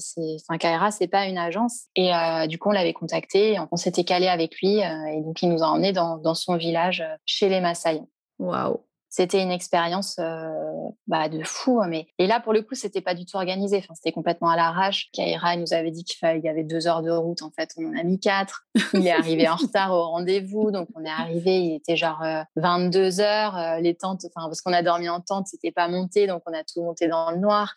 enfin, 0.48 0.58
Kaira, 0.58 0.90
c'est 0.90 1.08
pas 1.08 1.26
une 1.26 1.38
agence. 1.38 1.86
Et 1.96 2.12
du 2.48 2.58
coup, 2.58 2.68
on 2.68 2.72
l'avait 2.72 2.92
contacté. 2.92 3.58
On 3.70 3.76
s'était 3.76 4.04
calé 4.04 4.28
avec 4.28 4.60
lui. 4.60 4.78
et 4.78 5.22
donc, 5.22 5.42
il 5.42 5.48
nous 5.48 5.62
a 5.62 5.66
emmenés 5.66 5.92
dans, 5.92 6.18
dans 6.18 6.34
son 6.34 6.56
village 6.56 7.04
chez 7.24 7.48
les 7.48 7.60
Maasai. 7.60 8.02
Waouh! 8.38 8.80
C'était 9.10 9.42
une 9.42 9.50
expérience 9.50 10.16
euh, 10.20 10.52
bah, 11.08 11.28
de 11.28 11.42
fou. 11.42 11.80
Hein, 11.82 11.88
mais 11.88 12.06
et 12.18 12.28
là, 12.28 12.38
pour 12.38 12.52
le 12.52 12.62
coup, 12.62 12.76
c'était 12.76 13.00
pas 13.00 13.14
du 13.14 13.26
tout 13.26 13.36
organisé. 13.36 13.78
Enfin, 13.78 13.94
c'était 13.94 14.12
complètement 14.12 14.48
à 14.50 14.56
l'arrache. 14.56 15.10
Kaira 15.12 15.56
nous 15.56 15.74
avait 15.74 15.90
dit 15.90 16.04
qu'il 16.04 16.40
y 16.42 16.48
avait 16.48 16.62
deux 16.62 16.86
heures 16.86 17.02
de 17.02 17.10
route. 17.10 17.42
En 17.42 17.50
fait, 17.50 17.72
on 17.76 17.86
en 17.86 17.98
a 17.98 18.04
mis 18.04 18.20
quatre. 18.20 18.66
Il 18.94 19.06
est 19.06 19.10
arrivé 19.10 19.48
en 19.48 19.56
retard 19.56 19.92
au 19.92 20.02
rendez-vous, 20.10 20.70
donc 20.70 20.88
on 20.94 21.04
est 21.04 21.10
arrivé. 21.10 21.58
Il 21.58 21.74
était 21.74 21.96
genre 21.96 22.24
22 22.54 23.20
euh, 23.20 23.24
heures. 23.24 23.56
Euh, 23.56 23.80
les 23.80 23.96
tentes, 23.96 24.24
enfin 24.26 24.46
parce 24.46 24.60
qu'on 24.60 24.72
a 24.72 24.82
dormi 24.82 25.08
en 25.08 25.20
tente, 25.20 25.48
c'était 25.48 25.72
pas 25.72 25.88
monté, 25.88 26.28
donc 26.28 26.42
on 26.46 26.52
a 26.52 26.62
tout 26.62 26.82
monté 26.82 27.08
dans 27.08 27.32
le 27.32 27.38
noir. 27.38 27.76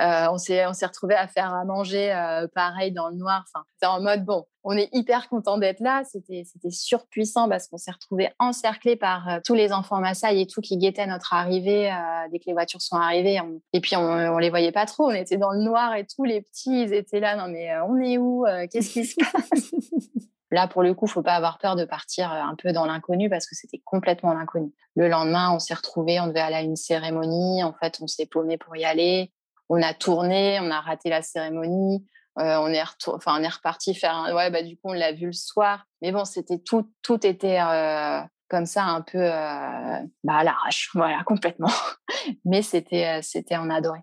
On 0.00 0.38
s'est 0.38 0.66
on 0.66 0.72
s'est 0.72 0.86
retrouvé 0.86 1.14
à 1.14 1.26
faire 1.26 1.52
à 1.52 1.64
manger 1.64 2.12
pareil 2.54 2.92
dans 2.92 3.08
le 3.08 3.16
noir. 3.16 3.44
Enfin, 3.46 3.64
c'est 3.80 3.86
en 3.86 4.00
mode 4.00 4.24
bon, 4.24 4.44
on 4.64 4.76
est 4.76 4.88
hyper 4.92 5.28
content 5.28 5.58
d'être 5.58 5.80
là. 5.80 6.02
C'était 6.04 6.44
c'était 6.44 6.70
surpuissant 6.70 7.48
parce 7.48 7.68
qu'on 7.68 7.78
s'est 7.78 7.90
retrouvé 7.90 8.30
encerclé 8.38 8.96
par 8.96 9.40
tous 9.44 9.54
les 9.54 9.72
enfants 9.72 10.00
Maasai 10.00 10.40
et 10.40 10.46
tout 10.46 10.60
qui 10.60 10.76
guettaient 10.76 11.06
notre 11.06 11.34
arrivée 11.34 11.92
dès 12.30 12.38
que 12.38 12.44
les 12.46 12.52
voitures 12.52 12.82
sont 12.82 12.96
arrivées. 12.96 13.40
Et 13.72 13.80
puis 13.80 13.96
on, 13.96 14.02
on 14.02 14.38
les 14.38 14.50
voyait 14.50 14.72
pas 14.72 14.86
trop. 14.86 15.10
On 15.10 15.14
était 15.14 15.36
dans 15.36 15.52
le 15.52 15.60
noir 15.60 15.94
et 15.94 16.06
tous 16.06 16.24
les 16.24 16.42
petits 16.42 16.82
ils 16.82 16.94
étaient 16.94 17.20
là. 17.20 17.36
Non 17.36 17.52
mais 17.52 17.70
on 17.80 17.96
est 17.98 18.18
où 18.18 18.44
Qu'est-ce 18.70 18.90
qui 18.90 19.04
se 19.04 19.16
passe? 19.16 19.72
Là, 20.50 20.66
pour 20.66 20.82
le 20.82 20.94
coup, 20.94 21.06
faut 21.06 21.22
pas 21.22 21.34
avoir 21.34 21.58
peur 21.58 21.76
de 21.76 21.84
partir 21.84 22.32
euh, 22.32 22.40
un 22.40 22.54
peu 22.54 22.72
dans 22.72 22.86
l'inconnu 22.86 23.28
parce 23.28 23.46
que 23.46 23.54
c'était 23.54 23.80
complètement 23.84 24.32
l'inconnu. 24.32 24.72
Le 24.96 25.08
lendemain, 25.08 25.52
on 25.52 25.58
s'est 25.58 25.74
retrouvés, 25.74 26.20
on 26.20 26.26
devait 26.26 26.40
aller 26.40 26.56
à 26.56 26.62
une 26.62 26.76
cérémonie. 26.76 27.62
En 27.62 27.74
fait, 27.74 27.98
on 28.00 28.06
s'est 28.06 28.26
paumé 28.26 28.56
pour 28.56 28.74
y 28.76 28.84
aller. 28.84 29.30
On 29.68 29.82
a 29.82 29.94
tourné, 29.94 30.58
on 30.60 30.70
a 30.70 30.80
raté 30.80 31.10
la 31.10 31.22
cérémonie. 31.22 32.06
Euh, 32.38 32.58
on 32.60 32.68
est 32.68 32.82
enfin, 33.06 33.40
on 33.40 33.42
est 33.42 33.48
reparti 33.48 33.94
faire. 33.94 34.14
Un... 34.14 34.34
Ouais, 34.34 34.50
bah 34.50 34.62
du 34.62 34.76
coup, 34.76 34.90
on 34.90 34.92
l'a 34.92 35.12
vu 35.12 35.26
le 35.26 35.32
soir. 35.32 35.86
Mais 36.02 36.12
bon, 36.12 36.24
c'était 36.24 36.58
tout, 36.58 36.90
tout 37.02 37.26
était 37.26 37.60
euh, 37.60 38.20
comme 38.48 38.66
ça, 38.66 38.84
un 38.84 39.00
peu 39.00 39.18
bah, 39.18 40.36
à 40.36 40.44
l'arrache, 40.44 40.90
voilà, 40.94 41.22
complètement. 41.24 41.72
Mais 42.44 42.62
c'était, 42.62 43.20
c'était 43.22 43.56
en 43.56 43.70
adoré. 43.70 44.00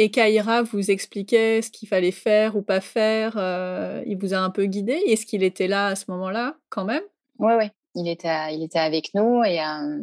Et 0.00 0.12
Kaira 0.12 0.62
vous 0.62 0.92
expliquait 0.92 1.60
ce 1.60 1.70
qu'il 1.70 1.88
fallait 1.88 2.12
faire 2.12 2.54
ou 2.54 2.62
pas 2.62 2.80
faire. 2.80 3.34
Euh, 3.36 4.00
il 4.06 4.16
vous 4.16 4.32
a 4.32 4.38
un 4.38 4.48
peu 4.48 4.66
guidé? 4.66 4.92
Est-ce 4.92 5.26
qu'il 5.26 5.42
était 5.42 5.66
là 5.66 5.88
à 5.88 5.96
ce 5.96 6.04
moment-là, 6.12 6.54
quand 6.68 6.84
même? 6.84 7.02
Oui, 7.40 7.52
oui. 7.58 7.64
Il 7.96 8.08
était, 8.08 8.54
il 8.54 8.62
était 8.62 8.78
avec 8.78 9.10
nous 9.14 9.42
et 9.42 9.60
euh, 9.60 9.98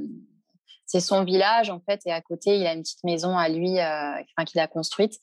c'est 0.86 1.00
son 1.00 1.24
village 1.24 1.70
en 1.70 1.80
fait. 1.80 2.02
Et 2.06 2.12
à 2.12 2.22
côté, 2.22 2.58
il 2.58 2.68
a 2.68 2.74
une 2.74 2.82
petite 2.82 3.04
maison 3.04 3.38
à 3.38 3.50
lui, 3.50 3.80
euh, 3.80 4.44
qu'il 4.46 4.60
a 4.60 4.68
construite. 4.68 5.20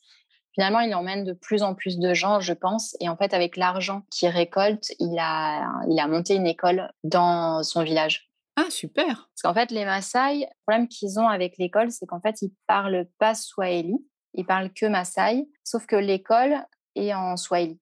Finalement, 0.55 0.81
il 0.81 0.95
emmène 0.95 1.25
de 1.25 1.33
plus 1.33 1.63
en 1.63 1.75
plus 1.75 1.99
de 1.99 2.13
gens, 2.13 2.41
je 2.41 2.53
pense. 2.53 2.95
Et 3.01 3.09
en 3.09 3.17
fait, 3.17 3.33
avec 3.33 3.57
l'argent 3.57 4.03
qu'il 4.11 4.29
récolte, 4.29 4.93
il 4.99 5.19
a, 5.19 5.83
il 5.89 5.99
a 5.99 6.07
monté 6.07 6.35
une 6.35 6.47
école 6.47 6.91
dans 7.05 7.63
son 7.63 7.83
village. 7.83 8.31
Ah, 8.57 8.69
super 8.69 9.07
Parce 9.07 9.43
qu'en 9.43 9.55
fait, 9.55 9.71
les 9.71 9.87
Maasai, 9.87 10.41
le 10.41 10.47
problème 10.67 10.89
qu'ils 10.89 11.19
ont 11.19 11.27
avec 11.27 11.57
l'école, 11.57 11.91
c'est 11.91 12.05
qu'en 12.05 12.21
fait, 12.21 12.43
ils 12.43 12.53
parlent 12.67 13.07
pas 13.19 13.35
Swahili 13.35 13.97
ils 14.35 14.47
parlent 14.47 14.73
que 14.73 14.87
Maasai, 14.87 15.49
sauf 15.65 15.87
que 15.87 15.97
l'école 15.97 16.65
est 16.95 17.13
en 17.15 17.37
Swahili. 17.37 17.79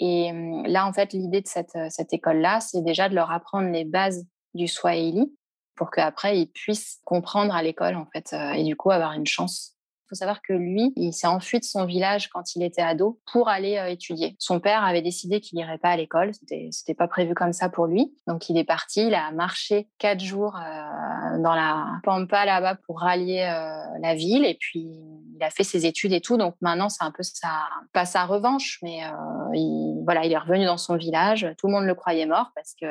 Et 0.00 0.32
mmh, 0.32 0.66
là, 0.66 0.86
en 0.86 0.92
fait, 0.92 1.12
l'idée 1.12 1.40
de 1.40 1.46
cette, 1.46 1.78
cette 1.88 2.12
école-là, 2.12 2.60
c'est 2.60 2.82
déjà 2.82 3.08
de 3.08 3.14
leur 3.14 3.30
apprendre 3.30 3.70
les 3.70 3.84
bases 3.84 4.26
du 4.54 4.68
Swahili 4.68 5.34
pour 5.76 5.90
qu'après, 5.90 6.38
ils 6.38 6.46
puissent 6.46 7.00
comprendre 7.04 7.54
à 7.54 7.62
l'école, 7.62 7.96
en 7.96 8.06
fait, 8.06 8.34
et 8.56 8.64
du 8.64 8.76
coup, 8.76 8.90
avoir 8.90 9.12
une 9.12 9.26
chance 9.26 9.74
il 10.04 10.08
faut 10.10 10.16
savoir 10.16 10.42
que 10.42 10.52
lui, 10.52 10.92
il 10.96 11.14
s'est 11.14 11.26
enfui 11.26 11.60
de 11.60 11.64
son 11.64 11.86
village 11.86 12.28
quand 12.28 12.54
il 12.56 12.62
était 12.62 12.82
ado 12.82 13.18
pour 13.32 13.48
aller 13.48 13.78
euh, 13.78 13.86
étudier. 13.86 14.36
Son 14.38 14.60
père 14.60 14.84
avait 14.84 15.00
décidé 15.00 15.40
qu'il 15.40 15.56
n'irait 15.56 15.78
pas 15.78 15.88
à 15.90 15.96
l'école. 15.96 16.32
C'était, 16.34 16.94
pas 16.94 17.08
prévu 17.08 17.34
comme 17.34 17.54
ça 17.54 17.70
pour 17.70 17.86
lui. 17.86 18.14
Donc 18.26 18.50
il 18.50 18.58
est 18.58 18.64
parti. 18.64 19.06
Il 19.06 19.14
a 19.14 19.30
marché 19.32 19.88
quatre 19.96 20.20
jours 20.20 20.56
euh, 20.56 21.38
dans 21.38 21.54
la 21.54 22.00
pampa 22.02 22.44
là-bas 22.44 22.76
pour 22.86 23.00
rallier 23.00 23.48
euh, 23.50 23.98
la 24.02 24.14
ville. 24.14 24.44
Et 24.44 24.58
puis 24.60 25.00
il 25.36 25.42
a 25.42 25.48
fait 25.48 25.64
ses 25.64 25.86
études 25.86 26.12
et 26.12 26.20
tout. 26.20 26.36
Donc 26.36 26.54
maintenant 26.60 26.90
c'est 26.90 27.04
un 27.04 27.10
peu 27.10 27.22
sa, 27.22 27.66
pas 27.94 28.04
sa 28.04 28.26
revanche, 28.26 28.80
mais 28.82 29.00
il, 29.54 30.02
voilà, 30.04 30.26
il 30.26 30.32
est 30.32 30.38
revenu 30.38 30.66
dans 30.66 30.76
son 30.76 30.96
village. 30.96 31.48
Tout 31.56 31.68
le 31.68 31.72
monde 31.72 31.86
le 31.86 31.94
croyait 31.94 32.26
mort 32.26 32.50
parce 32.54 32.74
que 32.78 32.86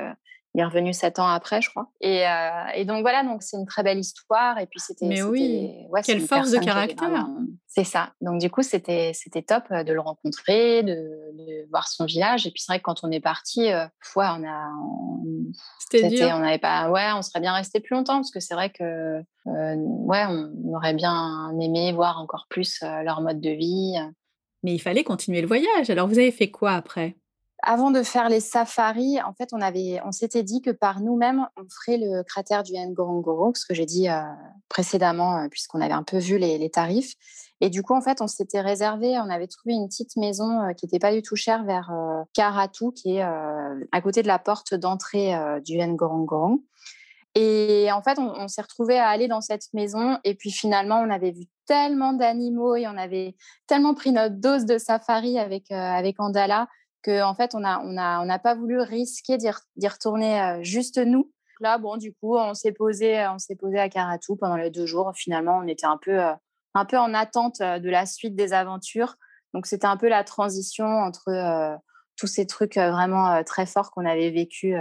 il 0.55 0.61
est 0.61 0.65
revenu 0.65 0.93
sept 0.93 1.17
ans 1.17 1.27
après, 1.27 1.61
je 1.61 1.69
crois. 1.69 1.89
Et, 1.99 2.27
euh, 2.27 2.65
et 2.75 2.85
donc 2.85 3.01
voilà, 3.01 3.23
donc 3.23 3.41
c'est 3.41 3.57
une 3.57 3.65
très 3.65 3.81
belle 3.81 3.97
histoire. 3.97 4.59
Et 4.59 4.67
puis 4.67 4.79
c'était. 4.79 5.07
Mais 5.07 5.23
oui. 5.23 5.71
Ouais, 5.89 6.01
Quelle 6.03 6.21
force 6.21 6.51
de 6.51 6.59
caractère. 6.59 7.27
C'est 7.65 7.83
ça. 7.83 8.13
Donc 8.21 8.39
du 8.39 8.51
coup, 8.51 8.61
c'était 8.61 9.13
c'était 9.15 9.41
top 9.41 9.63
euh, 9.71 9.83
de 9.83 9.93
le 9.93 9.99
rencontrer, 9.99 10.83
de, 10.83 10.93
de, 10.93 11.69
voir 11.71 11.87
son 11.87 12.05
village. 12.05 12.45
Et 12.45 12.51
puis 12.51 12.61
c'est 12.61 12.71
vrai 12.71 12.77
que 12.77 12.83
quand 12.83 13.03
on 13.03 13.09
est 13.09 13.19
parti, 13.19 13.71
euh, 13.71 13.85
ouais, 14.15 14.25
on 14.29 14.47
a. 14.47 14.71
C'était. 15.89 16.31
On 16.31 16.39
n'avait 16.39 16.59
pas. 16.59 16.91
Ouais, 16.91 17.11
on 17.15 17.23
serait 17.23 17.39
bien 17.39 17.53
resté 17.53 17.79
plus 17.79 17.95
longtemps 17.95 18.17
parce 18.17 18.29
que 18.29 18.39
c'est 18.39 18.53
vrai 18.53 18.69
que 18.69 18.83
euh, 19.47 19.75
ouais, 19.75 20.25
on 20.27 20.75
aurait 20.75 20.93
bien 20.93 21.51
aimé 21.59 21.93
voir 21.93 22.19
encore 22.19 22.45
plus 22.47 22.81
leur 22.81 23.21
mode 23.21 23.41
de 23.41 23.49
vie. 23.49 23.95
Mais 24.61 24.75
il 24.75 24.79
fallait 24.79 25.03
continuer 25.03 25.41
le 25.41 25.47
voyage. 25.47 25.89
Alors 25.89 26.07
vous 26.07 26.19
avez 26.19 26.31
fait 26.31 26.51
quoi 26.51 26.73
après? 26.73 27.15
Avant 27.65 27.91
de 27.91 28.03
faire 28.03 28.27
les 28.27 28.41
safaris, 28.41 29.21
en 29.21 29.33
fait, 29.33 29.49
on 29.53 29.59
on 30.05 30.11
s'était 30.11 30.43
dit 30.43 30.61
que 30.61 30.69
par 30.69 30.99
nous-mêmes, 30.99 31.47
on 31.55 31.63
ferait 31.69 31.97
le 31.97 32.21
cratère 32.23 32.61
du 32.63 32.73
Ngorongoro, 32.73 33.53
ce 33.55 33.65
que 33.65 33.73
j'ai 33.73 33.85
dit 33.85 34.09
euh, 34.09 34.21
précédemment, 34.67 35.37
euh, 35.37 35.47
puisqu'on 35.49 35.79
avait 35.79 35.93
un 35.93 36.03
peu 36.03 36.17
vu 36.17 36.37
les, 36.37 36.69
tarifs. 36.69 37.13
Et 37.61 37.69
du 37.69 37.81
coup, 37.81 37.95
en 37.95 38.01
fait, 38.01 38.21
on 38.21 38.27
s'était 38.27 38.59
réservé, 38.59 39.17
on 39.17 39.29
avait 39.29 39.47
trouvé 39.47 39.75
une 39.75 39.87
petite 39.87 40.17
maison 40.17 40.61
euh, 40.61 40.73
qui 40.73 40.85
n'était 40.85 40.99
pas 40.99 41.13
du 41.13 41.21
tout 41.21 41.37
chère 41.37 41.63
vers 41.63 41.89
Karatu, 42.33 42.91
qui 42.91 43.15
est 43.15 43.21
à 43.21 44.01
côté 44.01 44.23
de 44.23 44.27
la 44.27 44.39
porte 44.39 44.73
d'entrée 44.73 45.33
du 45.63 45.77
Ngorongoro. 45.77 46.61
Et 47.35 47.89
en 47.91 48.03
fait, 48.03 48.19
on, 48.19 48.47
s'est 48.47 48.61
retrouvé 48.61 48.99
à 48.99 49.07
aller 49.07 49.27
dans 49.27 49.41
cette 49.41 49.73
maison. 49.73 50.19
Et 50.23 50.35
puis 50.35 50.51
finalement, 50.51 50.99
on 50.99 51.09
avait 51.09 51.31
vu 51.31 51.45
tellement 51.65 52.13
d'animaux 52.13 52.75
et 52.75 52.87
on 52.87 52.97
avait 52.97 53.35
tellement 53.65 53.93
pris 53.93 54.11
notre 54.11 54.35
dose 54.35 54.65
de 54.65 54.77
safari 54.77 55.39
avec, 55.39 55.71
avec 55.71 56.19
Andala 56.19 56.67
qu'en 57.03 57.29
en 57.29 57.35
fait, 57.35 57.55
on 57.55 57.59
n'a 57.59 57.81
on 57.83 57.97
a, 57.97 58.23
on 58.25 58.29
a 58.29 58.39
pas 58.39 58.55
voulu 58.55 58.79
risquer 58.79 59.37
d'y 59.37 59.87
retourner 59.87 60.41
euh, 60.41 60.63
juste 60.63 60.97
nous. 60.97 61.31
Là, 61.59 61.77
bon, 61.77 61.97
du 61.97 62.13
coup, 62.13 62.35
on 62.35 62.53
s'est 62.53 62.71
posé, 62.71 63.25
on 63.27 63.39
s'est 63.39 63.55
posé 63.55 63.79
à 63.79 63.89
Karatou 63.89 64.35
pendant 64.35 64.57
les 64.57 64.69
deux 64.69 64.85
jours. 64.85 65.11
Finalement, 65.15 65.59
on 65.59 65.67
était 65.67 65.85
un 65.85 65.97
peu, 66.01 66.19
euh, 66.19 66.33
un 66.73 66.85
peu 66.85 66.97
en 66.97 67.13
attente 67.13 67.61
euh, 67.61 67.79
de 67.79 67.89
la 67.89 68.05
suite 68.05 68.35
des 68.35 68.53
aventures. 68.53 69.15
Donc, 69.53 69.67
c'était 69.67 69.87
un 69.87 69.97
peu 69.97 70.09
la 70.09 70.23
transition 70.23 70.85
entre 70.85 71.77
tous 72.17 72.27
ces 72.27 72.45
trucs 72.45 72.75
vraiment 72.75 73.43
très 73.43 73.65
forts 73.65 73.91
qu'on 73.91 74.05
avait 74.05 74.29
vécu 74.29 74.75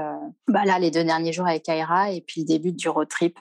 bah 0.48 0.64
là 0.64 0.78
les 0.78 0.90
deux 0.90 1.04
derniers 1.04 1.32
jours 1.32 1.46
avec 1.46 1.62
Kaira 1.62 2.10
et 2.10 2.20
puis 2.20 2.42
le 2.42 2.46
début 2.46 2.72
du 2.72 2.88
road 2.88 3.08
trip 3.08 3.38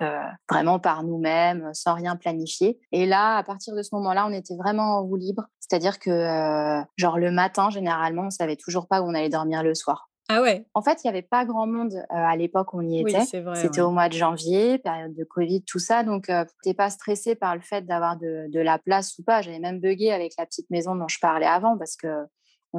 vraiment 0.50 0.80
par 0.80 1.04
nous-mêmes 1.04 1.70
sans 1.74 1.94
rien 1.94 2.16
planifier 2.16 2.80
et 2.92 3.06
là 3.06 3.38
à 3.38 3.44
partir 3.44 3.76
de 3.76 3.82
ce 3.82 3.94
moment-là 3.96 4.28
on 4.28 4.34
était 4.34 4.56
vraiment 4.56 4.98
en 4.98 5.04
roue 5.04 5.18
libre 5.18 5.44
c'est-à-dire 5.60 6.00
que 6.00 6.82
genre 6.98 7.20
le 7.20 7.32
matin 7.32 7.70
généralement 7.70 8.24
on 8.24 8.30
savait 8.30 8.56
toujours 8.56 8.88
pas 8.88 9.02
où 9.02 9.06
on 9.06 9.14
allait 9.14 9.30
dormir 9.30 9.64
le 9.64 9.76
soir 9.76 10.12
ah 10.34 10.42
ouais. 10.42 10.66
En 10.74 10.82
fait, 10.82 11.00
il 11.04 11.08
n'y 11.08 11.10
avait 11.10 11.28
pas 11.28 11.44
grand 11.44 11.68
monde 11.68 11.94
à 12.10 12.38
l'époque 12.38 12.74
où 12.74 12.80
on 12.80 12.88
y 12.88 13.02
était. 13.02 13.26
C'était 13.26 13.82
au 13.82 13.92
mois 13.92 14.08
de 14.08 14.14
janvier, 14.14 14.78
période 14.78 15.14
de 15.14 15.26
Covid, 15.26 15.64
tout 15.64 15.80
ça. 15.80 16.04
Donc, 16.04 16.28
tu 16.28 16.34
n'es 16.70 16.74
pas 16.74 16.90
stressé 16.90 17.36
par 17.36 17.54
le 17.54 17.62
fait 17.62 17.86
d'avoir 17.86 18.16
de, 18.16 18.50
de, 18.50 18.60
la 18.62 18.80
place 18.80 19.18
ou 19.20 19.24
pas. 19.24 19.42
J'avais 19.42 19.60
même 19.60 19.82
bugué 19.82 20.12
avec 20.12 20.34
la 20.38 20.46
petite 20.46 20.70
maison 20.70 20.96
dont 20.96 21.10
je 21.10 21.20
parlais 21.20 21.46
avant 21.46 21.78
parce 21.78 21.98
que 21.98 22.08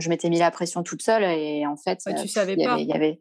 je 0.00 0.09
m'étais 0.09 0.28
mis 0.28 0.38
la 0.38 0.50
pression 0.50 0.83
toute 0.83 1.02
seule 1.02 1.24
et 1.24 1.66
en 1.66 1.76
fait, 1.76 2.00
tu 2.20 2.28
savais 2.28 2.57
pas. 2.57 2.78
y 2.78 2.92
avait... 2.92 3.20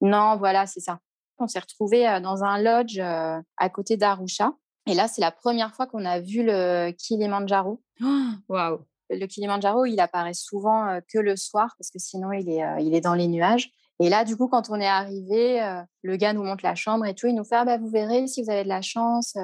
Non, 0.00 0.36
voilà, 0.36 0.66
c'est 0.66 0.80
ça. 0.80 1.00
On 1.38 1.46
s'est 1.46 1.58
retrouvé 1.58 2.04
dans 2.22 2.44
un 2.44 2.60
lodge 2.60 2.98
à 3.00 3.68
côté 3.72 3.96
d'Arusha. 3.96 4.52
Et 4.86 4.94
là, 4.94 5.08
c'est 5.08 5.20
la 5.20 5.30
première 5.30 5.74
fois 5.74 5.86
qu'on 5.86 6.04
a 6.04 6.20
vu 6.20 6.42
le 6.42 6.90
Kilimanjaro. 6.92 7.82
Waouh 8.48 8.80
Le 9.10 9.26
Kilimanjaro, 9.26 9.84
il 9.86 10.00
apparaît 10.00 10.34
souvent 10.34 11.00
que 11.12 11.18
le 11.18 11.36
soir 11.36 11.74
parce 11.78 11.90
que 11.90 11.98
sinon, 11.98 12.32
il 12.32 12.48
est, 12.50 12.62
il 12.80 12.94
est 12.94 13.00
dans 13.00 13.14
les 13.14 13.28
nuages. 13.28 13.70
Et 14.02 14.08
là, 14.08 14.24
du 14.24 14.36
coup, 14.36 14.48
quand 14.48 14.70
on 14.70 14.80
est 14.80 14.86
arrivé, 14.86 15.60
le 16.02 16.16
gars 16.16 16.32
nous 16.32 16.42
montre 16.42 16.64
la 16.64 16.74
chambre 16.74 17.06
et 17.06 17.14
tout. 17.14 17.26
Il 17.26 17.34
nous 17.34 17.44
fait 17.44 17.56
ah, 17.56 17.64
bah, 17.64 17.78
Vous 17.78 17.88
verrez, 17.88 18.26
si 18.26 18.42
vous 18.42 18.50
avez 18.50 18.64
de 18.64 18.68
la 18.68 18.82
chance, 18.82 19.34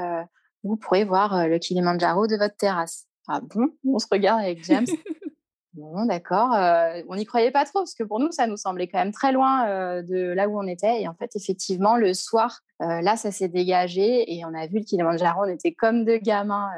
vous 0.62 0.76
pourrez 0.76 1.04
voir 1.04 1.48
le 1.48 1.58
Kilimanjaro 1.58 2.26
de 2.26 2.36
votre 2.36 2.56
terrasse. 2.56 3.06
Ah 3.28 3.40
bon? 3.40 3.68
On 3.84 3.98
se 3.98 4.06
regarde 4.10 4.40
avec 4.40 4.64
James. 4.64 4.86
Bon, 5.76 6.06
d'accord. 6.06 6.54
Euh, 6.54 7.02
on 7.06 7.16
n'y 7.16 7.26
croyait 7.26 7.50
pas 7.50 7.66
trop 7.66 7.80
parce 7.80 7.94
que 7.94 8.02
pour 8.02 8.18
nous, 8.18 8.32
ça 8.32 8.46
nous 8.46 8.56
semblait 8.56 8.88
quand 8.88 8.98
même 8.98 9.12
très 9.12 9.30
loin 9.30 9.68
euh, 9.68 10.02
de 10.02 10.32
là 10.32 10.48
où 10.48 10.58
on 10.58 10.66
était. 10.66 11.02
Et 11.02 11.08
en 11.08 11.14
fait, 11.14 11.36
effectivement, 11.36 11.96
le 11.96 12.14
soir, 12.14 12.60
euh, 12.80 13.02
là, 13.02 13.16
ça 13.16 13.30
s'est 13.30 13.48
dégagé 13.48 14.34
et 14.34 14.44
on 14.46 14.54
a 14.54 14.66
vu 14.66 14.78
le 14.78 14.84
Kilimanjaro. 14.84 15.42
On 15.44 15.48
était 15.48 15.74
comme 15.74 16.06
deux 16.06 16.16
gamins. 16.16 16.70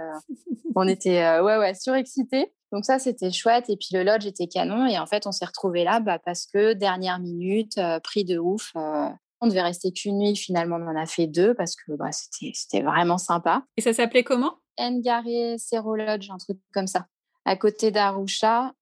on 0.74 0.88
était 0.88 1.38
ouais, 1.38 1.58
ouais, 1.58 1.74
surexcités. 1.74 2.52
Donc 2.72 2.84
ça, 2.84 2.98
c'était 2.98 3.30
chouette. 3.30 3.70
Et 3.70 3.76
puis 3.76 3.90
le 3.92 4.02
lodge 4.02 4.26
était 4.26 4.48
canon. 4.48 4.87
Et 4.87 4.98
en 4.98 5.06
fait, 5.06 5.28
on 5.28 5.32
s'est 5.32 5.46
retrouvés 5.46 5.84
là 5.84 6.00
bah, 6.00 6.18
parce 6.18 6.46
que 6.46 6.72
dernière 6.72 7.20
minute, 7.20 7.78
prix 8.02 8.24
de 8.24 8.38
ouf. 8.38 8.72
on 8.74 9.46
devait 9.46 9.62
rester 9.62 9.92
qu'une 9.92 10.18
nuit. 10.18 10.34
Finalement, 10.34 10.76
on 10.76 10.88
en 10.88 11.00
a 11.00 11.06
fait 11.06 11.28
deux 11.28 11.54
parce 11.54 11.76
que 11.76 11.92
bah, 11.92 12.11
c'était 12.11 12.82
vraiment 12.82 13.18
sympa. 13.18 13.62
Et 13.76 13.80
ça 13.80 13.92
s'appelait 13.92 14.24
comment? 14.24 14.55
Ngare 14.76 15.57
Cerro 15.57 15.94
Lodge, 15.94 16.30
un 16.30 16.38
truc 16.38 16.59
comme 16.72 16.88
ça 16.88 17.07
à 17.49 17.57
côté 17.57 17.90
d'Arusha. 17.90 18.72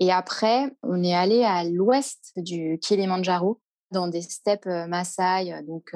Et 0.00 0.10
après, 0.12 0.74
on 0.82 1.02
est 1.02 1.14
allé 1.14 1.44
à 1.44 1.64
l'ouest 1.64 2.32
du 2.36 2.78
Kilimanjaro, 2.80 3.60
dans 3.90 4.08
des 4.08 4.22
steppes 4.22 4.66
Maasai, 4.66 5.62
donc 5.66 5.94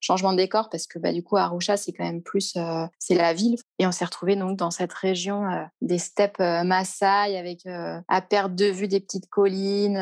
changement 0.00 0.32
de 0.32 0.38
décor 0.38 0.68
parce 0.70 0.86
que 0.86 0.98
bah, 0.98 1.12
du 1.12 1.22
coup 1.22 1.36
Arusha 1.36 1.76
c'est 1.76 1.92
quand 1.92 2.04
même 2.04 2.22
plus 2.22 2.56
c'est 2.98 3.14
la 3.14 3.32
ville 3.34 3.56
et 3.78 3.86
on 3.86 3.92
s'est 3.92 4.04
retrouvé 4.04 4.36
donc 4.36 4.56
dans 4.56 4.70
cette 4.70 4.92
région 4.92 5.42
des 5.80 5.98
steppes 5.98 6.38
Maasai 6.38 7.36
avec 7.36 7.66
à 7.66 8.22
perte 8.22 8.54
de 8.54 8.66
vue 8.66 8.88
des 8.88 9.00
petites 9.00 9.28
collines, 9.28 9.98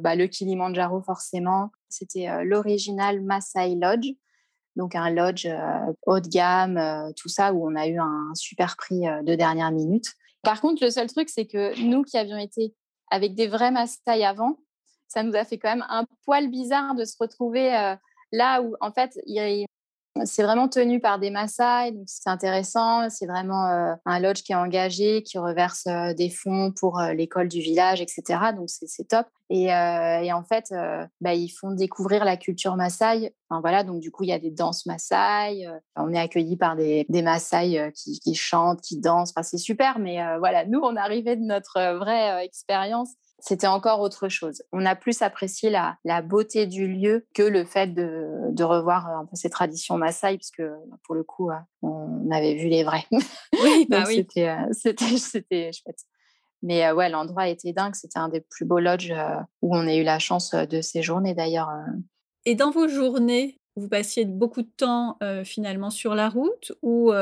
bah, 0.00 0.14
le 0.14 0.26
Kilimanjaro 0.26 1.02
forcément. 1.02 1.70
C'était 1.88 2.28
l'original 2.44 3.20
Maasai 3.20 3.74
Lodge, 3.74 4.08
donc 4.76 4.94
un 4.94 5.10
lodge 5.10 5.46
haut 6.06 6.20
de 6.20 6.28
gamme, 6.28 7.12
tout 7.16 7.28
ça 7.28 7.52
où 7.52 7.68
on 7.70 7.76
a 7.76 7.86
eu 7.86 7.98
un 7.98 8.30
super 8.34 8.76
prix 8.76 9.02
de 9.24 9.34
dernière 9.34 9.70
minute. 9.70 10.14
Par 10.42 10.60
contre, 10.60 10.82
le 10.84 10.90
seul 10.90 11.08
truc, 11.08 11.28
c'est 11.28 11.46
que 11.46 11.80
nous 11.82 12.02
qui 12.02 12.18
avions 12.18 12.38
été 12.38 12.74
avec 13.10 13.34
des 13.34 13.46
vrais 13.46 13.70
Maasai 13.70 14.24
avant, 14.24 14.58
ça 15.08 15.22
nous 15.22 15.34
a 15.34 15.44
fait 15.44 15.58
quand 15.58 15.70
même 15.70 15.86
un 15.88 16.04
poil 16.24 16.48
bizarre 16.48 16.94
de 16.94 17.04
se 17.04 17.16
retrouver 17.18 17.94
là 18.32 18.62
où, 18.62 18.74
en 18.80 18.90
fait, 18.90 19.18
il 19.26 19.66
c'est 20.24 20.42
vraiment 20.42 20.68
tenu 20.68 21.00
par 21.00 21.18
des 21.18 21.30
Maasai, 21.30 21.92
donc 21.92 22.04
c'est 22.06 22.28
intéressant. 22.28 23.08
C'est 23.08 23.26
vraiment 23.26 23.66
euh, 23.66 23.94
un 24.04 24.20
lodge 24.20 24.42
qui 24.42 24.52
est 24.52 24.56
engagé, 24.56 25.22
qui 25.22 25.38
reverse 25.38 25.86
euh, 25.86 26.12
des 26.12 26.28
fonds 26.28 26.70
pour 26.70 27.00
euh, 27.00 27.14
l'école 27.14 27.48
du 27.48 27.60
village, 27.60 28.00
etc. 28.00 28.52
Donc 28.54 28.68
c'est 28.68 29.08
top. 29.08 29.26
Et, 29.48 29.70
en 29.72 30.44
fait, 30.44 30.72
bah, 31.20 31.34
ils 31.34 31.50
font 31.50 31.72
découvrir 31.72 32.24
la 32.24 32.38
culture 32.38 32.74
Maasai. 32.74 33.34
Enfin, 33.50 33.60
voilà, 33.60 33.84
donc 33.84 34.00
du 34.00 34.10
coup, 34.10 34.22
il 34.22 34.30
y 34.30 34.32
a 34.32 34.38
des 34.38 34.50
danses 34.50 34.86
Maasai. 34.86 35.68
on 35.96 36.10
est 36.14 36.18
accueillis 36.18 36.56
par 36.56 36.74
des, 36.74 37.04
des 37.10 37.20
Maasai 37.20 37.92
qui, 37.92 38.34
chantent, 38.34 38.80
qui 38.80 38.98
dansent. 38.98 39.34
C'est 39.42 39.58
super. 39.58 39.98
Mais 39.98 40.20
voilà, 40.38 40.64
nous, 40.64 40.80
on 40.80 40.96
arrivait 40.96 41.36
de 41.36 41.42
notre 41.42 41.98
vraie 41.98 42.42
expérience 42.46 43.10
c'était 43.42 43.66
encore 43.66 43.98
autre 43.98 44.28
chose. 44.28 44.62
On 44.70 44.86
a 44.86 44.94
plus 44.94 45.20
apprécié 45.20 45.68
la, 45.68 46.22
beauté 46.22 46.66
du 46.66 46.86
lieu 46.86 47.26
que 47.34 47.42
le 47.42 47.64
fait 47.64 47.88
de, 47.88 48.62
revoir 48.62 49.08
un 49.08 49.26
peu 49.26 49.34
ces 49.34 49.50
traditions 49.50 49.98
Maasai, 49.98 50.36
puisque 50.36 50.62
pour 51.02 51.16
le 51.16 51.24
coup, 51.24 51.50
hein, 51.50 51.66
on 51.82 52.30
avait 52.30 52.54
vu 52.54 52.68
les 52.68 52.84
vrais. 52.84 53.04
Oui, 53.60 53.86
bah 53.90 54.04
oui. 54.06 54.24
Euh, 54.38 54.56
c'était, 54.72 55.16
c'était, 55.18 55.72
chouette. 55.72 55.98
Mais 56.62 56.86
euh, 56.86 56.94
ouais, 56.94 57.08
l'endroit 57.08 57.48
était 57.48 57.72
dingue. 57.72 57.96
C'était 57.96 58.20
un 58.20 58.28
des 58.28 58.40
plus 58.40 58.64
beaux 58.64 58.78
lodges 58.78 59.10
euh, 59.10 59.40
où 59.60 59.76
on 59.76 59.88
a 59.88 59.94
eu 59.94 60.04
la 60.04 60.20
chance 60.20 60.52
de 60.54 60.80
séjourner 60.80 61.34
d'ailleurs. 61.34 61.68
Et 62.44 62.54
dans 62.54 62.70
vos 62.70 62.86
journées, 62.86 63.58
vous 63.74 63.88
passiez 63.88 64.24
beaucoup 64.24 64.62
de 64.62 64.70
temps 64.76 65.18
finalement 65.44 65.90
sur 65.90 66.14
la 66.14 66.28
route 66.28 66.72
ou 66.82 67.12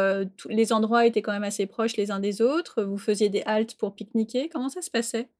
les 0.48 0.72
endroits 0.72 1.06
étaient 1.06 1.22
quand 1.22 1.32
même 1.32 1.44
assez 1.44 1.64
proches 1.64 1.96
les 1.96 2.10
uns 2.10 2.20
des 2.20 2.42
autres? 2.42 2.82
Vous 2.82 2.98
faisiez 2.98 3.30
des 3.30 3.42
haltes 3.42 3.76
pour 3.76 3.94
pique-niquer? 3.94 4.50
Comment 4.50 4.68
ça 4.68 4.82
se 4.82 4.90
passait? 4.90 5.30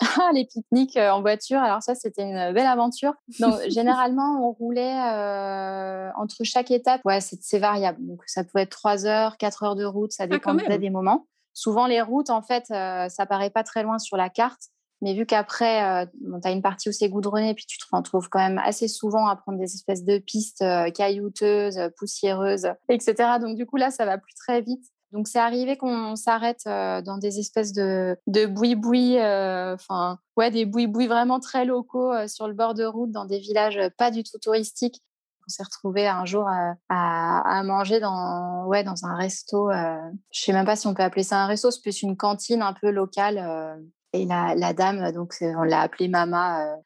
Ah, 0.00 0.30
les 0.32 0.44
pique-niques 0.44 0.96
euh, 0.96 1.10
en 1.10 1.20
voiture, 1.20 1.58
alors 1.58 1.82
ça, 1.82 1.94
c'était 1.94 2.22
une 2.22 2.52
belle 2.52 2.66
aventure. 2.66 3.14
Donc, 3.40 3.54
généralement, 3.68 4.48
on 4.48 4.52
roulait 4.52 4.96
euh, 4.96 6.10
entre 6.16 6.44
chaque 6.44 6.70
étape. 6.70 7.00
Ouais, 7.04 7.20
c'est 7.20 7.58
variable. 7.58 7.98
Donc, 8.00 8.22
ça 8.26 8.44
pouvait 8.44 8.62
être 8.62 8.70
3 8.70 9.06
heures, 9.06 9.36
4 9.36 9.62
heures 9.62 9.76
de 9.76 9.84
route, 9.84 10.12
ça 10.12 10.24
ah, 10.24 10.26
dépendait 10.26 10.78
des 10.78 10.90
moments. 10.90 11.26
Souvent, 11.52 11.86
les 11.86 12.00
routes, 12.00 12.30
en 12.30 12.42
fait, 12.42 12.64
euh, 12.70 13.08
ça 13.08 13.26
paraît 13.26 13.50
pas 13.50 13.64
très 13.64 13.82
loin 13.82 13.98
sur 13.98 14.16
la 14.16 14.28
carte. 14.28 14.68
Mais 15.00 15.14
vu 15.14 15.26
qu'après, 15.26 16.08
tu 16.08 16.40
as 16.42 16.50
une 16.50 16.60
partie 16.60 16.88
où 16.88 16.92
c'est 16.92 17.08
goudronné, 17.08 17.54
puis 17.54 17.66
tu 17.66 17.78
te 17.78 17.84
retrouves 17.92 18.28
quand 18.28 18.40
même 18.40 18.58
assez 18.58 18.88
souvent 18.88 19.28
à 19.28 19.36
prendre 19.36 19.56
des 19.56 19.72
espèces 19.72 20.02
de 20.02 20.18
pistes 20.18 20.64
caillouteuses, 20.92 21.78
poussiéreuses, 21.96 22.72
etc. 22.88 23.14
Donc, 23.40 23.54
du 23.54 23.64
coup, 23.64 23.76
là, 23.76 23.92
ça 23.92 24.04
va 24.06 24.18
plus 24.18 24.34
très 24.34 24.60
vite. 24.60 24.84
Donc 25.12 25.26
c'est 25.28 25.38
arrivé 25.38 25.76
qu'on 25.76 26.16
s'arrête 26.16 26.64
dans 26.66 27.18
des 27.18 27.38
espèces 27.38 27.72
de, 27.72 28.16
de 28.26 28.46
boui-boui, 28.46 29.16
enfin 29.18 30.18
ouais, 30.36 30.50
des 30.50 30.66
boui-boui 30.66 31.06
vraiment 31.06 31.40
très 31.40 31.64
locaux 31.64 32.12
sur 32.28 32.46
le 32.46 32.54
bord 32.54 32.74
de 32.74 32.84
route, 32.84 33.10
dans 33.10 33.24
des 33.24 33.38
villages 33.38 33.80
pas 33.96 34.10
du 34.10 34.22
tout 34.22 34.38
touristiques. 34.38 35.02
On 35.46 35.48
s'est 35.48 35.62
retrouvé 35.62 36.06
un 36.06 36.26
jour 36.26 36.46
à, 36.90 37.62
manger 37.64 38.00
dans, 38.00 38.66
ouais, 38.66 38.84
dans 38.84 39.06
un 39.06 39.16
resto. 39.16 39.70
je 39.70 40.40
sais 40.40 40.52
même 40.52 40.66
pas 40.66 40.76
si 40.76 40.86
on 40.86 40.92
peut 40.92 41.02
appeler 41.02 41.22
ça 41.22 41.38
un 41.38 41.46
resto, 41.46 41.70
c'est 41.70 41.80
plus 41.80 42.02
une 42.02 42.16
cantine 42.16 42.60
un 42.60 42.74
peu 42.74 42.90
locale. 42.90 43.80
et 44.12 44.26
la, 44.26 44.72
dame, 44.74 45.10
donc 45.12 45.36
on 45.40 45.62
l'a 45.62 45.80
appelée 45.80 46.08
Mama, 46.08 46.76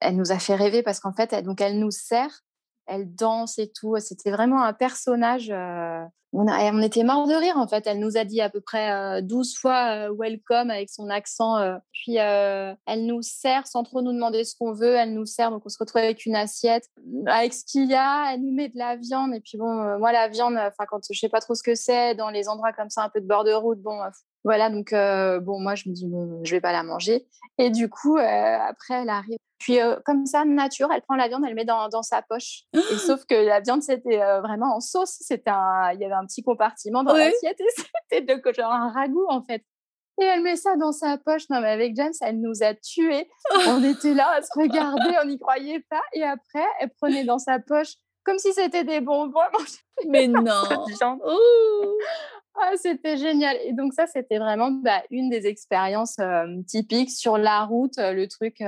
elle 0.00 0.16
nous 0.16 0.32
a 0.32 0.38
fait 0.38 0.54
rêver 0.54 0.82
parce 0.82 1.00
qu'en 1.00 1.12
fait, 1.12 1.34
donc 1.44 1.60
elle 1.60 1.78
nous 1.78 1.90
sert 1.90 2.45
elle 2.86 3.14
danse 3.14 3.58
et 3.58 3.70
tout. 3.70 3.96
C'était 3.98 4.30
vraiment 4.30 4.62
un 4.62 4.72
personnage. 4.72 5.50
Euh, 5.50 6.02
on, 6.32 6.82
était 6.82 7.02
mort 7.02 7.26
de 7.26 7.34
rire 7.34 7.56
en 7.56 7.66
fait. 7.66 7.86
Elle 7.86 7.98
nous 7.98 8.16
a 8.16 8.24
dit 8.24 8.40
à 8.40 8.50
peu 8.50 8.60
près 8.60 9.22
12 9.22 9.54
euh, 9.54 9.58
fois 9.58 10.08
euh, 10.08 10.14
welcome 10.16 10.70
avec 10.70 10.90
son 10.90 11.08
accent. 11.08 11.56
puis 11.92 12.16
elle 12.16 13.06
nous 13.06 13.22
sert 13.22 13.66
sans 13.66 13.84
trop 13.84 14.02
nous 14.02 14.12
demander 14.12 14.44
ce 14.44 14.54
qu'on 14.56 14.72
veut. 14.72 14.94
Elle 14.94 15.14
nous 15.14 15.26
sert, 15.26 15.50
donc 15.50 15.62
on 15.64 15.68
se 15.68 15.78
retrouve 15.78 16.02
avec 16.02 16.26
une 16.26 16.36
assiette. 16.36 16.88
Avec 17.26 17.54
ce 17.54 17.64
qu'il 17.64 17.88
y 17.88 17.94
a, 17.94 18.32
elle 18.32 18.42
nous 18.42 18.52
met 18.52 18.68
de 18.68 18.78
la 18.78 18.96
viande. 18.96 19.34
Et 19.34 19.40
puis 19.40 19.56
bon, 19.56 19.98
moi 19.98 20.12
la 20.12 20.28
viande, 20.28 20.58
quand 20.88 21.00
je 21.10 21.18
sais 21.18 21.28
pas 21.28 21.40
trop 21.40 21.54
ce 21.54 21.62
que 21.62 21.74
c'est, 21.74 22.14
dans 22.14 22.30
les 22.30 22.48
endroits 22.48 22.72
comme 22.72 22.90
ça, 22.90 23.02
un 23.02 23.08
peu 23.08 23.20
de 23.20 23.26
bord 23.26 23.44
de 23.44 23.52
route, 23.52 23.80
bon, 23.80 24.00
voilà, 24.44 24.70
donc 24.70 24.92
bon, 24.92 25.60
moi 25.60 25.74
je 25.74 25.88
me 25.88 25.94
dis, 25.94 26.06
bon, 26.06 26.40
je 26.44 26.54
vais 26.54 26.60
pas 26.60 26.72
la 26.72 26.82
manger. 26.82 27.26
Et 27.58 27.70
du 27.70 27.88
coup, 27.88 28.16
après, 28.18 29.02
elle 29.02 29.08
arrive 29.08 29.38
puis, 29.58 29.78
comme 30.04 30.26
ça, 30.26 30.44
nature, 30.44 30.88
elle 30.94 31.02
prend 31.02 31.16
la 31.16 31.28
viande, 31.28 31.42
elle 31.46 31.54
met 31.54 31.64
dans, 31.64 31.88
dans 31.88 32.02
sa 32.02 32.22
poche. 32.22 32.64
Et 32.74 32.78
sauf 32.98 33.24
que 33.24 33.34
la 33.34 33.60
viande, 33.60 33.82
c'était 33.82 34.18
vraiment 34.40 34.76
en 34.76 34.80
sauce. 34.80 35.16
C'était 35.20 35.50
il 35.94 36.00
y 36.00 36.04
avait 36.04 36.14
un 36.14 36.26
petit 36.26 36.42
compartiment 36.42 37.02
dans 37.02 37.14
l'assiette 37.14 37.60
et 37.60 37.64
c'était 38.10 38.34
de, 38.34 38.52
genre 38.52 38.72
un 38.72 38.90
ragoût, 38.92 39.26
en 39.28 39.42
fait. 39.42 39.62
Et 40.20 40.24
elle 40.24 40.42
met 40.42 40.56
ça 40.56 40.76
dans 40.76 40.92
sa 40.92 41.18
poche. 41.18 41.48
Non, 41.50 41.60
mais 41.60 41.70
avec 41.70 41.94
James, 41.96 42.12
elle 42.20 42.40
nous 42.40 42.62
a 42.62 42.74
tués. 42.74 43.28
On 43.68 43.82
était 43.82 44.14
là 44.14 44.30
à 44.36 44.42
se 44.42 44.48
regarder, 44.58 45.14
on 45.22 45.26
n'y 45.26 45.38
croyait 45.38 45.84
pas. 45.90 46.02
Et 46.14 46.22
après, 46.22 46.64
elle 46.80 46.90
prenait 47.00 47.24
dans 47.24 47.38
sa 47.38 47.58
poche 47.58 47.94
comme 48.24 48.38
si 48.38 48.52
c'était 48.52 48.84
des 48.84 49.00
bonbons. 49.00 49.40
Mais 50.08 50.26
non 50.28 50.62
ah, 52.58 52.72
C'était 52.76 53.16
génial. 53.16 53.56
Et 53.64 53.72
donc 53.72 53.92
ça, 53.92 54.06
c'était 54.06 54.38
vraiment 54.38 54.70
bah, 54.70 55.02
une 55.10 55.30
des 55.30 55.46
expériences 55.46 56.16
typiques 56.66 57.10
sur 57.10 57.38
la 57.38 57.64
route, 57.64 57.96
le 57.98 58.26
truc 58.26 58.62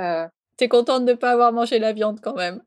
T'es 0.58 0.68
contente 0.68 1.04
de 1.04 1.12
ne 1.12 1.16
pas 1.16 1.30
avoir 1.30 1.52
mangé 1.52 1.78
la 1.78 1.92
viande 1.92 2.20
quand 2.20 2.34
même. 2.34 2.60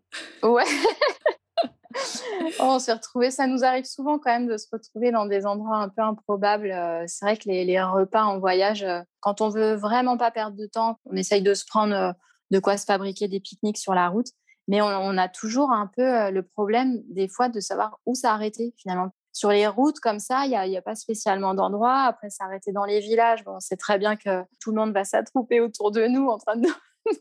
Ouais. 0.43 0.63
on 2.59 2.79
s'est 2.79 2.93
retrouvés, 2.93 3.31
ça 3.31 3.47
nous 3.47 3.63
arrive 3.63 3.85
souvent 3.85 4.17
quand 4.17 4.31
même 4.31 4.47
de 4.47 4.57
se 4.57 4.67
retrouver 4.71 5.11
dans 5.11 5.25
des 5.25 5.45
endroits 5.45 5.77
un 5.77 5.89
peu 5.89 6.01
improbables. 6.01 6.71
Euh, 6.71 7.03
c'est 7.07 7.25
vrai 7.25 7.37
que 7.37 7.49
les, 7.49 7.81
repas 7.81 8.23
en 8.23 8.39
voyage, 8.39 8.83
euh, 8.83 9.01
quand 9.19 9.41
on 9.41 9.49
veut 9.49 9.73
vraiment 9.73 10.17
pas 10.17 10.31
perdre 10.31 10.57
de 10.57 10.65
temps, 10.67 10.99
on 11.05 11.15
essaye 11.15 11.41
de 11.41 11.53
se 11.53 11.65
prendre 11.65 11.93
euh, 11.93 12.11
de 12.51 12.59
quoi 12.59 12.77
se 12.77 12.85
fabriquer 12.85 13.27
des 13.27 13.39
pique-niques 13.39 13.77
sur 13.77 13.93
la 13.93 14.07
route. 14.07 14.27
Mais 14.67 14.81
on, 14.81 15.17
a 15.17 15.27
toujours 15.27 15.71
un 15.71 15.87
peu 15.87 16.29
le 16.29 16.43
problème 16.43 17.01
des 17.09 17.27
fois 17.27 17.49
de 17.49 17.59
savoir 17.59 17.99
où 18.05 18.15
s'arrêter 18.15 18.73
finalement. 18.77 19.09
Sur 19.33 19.49
les 19.49 19.67
routes 19.67 19.99
comme 19.99 20.19
ça, 20.19 20.45
il 20.45 20.49
n'y 20.49 20.77
a, 20.77 20.81
pas 20.81 20.95
spécialement 20.95 21.53
d'endroit. 21.53 22.01
Après, 22.01 22.29
s'arrêter 22.29 22.71
dans 22.71 22.83
les 22.83 22.99
villages, 22.99 23.43
bon, 23.43 23.55
on 23.55 23.59
sait 23.59 23.77
très 23.77 23.97
bien 23.97 24.15
que 24.15 24.43
tout 24.59 24.71
le 24.71 24.77
monde 24.77 24.93
va 24.93 25.03
s'attrouper 25.03 25.61
autour 25.61 25.91
de 25.91 26.05
nous 26.07 26.27
en 26.27 26.37
train 26.37 26.55
de 26.57 26.67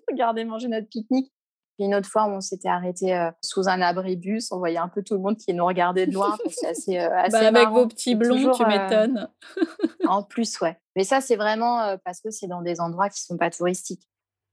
regarder 0.09 0.45
manger 0.45 0.69
notre 0.69 0.89
pique-nique. 0.89 1.33
Puis 1.75 1.87
une 1.87 1.95
autre 1.95 2.09
fois, 2.09 2.27
on 2.27 2.41
s'était 2.41 2.69
arrêté 2.69 3.17
euh, 3.17 3.31
sous 3.43 3.69
un 3.69 3.81
abribus. 3.81 4.51
On 4.51 4.59
voyait 4.59 4.79
un 4.79 4.89
peu 4.89 5.03
tout 5.03 5.15
le 5.15 5.21
monde 5.21 5.37
qui 5.37 5.55
nous 5.55 5.65
regardait 5.65 6.07
de 6.07 6.13
loin. 6.13 6.37
C'est 6.49 6.67
assez, 6.69 6.99
euh, 6.99 7.17
assez 7.17 7.51
bah, 7.51 7.61
Avec 7.61 7.69
vos 7.71 7.87
petits 7.87 8.15
blonds, 8.15 8.53
tu 8.53 8.63
euh, 8.63 8.67
m'étonnes. 8.67 9.29
en 10.07 10.23
plus, 10.23 10.61
ouais. 10.61 10.77
Mais 10.97 11.05
ça, 11.05 11.21
c'est 11.21 11.37
vraiment 11.37 11.97
parce 12.05 12.21
que 12.21 12.31
c'est 12.31 12.49
dans 12.49 12.61
des 12.61 12.81
endroits 12.81 13.09
qui 13.09 13.23
sont 13.23 13.37
pas 13.37 13.51
touristiques. 13.51 14.07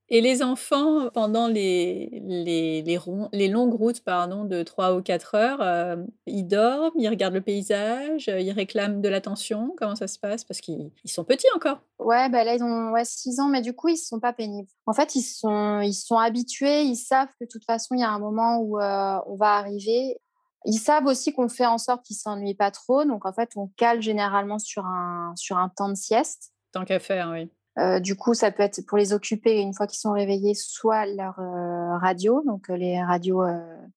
Et 0.10 0.22
les 0.22 0.42
enfants, 0.42 1.10
pendant 1.10 1.48
les, 1.48 2.22
les, 2.24 2.82
les, 2.82 3.00
les 3.34 3.48
longues 3.50 3.74
routes 3.74 4.02
pardon, 4.02 4.46
de 4.46 4.64
3 4.64 4.96
ou 4.96 5.02
4 5.02 5.36
heures, 5.36 5.62
euh, 5.62 5.98
ils 6.26 6.48
dorment, 6.48 6.94
ils 6.98 7.10
regardent 7.10 7.34
le 7.34 7.42
paysage, 7.42 8.28
ils 8.28 8.52
réclament 8.52 9.02
de 9.02 9.10
l'attention. 9.10 9.74
Comment 9.78 9.96
ça 9.96 10.08
se 10.08 10.18
passe? 10.18 10.46
Parce 10.46 10.62
qu'ils 10.62 10.92
sont 11.06 11.26
petits 11.26 11.48
encore. 11.54 11.82
Ouais, 12.00 12.30
bah 12.30 12.46
là, 12.46 12.56
ils 12.56 12.64
ont 12.64 12.92
ouais, 12.92 13.04
6 13.04 13.42
ans, 13.42 13.50
mais 13.50 13.62
du 13.62 13.74
coup, 13.74 13.90
ils 13.90 13.94
ne 13.94 13.98
sont 13.98 14.22
pas 14.22 14.32
pénibles. 14.32 14.70
En 14.86 14.94
fait, 14.94 15.16
ils 15.16 15.24
sont, 15.24 15.82
ils 15.82 15.94
sont 15.94 16.18
habitués, 16.18 16.84
ils 16.84 16.96
savent 16.96 17.30
que 17.40 17.44
de 17.44 17.50
toute 17.50 17.66
façon, 17.66 17.96
il 17.96 18.00
y 18.00 18.04
a 18.04 18.10
un 18.10 18.20
moment 18.20 18.60
où 18.60 18.80
euh, 18.80 19.20
on 19.28 19.36
va 19.36 19.56
arriver. 19.56 20.18
Ils 20.64 20.80
savent 20.80 21.06
aussi 21.06 21.34
qu'on 21.34 21.50
fait 21.50 21.66
en 21.66 21.78
sorte 21.78 22.06
qu'ils 22.06 22.16
ne 22.16 22.20
s'ennuient 22.20 22.56
pas 22.56 22.72
trop. 22.72 23.04
Donc, 23.04 23.26
en 23.26 23.34
fait, 23.34 23.52
on 23.58 23.68
cale 23.76 24.02
généralement 24.02 24.60
sur 24.60 24.86
un, 24.86 25.34
sur 25.36 25.58
un 25.58 25.68
temps 25.68 25.90
de 25.90 25.96
sieste. 25.96 26.54
Tant 26.72 26.86
qu'à 26.86 27.00
faire, 27.00 27.30
oui. 27.32 27.50
Euh, 27.78 28.00
du 28.00 28.16
coup, 28.16 28.34
ça 28.34 28.52
peut 28.52 28.64
être 28.64 28.82
pour 28.88 28.98
les 28.98 29.14
occuper 29.14 29.60
une 29.60 29.74
fois 29.74 29.86
qu'ils 29.86 30.00
sont 30.00 30.12
réveillés, 30.12 30.56
soit 30.56 31.06
leur 31.06 31.40
euh, 31.40 31.98
radio, 31.98 32.42
donc 32.46 32.70
euh, 32.70 32.78
les 32.78 33.02
radios 33.02 33.44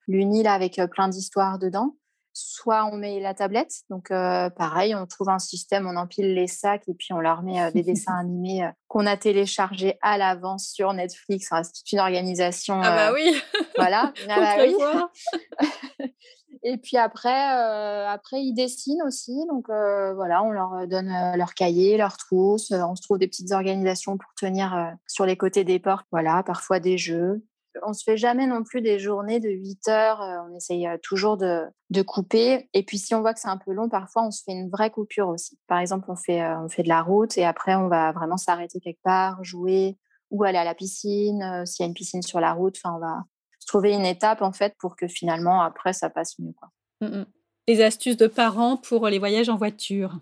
Luni 0.06 0.42
là 0.42 0.52
avec 0.52 0.80
plein 0.90 1.08
d'histoires 1.08 1.58
dedans, 1.58 1.96
soit 2.40 2.84
on 2.86 2.96
met 2.96 3.20
la 3.20 3.34
tablette. 3.34 3.72
Donc 3.90 4.08
pareil, 4.08 4.94
on 4.94 5.06
trouve 5.06 5.28
un 5.28 5.38
système, 5.38 5.86
on 5.86 5.96
empile 5.96 6.34
les 6.34 6.46
sacs 6.46 6.88
et 6.88 6.94
puis 6.94 7.12
on 7.12 7.18
leur 7.18 7.42
met 7.42 7.70
des 7.72 7.82
dessins 7.82 8.16
animés 8.20 8.68
qu'on 8.88 9.06
a 9.06 9.16
téléchargés 9.16 9.98
à 10.02 10.18
l'avance 10.18 10.68
sur 10.68 10.92
Netflix. 10.92 11.50
c'est 11.50 11.92
une 11.92 12.00
organisation. 12.00 12.80
Ah 12.82 12.90
bah 12.90 13.12
oui. 13.12 13.40
Voilà. 13.76 14.12
ah 14.28 14.40
bah 14.40 14.64
oui. 14.64 16.08
Et 16.62 16.76
puis 16.76 16.98
après, 16.98 17.32
après 17.32 18.42
ils 18.42 18.52
dessinent 18.52 19.02
aussi. 19.06 19.46
Donc 19.48 19.66
voilà, 19.68 20.42
on 20.42 20.50
leur 20.50 20.86
donne 20.86 21.10
leur 21.36 21.54
cahier, 21.54 21.96
leur 21.96 22.16
trousse. 22.18 22.70
On 22.72 22.94
se 22.96 23.02
trouve 23.02 23.18
des 23.18 23.28
petites 23.28 23.52
organisations 23.52 24.18
pour 24.18 24.32
tenir 24.38 24.94
sur 25.06 25.24
les 25.24 25.36
côtés 25.36 25.64
des 25.64 25.78
portes. 25.78 26.06
Voilà, 26.10 26.42
parfois 26.42 26.78
des 26.78 26.98
jeux. 26.98 27.42
On 27.82 27.92
se 27.92 28.02
fait 28.02 28.16
jamais 28.16 28.46
non 28.46 28.64
plus 28.64 28.80
des 28.80 28.98
journées 28.98 29.40
de 29.40 29.48
8 29.48 29.88
heures. 29.88 30.20
On 30.48 30.54
essaye 30.56 30.88
toujours 31.02 31.36
de, 31.36 31.62
de 31.90 32.02
couper. 32.02 32.68
Et 32.74 32.82
puis 32.82 32.98
si 32.98 33.14
on 33.14 33.20
voit 33.20 33.34
que 33.34 33.40
c'est 33.40 33.48
un 33.48 33.58
peu 33.58 33.72
long, 33.72 33.88
parfois 33.88 34.24
on 34.26 34.30
se 34.30 34.42
fait 34.42 34.52
une 34.52 34.70
vraie 34.70 34.90
coupure 34.90 35.28
aussi. 35.28 35.58
Par 35.66 35.78
exemple, 35.78 36.06
on 36.08 36.16
fait, 36.16 36.44
on 36.44 36.68
fait 36.68 36.82
de 36.82 36.88
la 36.88 37.02
route 37.02 37.38
et 37.38 37.44
après 37.44 37.74
on 37.74 37.88
va 37.88 38.12
vraiment 38.12 38.36
s'arrêter 38.36 38.80
quelque 38.80 39.02
part, 39.02 39.42
jouer 39.44 39.96
ou 40.30 40.44
aller 40.44 40.58
à 40.58 40.64
la 40.64 40.74
piscine. 40.74 41.64
S'il 41.64 41.84
y 41.84 41.86
a 41.86 41.88
une 41.88 41.94
piscine 41.94 42.22
sur 42.22 42.40
la 42.40 42.52
route, 42.52 42.76
on 42.84 42.98
va 42.98 43.24
trouver 43.66 43.92
une 43.92 44.06
étape 44.06 44.42
en 44.42 44.52
fait 44.52 44.74
pour 44.78 44.96
que 44.96 45.06
finalement 45.06 45.62
après 45.62 45.92
ça 45.92 46.10
passe 46.10 46.38
mieux. 46.38 46.52
Quoi. 46.52 46.70
Mmh 47.00 47.24
les 47.70 47.82
astuces 47.82 48.16
de 48.16 48.26
parents 48.26 48.76
pour 48.76 49.08
les 49.08 49.18
voyages 49.18 49.48
en 49.48 49.56
voiture. 49.56 50.18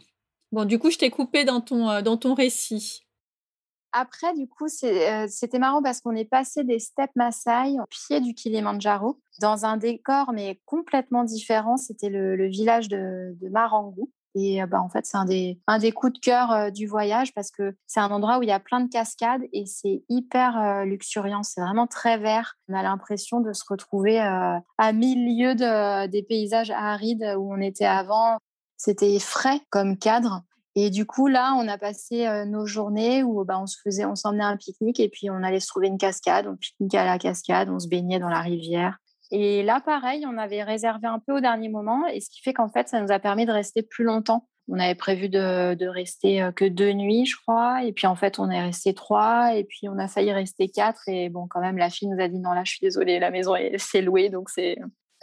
Bon, 0.52 0.64
du 0.64 0.78
coup, 0.78 0.90
je 0.90 0.98
t'ai 0.98 1.10
coupé 1.10 1.44
dans 1.44 1.60
ton, 1.60 2.02
dans 2.02 2.16
ton 2.16 2.34
récit. 2.34 3.06
Après, 3.92 4.34
du 4.34 4.46
coup, 4.46 4.68
c'était 4.68 5.58
marrant 5.58 5.82
parce 5.82 6.00
qu'on 6.00 6.14
est 6.14 6.24
passé 6.24 6.64
des 6.64 6.78
steppes 6.78 7.16
Maasai 7.16 7.78
au 7.80 7.86
pied 7.88 8.20
du 8.20 8.34
Kilimanjaro 8.34 9.18
dans 9.40 9.64
un 9.64 9.76
décor 9.76 10.32
mais 10.32 10.60
complètement 10.66 11.24
différent. 11.24 11.76
C'était 11.76 12.10
le, 12.10 12.46
village 12.48 12.88
de, 12.88 13.36
de 13.40 13.48
Marangu. 13.48 14.02
Et 14.34 14.64
bah, 14.66 14.80
en 14.80 14.88
fait, 14.88 15.06
c'est 15.06 15.16
un 15.16 15.24
des, 15.24 15.58
un 15.66 15.78
des 15.78 15.90
coups 15.90 16.12
de 16.12 16.18
cœur 16.18 16.70
du 16.70 16.86
voyage 16.86 17.32
parce 17.34 17.50
que 17.50 17.74
c'est 17.86 18.00
un 18.00 18.10
endroit 18.10 18.38
où 18.38 18.42
il 18.42 18.48
y 18.48 18.52
a 18.52 18.60
plein 18.60 18.80
de 18.80 18.88
cascades 18.88 19.42
et 19.52 19.66
c'est 19.66 20.04
hyper 20.08 20.84
luxuriant. 20.84 21.42
C'est 21.42 21.60
vraiment 21.60 21.86
très 21.86 22.18
vert. 22.18 22.56
On 22.68 22.74
a 22.74 22.82
l'impression 22.82 23.40
de 23.40 23.52
se 23.52 23.64
retrouver 23.68 24.18
à 24.18 24.92
mille 24.92 25.38
lieues 25.38 26.08
des 26.08 26.22
paysages 26.22 26.70
arides 26.70 27.34
où 27.38 27.52
on 27.52 27.60
était 27.60 27.86
avant. 27.86 28.38
C'était 28.76 29.18
frais 29.18 29.60
comme 29.70 29.98
cadre. 29.98 30.42
Et 30.74 30.90
du 30.90 31.06
coup, 31.06 31.26
là, 31.26 31.54
on 31.58 31.66
a 31.66 31.78
passé 31.78 32.28
nos 32.46 32.66
journées 32.66 33.22
où 33.22 33.44
bah, 33.44 33.58
on 33.60 33.66
se 33.66 33.78
faisait, 33.82 34.04
on 34.04 34.14
s'emmenait 34.14 34.44
un 34.44 34.56
pique-nique 34.56 35.00
et 35.00 35.08
puis 35.08 35.30
on 35.30 35.42
allait 35.42 35.60
se 35.60 35.66
trouver 35.66 35.88
une 35.88 35.98
cascade, 35.98 36.46
on 36.46 36.56
pique-niquait 36.56 36.98
à 36.98 37.04
la 37.04 37.18
cascade, 37.18 37.68
on 37.68 37.78
se 37.78 37.88
baignait 37.88 38.20
dans 38.20 38.28
la 38.28 38.40
rivière. 38.40 38.98
Et 39.30 39.62
là, 39.62 39.80
pareil, 39.80 40.24
on 40.26 40.38
avait 40.38 40.62
réservé 40.62 41.06
un 41.06 41.18
peu 41.18 41.36
au 41.36 41.40
dernier 41.40 41.68
moment 41.68 42.06
et 42.06 42.20
ce 42.20 42.30
qui 42.30 42.40
fait 42.42 42.54
qu'en 42.54 42.68
fait, 42.68 42.88
ça 42.88 43.00
nous 43.00 43.10
a 43.10 43.18
permis 43.18 43.44
de 43.44 43.52
rester 43.52 43.82
plus 43.82 44.04
longtemps. 44.04 44.46
On 44.70 44.78
avait 44.78 44.94
prévu 44.94 45.28
de, 45.28 45.74
de 45.74 45.86
rester 45.86 46.46
que 46.54 46.66
deux 46.66 46.92
nuits, 46.92 47.24
je 47.24 47.36
crois. 47.40 47.82
Et 47.84 47.92
puis, 47.92 48.06
en 48.06 48.16
fait, 48.16 48.38
on 48.38 48.50
est 48.50 48.60
resté 48.60 48.92
trois. 48.92 49.54
Et 49.54 49.64
puis, 49.64 49.88
on 49.88 49.98
a 49.98 50.08
failli 50.08 50.30
rester 50.30 50.68
quatre. 50.68 51.00
Et 51.08 51.30
bon, 51.30 51.46
quand 51.48 51.60
même, 51.60 51.78
la 51.78 51.88
fille 51.88 52.08
nous 52.08 52.22
a 52.22 52.28
dit 52.28 52.38
non, 52.38 52.52
là, 52.52 52.64
je 52.64 52.72
suis 52.72 52.80
désolée, 52.82 53.18
la 53.18 53.30
maison 53.30 53.54
s'est 53.78 54.02
louée. 54.02 54.28
Donc, 54.28 54.50
c'est. 54.50 54.76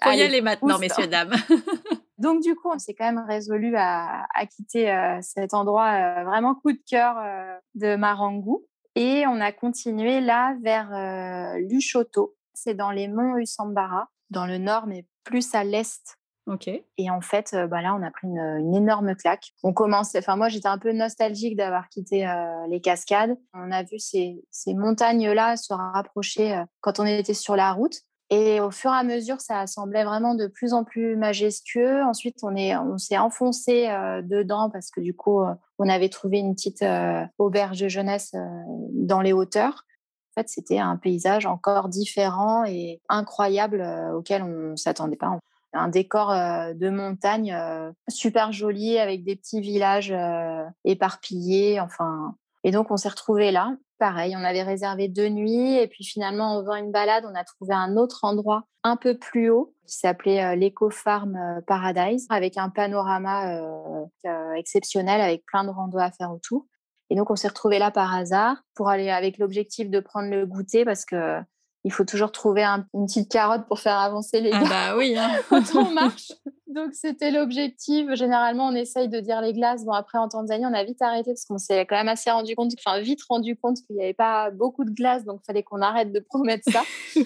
Y 0.04 0.22
aller 0.22 0.42
maintenant, 0.42 0.80
messieurs, 0.80 1.08
dames. 1.08 1.34
Donc, 2.18 2.42
du 2.42 2.56
coup, 2.56 2.70
on 2.74 2.80
s'est 2.80 2.94
quand 2.94 3.06
même 3.06 3.26
résolu 3.28 3.76
à, 3.78 4.26
quitter 4.56 4.92
euh, 4.92 5.20
cet 5.22 5.54
endroit 5.54 5.92
euh, 5.92 6.24
vraiment 6.24 6.56
coup 6.56 6.72
de 6.72 6.82
cœur 6.88 7.18
euh, 7.18 7.58
de 7.76 7.96
Marangu. 7.96 8.64
Et 8.96 9.26
on 9.28 9.42
a 9.42 9.52
continué 9.52 10.22
là 10.22 10.56
vers 10.64 10.90
Lushoto. 11.70 12.34
C'est 12.54 12.76
dans 12.76 12.92
les 12.92 13.10
monts 13.10 13.36
Usambara, 13.36 14.08
dans 14.30 14.46
le 14.46 14.58
nord, 14.58 14.88
mais 14.88 15.06
plus 15.26 15.54
à 15.54 15.66
l'est. 15.66 16.18
Et 16.98 17.10
en 17.10 17.20
fait, 17.20 17.54
bah 17.70 17.82
là, 17.82 17.94
on 17.94 18.02
a 18.02 18.10
pris 18.10 18.28
une, 18.28 18.74
énorme 18.74 19.14
claque. 19.16 19.52
On 19.64 19.74
commence, 19.74 20.16
enfin 20.16 20.38
moi, 20.38 20.48
j'étais 20.48 20.70
un 20.70 20.78
peu 20.78 20.94
nostalgique 20.94 21.58
d'avoir 21.58 21.90
quitté 21.90 22.26
les 22.70 22.80
cascades. 22.80 23.36
On 23.54 23.70
a 23.70 23.84
vu 23.84 24.00
ces, 24.00 24.42
ces 24.50 24.74
montagnes-là 24.76 25.58
se 25.58 25.74
rapprocher 25.74 26.64
quand 26.80 27.02
on 27.02 27.06
était 27.06 27.34
sur 27.34 27.58
la 27.58 27.74
route. 27.74 28.00
Et 28.32 28.60
au 28.60 28.72
fur 28.72 28.92
et 28.92 28.98
à 28.98 29.04
mesure, 29.04 29.40
ça 29.40 29.68
semblait 29.68 30.04
vraiment 30.04 30.34
de 30.34 30.48
plus 30.48 30.74
en 30.74 30.84
plus 30.84 31.16
majestueux. 31.16 32.02
Ensuite, 32.04 32.38
on 32.42 32.56
on 32.56 32.98
s'est 32.98 33.18
enfoncé 33.18 33.88
euh, 33.88 34.22
dedans 34.24 34.70
parce 34.72 34.90
que 34.90 35.00
du 35.00 35.16
coup, 35.16 35.42
euh, 35.42 35.54
on 35.78 35.88
avait 35.88 36.10
trouvé 36.10 36.40
une 36.40 36.56
petite 36.56 36.82
euh, 36.82 37.24
auberge 37.38 37.80
de 37.80 37.88
jeunesse 37.88 38.34
dans 38.94 39.22
les 39.22 39.32
hauteurs. 39.32 39.86
En 40.36 40.42
fait, 40.42 40.50
c'était 40.50 40.80
un 40.80 40.98
paysage 40.98 41.46
encore 41.46 41.88
différent 41.88 42.66
et 42.66 43.00
incroyable 43.10 43.86
auquel 44.16 44.42
on 44.44 44.72
ne 44.72 44.76
s'attendait 44.76 45.16
pas. 45.16 45.38
Un 45.74 45.88
décor 45.88 46.30
de 46.30 46.90
montagne 46.90 47.58
super 48.10 48.52
joli 48.52 48.98
avec 48.98 49.24
des 49.24 49.36
petits 49.36 49.62
villages 49.62 50.14
éparpillés. 50.84 51.80
Enfin, 51.80 52.36
et 52.66 52.72
donc, 52.72 52.92
on 52.92 52.98
s'est 52.98 53.10
retrouvés 53.10 53.52
là. 53.52 53.78
Pareil, 53.98 54.36
on 54.36 54.44
avait 54.44 54.64
réservé 54.64 55.08
deux 55.08 55.30
nuits 55.30 55.78
et 55.78 55.88
puis 55.88 56.04
finalement, 56.04 56.58
en 56.58 56.62
faisant 56.62 56.76
une 56.76 56.92
balade, 56.92 57.26
on 57.26 57.36
a 57.36 57.44
trouvé 57.46 57.74
un 57.74 57.96
autre 57.96 58.20
endroit 58.24 58.64
un 58.84 58.98
peu 58.98 59.18
plus 59.18 59.50
haut 59.50 59.74
qui 59.88 59.96
s'appelait 59.96 60.44
euh, 60.44 60.56
l'Eco 60.56 60.90
Farm 60.90 61.36
euh, 61.36 61.62
Paradise 61.66 62.28
avec 62.30 62.58
un 62.58 62.70
panorama 62.70 63.58
euh, 63.58 64.54
exceptionnel 64.58 65.22
avec 65.22 65.46
plein 65.46 65.64
de 65.64 65.70
randos 65.70 66.00
à 66.00 66.12
faire 66.12 66.32
autour. 66.32 66.66
Et 67.10 67.16
donc, 67.16 67.30
on 67.30 67.36
s'est 67.36 67.48
retrouvés 67.48 67.80
là 67.80 67.92
par 67.92 68.14
hasard 68.14 68.58
pour 68.74 68.90
aller 68.90 69.10
avec 69.10 69.38
l'objectif 69.38 69.90
de 69.90 70.00
prendre 70.00 70.30
le 70.30 70.46
goûter 70.46 70.84
parce 70.84 71.06
que 71.06 71.40
il 71.86 71.94
faut 71.94 72.04
toujours 72.04 72.32
trouver 72.32 72.64
une 72.64 73.06
petite 73.06 73.32
carotte 73.32 73.68
pour 73.68 73.80
faire 73.80 74.00
avancer 74.00 74.42
les 74.42 74.52
ah 74.52 74.64
gars. 74.64 74.70
bah 74.70 74.98
oui, 74.98 75.16
hein. 75.16 75.30
quand 75.50 75.64
on 75.76 75.92
marche. 75.92 76.32
Donc 76.76 76.94
c'était 76.94 77.32
l'objectif. 77.32 78.14
Généralement, 78.16 78.68
on 78.68 78.76
essaye 78.76 79.08
de 79.08 79.22
dire 79.22 79.40
les 79.40 79.54
glaces. 79.54 79.86
Bon, 79.86 79.94
après 79.94 80.18
en 80.18 80.28
Tanzanie, 80.28 80.66
on 80.66 80.74
a 80.74 80.84
vite 80.84 81.02
arrêté 81.02 81.32
parce 81.32 81.46
qu'on 81.46 81.58
s'est 81.58 81.86
quand 81.86 81.96
même 81.96 82.10
assez 82.10 82.30
rendu 82.30 82.54
compte, 82.54 82.74
enfin 82.86 83.00
vite 83.00 83.22
rendu 83.30 83.56
compte 83.56 83.78
qu'il 83.78 83.96
n'y 83.96 84.04
avait 84.04 84.14
pas 84.14 84.52
beaucoup 84.52 84.84
de 84.84 84.92
glace, 84.92 85.24
donc 85.24 85.40
il 85.42 85.46
fallait 85.46 85.64
qu'on 85.64 85.82
arrête 85.82 86.12
de 86.12 86.20
promettre 86.20 86.70
ça. 86.70 86.84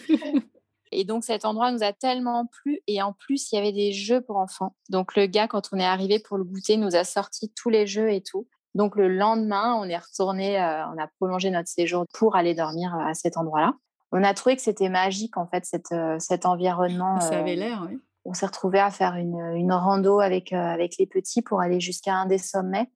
Et 0.91 1.03
donc 1.03 1.23
cet 1.23 1.45
endroit 1.45 1.71
nous 1.71 1.83
a 1.83 1.93
tellement 1.93 2.47
plu 2.47 2.79
et 2.87 2.99
en 3.03 3.13
plus 3.13 3.51
il 3.51 3.55
y 3.55 3.57
avait 3.59 3.71
des 3.71 3.91
jeux 3.91 4.21
pour 4.21 4.37
enfants. 4.37 4.75
Donc 4.89 5.15
le 5.15 5.27
gars 5.27 5.47
quand 5.47 5.69
on 5.71 5.77
est 5.77 5.85
arrivé 5.85 6.17
pour 6.17 6.37
le 6.37 6.43
goûter 6.43 6.77
nous 6.77 6.95
a 6.95 7.03
sorti 7.03 7.53
tous 7.55 7.69
les 7.69 7.85
jeux 7.85 8.11
et 8.11 8.23
tout. 8.23 8.47
Donc 8.73 8.95
le 8.95 9.07
lendemain 9.07 9.75
on 9.79 9.83
est 9.83 9.99
retourné, 9.99 10.59
euh, 10.59 10.87
on 10.87 10.97
a 10.97 11.05
prolongé 11.19 11.51
notre 11.51 11.69
séjour 11.69 12.05
pour 12.11 12.35
aller 12.35 12.55
dormir 12.55 12.95
à 12.95 13.13
cet 13.13 13.37
endroit-là 13.37 13.75
on 14.11 14.23
a 14.23 14.33
trouvé 14.33 14.55
que 14.55 14.61
c'était 14.61 14.89
magique 14.89 15.37
en 15.37 15.47
fait 15.47 15.65
cette, 15.65 15.91
euh, 15.91 16.17
cet 16.19 16.45
environnement. 16.45 17.19
Ça 17.19 17.39
avait 17.39 17.55
euh, 17.55 17.59
l'air, 17.59 17.87
oui. 17.89 17.99
On 18.25 18.33
s'est 18.33 18.45
retrouvé 18.45 18.79
à 18.79 18.91
faire 18.91 19.15
une, 19.15 19.71
rando 19.71 20.19
avec, 20.19 20.53
euh, 20.53 20.57
avec 20.57 20.97
les 20.97 21.07
petits 21.07 21.41
pour 21.41 21.61
aller 21.61 21.79
jusqu'à 21.79 22.13
un 22.13 22.25
des 22.25 22.37
sommets. 22.37 22.91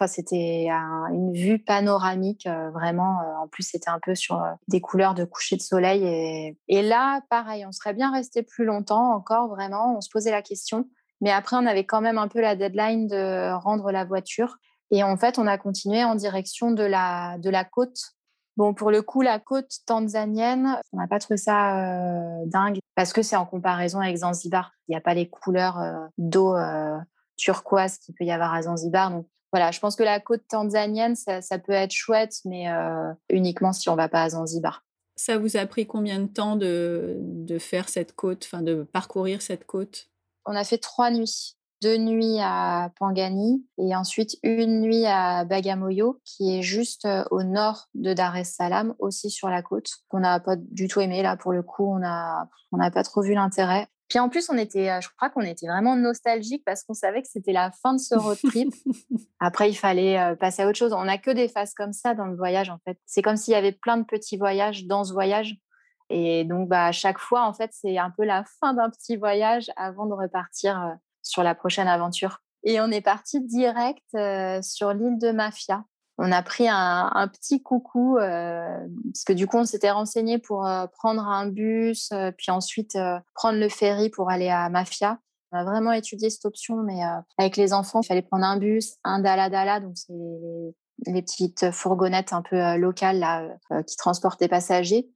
Enfin, 0.00 0.06
c'était 0.06 0.68
une 0.68 1.32
vue 1.32 1.58
panoramique, 1.58 2.46
vraiment. 2.72 3.18
en 3.42 3.48
plus, 3.48 3.64
c'était 3.64 3.90
un 3.90 3.98
peu 3.98 4.14
sur 4.14 4.40
des 4.68 4.80
couleurs 4.80 5.14
de 5.14 5.24
coucher 5.24 5.56
de 5.56 5.60
soleil. 5.60 6.04
Et, 6.04 6.56
et 6.68 6.82
là, 6.82 7.20
pareil, 7.30 7.66
on 7.66 7.72
serait 7.72 7.94
bien 7.94 8.12
resté 8.12 8.44
plus 8.44 8.64
longtemps 8.64 9.12
encore, 9.12 9.48
vraiment. 9.48 9.96
On 9.96 10.00
se 10.00 10.08
posait 10.08 10.30
la 10.30 10.40
question. 10.40 10.88
Mais 11.20 11.32
après, 11.32 11.56
on 11.56 11.66
avait 11.66 11.84
quand 11.84 12.00
même 12.00 12.16
un 12.16 12.28
peu 12.28 12.40
la 12.40 12.54
deadline 12.54 13.08
de 13.08 13.52
rendre 13.54 13.90
la 13.90 14.04
voiture. 14.04 14.58
Et 14.90 15.02
en 15.02 15.16
fait, 15.16 15.38
on 15.38 15.46
a 15.46 15.58
continué 15.58 16.04
en 16.04 16.14
direction 16.14 16.70
de 16.70 16.84
la, 16.84 17.36
de 17.38 17.50
la 17.50 17.64
côte 17.64 18.14
Bon, 18.58 18.74
pour 18.74 18.90
le 18.90 19.02
coup, 19.02 19.22
la 19.22 19.38
côte 19.38 19.70
tanzanienne, 19.86 20.80
on 20.92 20.96
n'a 20.96 21.06
pas 21.06 21.20
trouvé 21.20 21.36
ça 21.36 21.78
euh, 21.78 22.42
dingue 22.46 22.80
parce 22.96 23.12
que 23.12 23.22
c'est 23.22 23.36
en 23.36 23.46
comparaison 23.46 24.00
avec 24.00 24.16
Zanzibar. 24.16 24.72
Il 24.88 24.90
n'y 24.90 24.96
a 24.96 25.00
pas 25.00 25.14
les 25.14 25.28
couleurs 25.28 25.78
euh, 25.78 25.94
d'eau 26.18 26.56
euh, 26.56 26.98
turquoise 27.36 27.98
qu'il 27.98 28.16
peut 28.16 28.24
y 28.24 28.32
avoir 28.32 28.52
à 28.52 28.62
Zanzibar. 28.62 29.12
Donc 29.12 29.28
voilà, 29.52 29.70
je 29.70 29.78
pense 29.78 29.94
que 29.94 30.02
la 30.02 30.18
côte 30.18 30.42
tanzanienne, 30.48 31.14
ça, 31.14 31.40
peut 31.60 31.70
être 31.70 31.92
chouette, 31.92 32.34
mais 32.44 32.66
uniquement 33.30 33.72
si 33.72 33.88
on 33.88 33.92
ne 33.92 33.96
va 33.96 34.08
pas 34.08 34.24
à 34.24 34.30
Zanzibar. 34.30 34.84
Ça 35.14 35.38
vous 35.38 35.56
a 35.56 35.64
pris 35.64 35.86
combien 35.86 36.18
de 36.18 36.26
temps 36.26 36.56
de, 36.56 37.16
de 37.20 37.58
faire 37.60 37.88
cette 37.88 38.16
côte, 38.16 38.44
enfin 38.44 38.62
de 38.62 38.82
parcourir 38.92 39.40
cette 39.40 39.66
côte? 39.66 40.08
On 40.46 40.56
a 40.56 40.64
fait 40.64 40.78
trois 40.78 41.12
nuits 41.12 41.57
deux 41.82 41.96
nuits 41.96 42.38
à 42.40 42.90
Pangani 42.98 43.64
et 43.78 43.94
ensuite 43.94 44.36
une 44.42 44.80
nuit 44.80 45.06
à 45.06 45.44
Bagamoyo, 45.44 46.20
qui 46.24 46.56
est 46.56 46.62
juste 46.62 47.04
euh, 47.04 47.24
au 47.30 47.42
nord 47.42 47.88
de 47.94 48.12
Dar 48.12 48.36
es 48.36 48.44
Salaam, 48.44 48.94
aussi 48.98 49.30
sur 49.30 49.48
la 49.48 49.62
côte, 49.62 49.88
qu'on 50.08 50.20
n'a 50.20 50.40
pas 50.40 50.56
du 50.56 50.88
tout 50.88 51.00
aimé. 51.00 51.22
Là, 51.22 51.36
pour 51.36 51.52
le 51.52 51.62
coup, 51.62 51.86
on 51.86 51.98
n'a 51.98 52.48
on 52.72 52.90
pas 52.90 53.02
trop 53.02 53.22
vu 53.22 53.34
l'intérêt. 53.34 53.88
Puis 54.08 54.18
en 54.18 54.30
plus, 54.30 54.48
on 54.50 54.56
était, 54.56 54.90
euh, 54.90 55.00
je 55.00 55.08
crois 55.16 55.28
qu'on 55.28 55.42
était 55.42 55.66
vraiment 55.66 55.94
nostalgique 55.94 56.64
parce 56.64 56.82
qu'on 56.82 56.94
savait 56.94 57.22
que 57.22 57.28
c'était 57.28 57.52
la 57.52 57.70
fin 57.70 57.92
de 57.92 57.98
ce 57.98 58.14
road 58.14 58.38
trip. 58.42 58.72
Après, 59.40 59.70
il 59.70 59.74
fallait 59.74 60.18
euh, 60.18 60.34
passer 60.34 60.62
à 60.62 60.68
autre 60.68 60.78
chose. 60.78 60.94
On 60.94 61.04
n'a 61.04 61.18
que 61.18 61.30
des 61.30 61.48
phases 61.48 61.74
comme 61.74 61.92
ça 61.92 62.14
dans 62.14 62.26
le 62.26 62.36
voyage, 62.36 62.70
en 62.70 62.78
fait. 62.84 62.98
C'est 63.04 63.20
comme 63.20 63.36
s'il 63.36 63.52
y 63.52 63.56
avait 63.56 63.72
plein 63.72 63.98
de 63.98 64.04
petits 64.04 64.38
voyages 64.38 64.86
dans 64.86 65.04
ce 65.04 65.12
voyage. 65.12 65.56
Et 66.08 66.44
donc, 66.44 66.68
bah, 66.68 66.86
à 66.86 66.92
chaque 66.92 67.18
fois, 67.18 67.46
en 67.46 67.52
fait, 67.52 67.70
c'est 67.74 67.98
un 67.98 68.10
peu 68.10 68.24
la 68.24 68.44
fin 68.60 68.72
d'un 68.72 68.88
petit 68.88 69.16
voyage 69.16 69.70
avant 69.76 70.06
de 70.06 70.14
repartir 70.14 70.96
sur 71.22 71.42
la 71.42 71.54
prochaine 71.54 71.88
aventure. 71.88 72.40
Et 72.64 72.80
on 72.80 72.90
est 72.90 73.00
parti 73.00 73.40
direct 73.40 74.04
euh, 74.14 74.60
sur 74.62 74.92
l'île 74.92 75.18
de 75.18 75.30
Mafia. 75.30 75.84
On 76.20 76.32
a 76.32 76.42
pris 76.42 76.66
un, 76.68 77.30
petit 77.32 77.62
coucou, 77.62 78.18
euh, 78.18 78.76
parce 79.12 79.22
que 79.22 79.32
du 79.32 79.46
coup, 79.46 79.58
on 79.58 79.64
s'était 79.64 79.92
renseigné 79.92 80.38
pour 80.38 80.66
euh, 80.66 80.86
prendre 80.88 81.22
un 81.22 81.46
bus, 81.46 82.10
puis 82.36 82.50
ensuite 82.50 82.98
prendre 83.34 83.58
le 83.58 83.68
ferry 83.68 84.10
pour 84.10 84.28
aller 84.28 84.48
à 84.48 84.68
Mafia. 84.68 85.20
On 85.52 85.58
a 85.58 85.64
vraiment 85.64 85.92
étudié 85.92 86.28
cette 86.28 86.44
option, 86.44 86.82
mais 86.82 87.00
avec 87.38 87.56
les 87.56 87.72
enfants, 87.72 88.00
il 88.02 88.06
fallait 88.06 88.22
prendre 88.22 88.44
un 88.44 88.56
bus, 88.56 88.96
un 89.04 89.20
dala-dala, 89.20 89.78
donc 89.78 89.92
c'est 89.94 90.12
les 91.06 91.22
petites 91.22 91.70
fourgonnettes 91.70 92.32
un 92.32 92.42
peu 92.42 92.76
locales 92.76 93.20
là, 93.20 93.48
qui 93.86 93.96
transportent 93.96 94.40
des 94.40 94.48
passagers. 94.48 95.08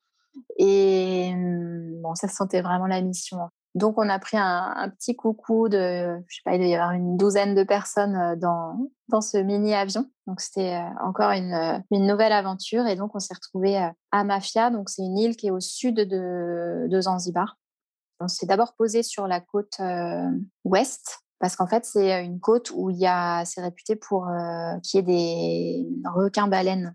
Et 0.58 1.32
hum, 1.34 2.00
bon, 2.00 2.14
ça 2.14 2.28
sentait 2.28 2.62
vraiment 2.62 2.86
la 2.86 3.02
mission. 3.02 3.38
Donc, 3.74 3.94
on 3.96 4.08
a 4.08 4.18
pris 4.18 4.36
un, 4.36 4.90
petit 4.98 5.16
coucou 5.16 5.68
de, 5.70 6.18
je 6.28 6.36
sais 6.36 6.42
pas, 6.44 6.54
il 6.54 6.58
doit 6.58 6.68
y 6.68 6.74
avoir 6.74 6.92
une 6.92 7.16
douzaine 7.16 7.54
de 7.54 7.62
personnes 7.64 8.16
euh, 8.16 8.36
dans, 8.36 8.90
dans 9.08 9.22
ce 9.22 9.38
mini-avion. 9.38 10.10
Donc, 10.26 10.40
c'était 10.40 10.74
euh, 10.74 11.06
encore 11.06 11.30
une, 11.30 11.54
euh, 11.54 11.78
une, 11.90 12.06
nouvelle 12.06 12.32
aventure. 12.32 12.86
Et 12.86 12.96
donc, 12.96 13.14
on 13.14 13.18
s'est 13.18 13.34
retrouvé 13.34 13.90
à 14.10 14.24
Mafia. 14.24 14.70
Donc, 14.70 14.90
c'est 14.90 15.02
une 15.02 15.18
île 15.18 15.36
qui 15.36 15.46
est 15.46 15.50
au 15.50 15.60
sud 15.60 15.96
de, 15.96 16.86
de 16.86 17.00
Zanzibar. 17.00 17.56
On 18.20 18.28
s'est 18.28 18.46
d'abord 18.46 18.74
posé 18.74 19.02
sur 19.02 19.26
la 19.26 19.40
côte 19.40 19.80
ouest 20.64 21.18
parce 21.40 21.56
qu'en 21.56 21.66
fait, 21.66 21.84
c'est 21.84 22.24
une 22.24 22.38
côte 22.38 22.70
où 22.72 22.88
il 22.90 22.98
y 22.98 23.06
a, 23.06 23.44
c'est 23.44 23.60
réputé 23.60 23.96
pour 23.96 24.28
qu'il 24.84 24.98
y 24.98 25.02
ait 25.02 25.02
des 25.02 25.88
requins-baleines 26.04 26.94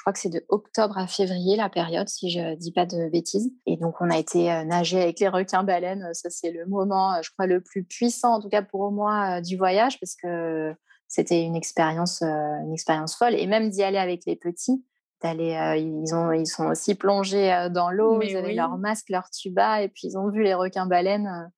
je 0.00 0.02
crois 0.02 0.14
que 0.14 0.18
c'est 0.18 0.30
de 0.30 0.42
octobre 0.48 0.96
à 0.96 1.06
février 1.06 1.56
la 1.56 1.68
période, 1.68 2.08
si 2.08 2.30
je 2.30 2.54
dis 2.54 2.72
pas 2.72 2.86
de 2.86 3.10
bêtises. 3.10 3.52
Et 3.66 3.76
donc 3.76 3.96
on 4.00 4.08
a 4.08 4.16
été 4.16 4.50
euh, 4.50 4.64
nager 4.64 4.98
avec 4.98 5.20
les 5.20 5.28
requins 5.28 5.62
baleines. 5.62 6.08
Ça 6.14 6.30
c'est 6.30 6.50
le 6.50 6.64
moment, 6.64 7.12
euh, 7.12 7.18
je 7.22 7.30
crois, 7.30 7.46
le 7.46 7.60
plus 7.60 7.84
puissant, 7.84 8.36
en 8.36 8.40
tout 8.40 8.48
cas 8.48 8.62
pour 8.62 8.90
moi, 8.92 9.36
euh, 9.36 9.40
du 9.42 9.58
voyage, 9.58 10.00
parce 10.00 10.16
que 10.16 10.74
c'était 11.06 11.42
une 11.42 11.54
expérience, 11.54 12.22
une 12.22 12.72
expérience 12.72 13.14
folle. 13.14 13.34
Et 13.34 13.46
même 13.46 13.68
d'y 13.68 13.82
aller 13.82 13.98
avec 13.98 14.22
les 14.24 14.36
petits, 14.36 14.82
ils, 15.22 16.14
ont, 16.14 16.32
ils 16.32 16.46
sont 16.46 16.68
aussi 16.68 16.94
plongés 16.94 17.68
dans 17.70 17.90
l'eau, 17.90 18.22
ils 18.22 18.38
avaient 18.38 18.54
leur 18.54 18.78
masque, 18.78 19.10
leur 19.10 19.28
tuba, 19.28 19.82
et 19.82 19.90
puis 19.90 20.08
ils 20.08 20.16
ont 20.16 20.30
vu 20.30 20.42
les 20.42 20.54
requins-baleines. 20.54 21.50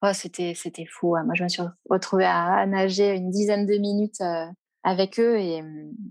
Oh, 0.00 0.12
c'était, 0.14 0.54
c'était 0.56 0.86
fou. 0.86 1.16
Moi, 1.26 1.34
je 1.34 1.44
me 1.44 1.48
suis 1.50 1.62
retrouvée 1.90 2.24
à, 2.24 2.64
nager 2.66 3.14
une 3.14 3.30
dizaine 3.30 3.66
de 3.66 3.76
minutes 3.76 4.22
avec 4.84 5.20
eux, 5.20 5.38
et, 5.38 5.62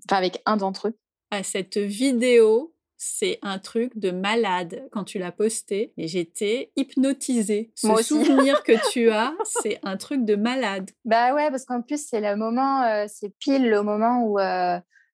enfin 0.07 0.17
avec 0.17 0.43
un 0.45 0.57
d'entre 0.57 0.89
eux. 0.89 0.95
À 1.31 1.43
cette 1.43 1.77
vidéo, 1.77 2.73
c'est 2.97 3.39
un 3.41 3.59
truc 3.59 3.97
de 3.97 4.11
malade 4.11 4.87
quand 4.91 5.03
tu 5.03 5.19
l'as 5.19 5.31
posté 5.31 5.93
et 5.97 6.07
j'étais 6.07 6.71
hypnotisée. 6.75 7.71
Ce 7.75 7.87
souvenir 8.03 8.63
que 8.63 8.73
tu 8.91 9.09
as, 9.11 9.33
c'est 9.45 9.79
un 9.83 9.95
truc 9.95 10.25
de 10.25 10.35
malade. 10.35 10.89
Bah 11.05 11.33
ouais, 11.33 11.49
parce 11.49 11.65
qu'en 11.65 11.81
plus 11.81 12.05
c'est 12.05 12.19
le 12.19 12.35
moment, 12.35 13.07
c'est 13.07 13.33
pile 13.37 13.69
le 13.69 13.83
moment 13.83 14.23
où 14.25 14.39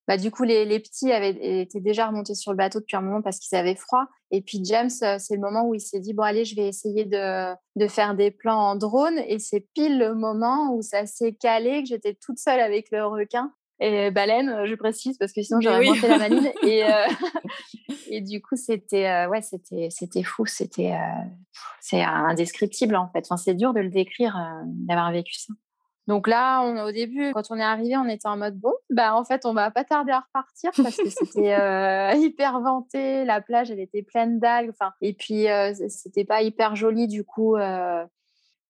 bah, 0.08 0.18
du 0.18 0.30
coup, 0.30 0.44
les, 0.44 0.80
petits 0.80 1.12
avaient 1.12 1.62
étaient 1.62 1.80
déjà 1.80 2.08
remontés 2.08 2.36
sur 2.36 2.52
le 2.52 2.58
bateau 2.58 2.80
depuis 2.80 2.96
un 2.96 3.02
moment 3.02 3.22
parce 3.22 3.40
qu'ils 3.40 3.58
avaient 3.58 3.76
froid. 3.76 4.06
Et 4.30 4.42
puis 4.42 4.60
James, 4.64 4.92
euh, 5.02 5.18
c'est 5.20 5.36
le 5.36 5.42
moment 5.42 5.68
où 5.68 5.74
il 5.74 5.80
s'est 5.80 6.00
dit 6.00 6.14
bon 6.14 6.24
allez, 6.24 6.46
je 6.46 6.56
vais 6.56 6.68
essayer 6.68 7.06
de, 7.06 7.88
faire 7.88 8.16
des 8.16 8.30
plans 8.30 8.60
en 8.60 8.76
drone. 8.76 9.18
Et 9.28 9.40
c'est 9.40 9.68
pile 9.74 9.98
le 9.98 10.14
moment 10.14 10.76
où 10.76 10.82
ça 10.82 11.06
s'est 11.08 11.34
calé, 11.34 11.82
que 11.82 11.90
j'étais 11.90 12.14
toute 12.14 12.38
seule 12.38 12.60
avec 12.60 12.92
le 12.92 13.06
requin 13.06 13.52
et 13.80 14.12
baleine, 14.12 14.66
je 14.66 14.76
précise 14.76 15.18
parce 15.18 15.34
que 15.34 15.42
sinon 15.42 15.60
j'aurais 15.62 15.80
oui. 15.80 16.00
la 16.02 16.18
maline. 16.18 16.52
Et, 16.64 16.84
euh, 16.84 17.08
et 18.10 18.22
du 18.22 18.42
coup, 18.42 18.56
c'était 18.56 19.08
euh, 19.08 19.28
ouais, 19.28 19.42
c'était 19.42 19.90
c'était 19.90 20.24
fou, 20.24 20.46
c'était 20.46 20.94
c'est 21.82 22.02
indescriptible 22.02 22.96
en 22.96 23.10
fait. 23.10 23.26
Enfin, 23.26 23.38
c'est 23.38 23.54
dur 23.54 23.74
de 23.74 23.82
le 23.82 23.90
décrire, 23.90 24.38
d'avoir 24.66 25.12
vécu 25.12 25.34
ça. 25.34 25.54
Donc 26.08 26.28
là, 26.28 26.62
on, 26.62 26.84
au 26.84 26.92
début, 26.92 27.32
quand 27.34 27.50
on 27.50 27.58
est 27.58 27.64
arrivé, 27.64 27.98
on 27.98 28.08
était 28.08 28.28
en 28.28 28.38
mode 28.38 28.60
bon, 28.60 28.74
bah 28.92 29.16
en 29.16 29.26
fait, 29.26 29.46
on 29.46 29.54
va 29.54 29.72
pas 29.72 29.84
tarder 29.84 30.12
à 30.12 30.20
repartir 30.20 30.72
parce 30.76 30.98
que 30.98 31.10
c'était 31.10 31.56
euh, 31.60 32.14
hyper 32.14 32.60
venté, 32.62 33.26
la 33.26 33.42
plage, 33.42 33.72
elle 33.72 33.80
était 33.80 34.04
pleine 34.04 34.40
d'algues, 34.40 34.70
enfin, 34.70 34.94
et 35.02 35.14
puis 35.14 35.50
euh, 35.50 35.74
c'était 35.90 36.26
pas 36.26 36.44
hyper 36.44 36.76
joli 36.76 37.08
du 37.08 37.24
coup. 37.24 37.56
Euh, 37.56 38.06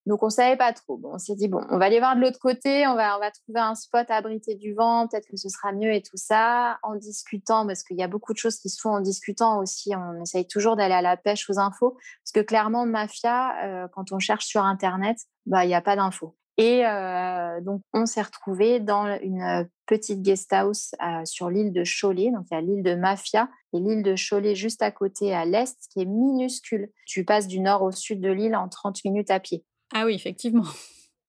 donc 0.06 0.24
on 0.24 0.30
savait 0.30 0.58
pas 0.58 0.74
trop. 0.74 1.00
On 1.04 1.18
s'est 1.18 1.36
dit 1.36 1.48
bon, 1.48 1.62
on 1.70 1.78
va 1.78 1.86
aller 1.86 2.00
voir 2.00 2.16
de 2.16 2.22
l'autre 2.22 2.40
côté, 2.40 2.88
on 2.88 2.96
va 2.96 3.18
on 3.18 3.32
trouver 3.32 3.60
un 3.60 3.76
spot 3.76 4.10
abrité 4.10 4.56
du 4.56 4.74
vent, 4.74 5.08
peut-être 5.08 5.28
que 5.28 5.38
ce 5.38 5.50
sera 5.50 5.72
mieux 5.72 5.94
et 5.94 6.02
tout 6.02 6.18
ça. 6.18 6.78
En 6.84 6.96
discutant, 6.96 7.66
parce 7.66 7.84
qu'il 7.84 7.98
y 7.98 8.04
a 8.04 8.08
beaucoup 8.08 8.34
de 8.34 8.38
choses 8.38 8.58
qui 8.58 8.70
se 8.70 8.80
font 8.80 8.92
en 8.92 9.02
discutant 9.02 9.60
aussi. 9.60 9.94
On 9.96 10.22
essaye 10.22 10.48
toujours 10.48 10.76
d'aller 10.76 10.94
à 10.94 11.02
la 11.02 11.18
pêche 11.18 11.50
aux 11.50 11.60
infos, 11.60 11.98
parce 12.24 12.32
que 12.34 12.42
clairement, 12.42 12.86
mafia, 12.86 13.88
quand 13.94 14.12
on 14.12 14.20
cherche 14.20 14.46
sur 14.46 14.64
internet, 14.64 15.18
bah 15.46 15.66
il 15.66 15.72
y 15.72 15.76
a 15.76 15.82
pas 15.82 15.96
d'infos. 15.96 16.36
Et 16.58 16.86
euh, 16.86 17.60
donc, 17.62 17.82
on 17.94 18.06
s'est 18.06 18.22
retrouvé 18.22 18.80
dans 18.80 19.18
une 19.22 19.68
petite 19.86 20.22
guest 20.22 20.54
house 20.54 20.96
euh, 21.04 21.26
sur 21.26 21.50
l'île 21.50 21.74
de 21.74 21.84
Cholet. 21.84 22.32
Donc, 22.32 22.46
il 22.50 22.54
y 22.54 22.58
a 22.58 22.62
l'île 22.62 22.84
de 22.84 22.96
Mafia 22.96 23.50
et 23.74 23.80
l'île 23.80 24.04
de 24.04 24.16
Cholet 24.16 24.56
juste 24.56 24.82
à 24.82 24.92
côté 24.92 25.34
à 25.34 25.44
l'est, 25.44 25.78
qui 25.92 26.02
est 26.02 26.06
minuscule. 26.06 26.92
Tu 27.06 27.26
passes 27.26 27.48
du 27.48 27.60
nord 27.60 27.82
au 27.82 27.92
sud 27.92 28.22
de 28.22 28.32
l'île 28.32 28.56
en 28.56 28.70
30 28.70 29.04
minutes 29.04 29.32
à 29.32 29.42
pied. 29.42 29.66
Ah 29.94 30.06
oui, 30.06 30.14
effectivement. 30.16 30.66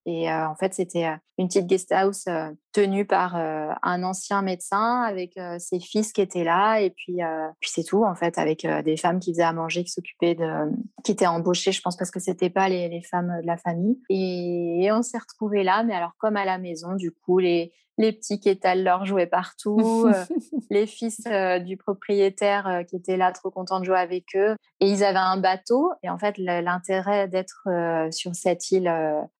Et 0.09 0.30
en 0.30 0.54
fait, 0.54 0.72
c'était 0.72 1.09
une 1.36 1.48
petite 1.48 1.66
guest 1.66 1.90
house 1.90 2.26
tenue 2.72 3.04
par 3.04 3.34
un 3.34 4.02
ancien 4.04 4.40
médecin 4.40 5.02
avec 5.02 5.32
ses 5.59 5.80
fils 5.80 6.12
qui 6.12 6.20
étaient 6.20 6.44
là. 6.44 6.78
Et 6.80 6.90
puis, 6.90 7.18
puis 7.61 7.70
c'est 7.72 7.82
tout, 7.82 8.04
en 8.04 8.14
fait, 8.14 8.38
avec 8.38 8.64
des 8.84 8.96
femmes 8.96 9.18
qui 9.18 9.32
faisaient 9.32 9.42
à 9.42 9.52
manger, 9.52 9.82
qui 9.82 9.90
s'occupaient 9.90 10.36
de. 10.36 10.70
qui 11.02 11.11
étaient 11.11 11.26
embauchées, 11.26 11.72
je 11.72 11.82
pense, 11.82 11.96
parce 11.96 12.12
que 12.12 12.20
c'était 12.20 12.50
pas 12.50 12.68
les, 12.68 12.88
les, 12.88 13.02
femmes 13.02 13.40
de 13.42 13.46
la 13.48 13.57
famille. 13.57 13.98
Et, 14.09 14.88
on 14.92 15.02
s'est 15.02 15.18
retrouvés 15.18 15.64
là, 15.64 15.82
mais 15.82 15.94
alors, 15.94 16.12
comme 16.18 16.36
à 16.36 16.44
la 16.44 16.59
maison, 16.59 16.94
du 16.94 17.11
coup, 17.11 17.40
les, 17.40 17.72
les 17.99 18.12
petits 18.12 18.40
qui 18.40 18.49
étalent 18.49 18.82
leurs 18.82 19.07
jouets 19.07 19.26
partout, 19.26 20.09
les 20.70 20.86
fils 20.86 21.22
du 21.64 21.76
propriétaire 21.76 22.82
qui 22.88 22.97
étaient 22.97 23.16
là 23.16 23.32
trop 23.32 23.51
contents 23.51 23.80
de 23.80 23.84
jouer 23.84 23.99
avec 23.99 24.24
eux. 24.34 24.57
Et 24.80 24.90
ils 24.90 25.05
avaient 25.05 25.18
un 25.18 25.38
bateau. 25.38 25.92
Et 26.03 26.11
en 26.11 26.18
fait, 26.18 26.36
l'intérêt 26.38 27.28
d'être 27.28 27.66
sur 28.11 28.34
cette 28.34 28.70
île, 28.70 28.92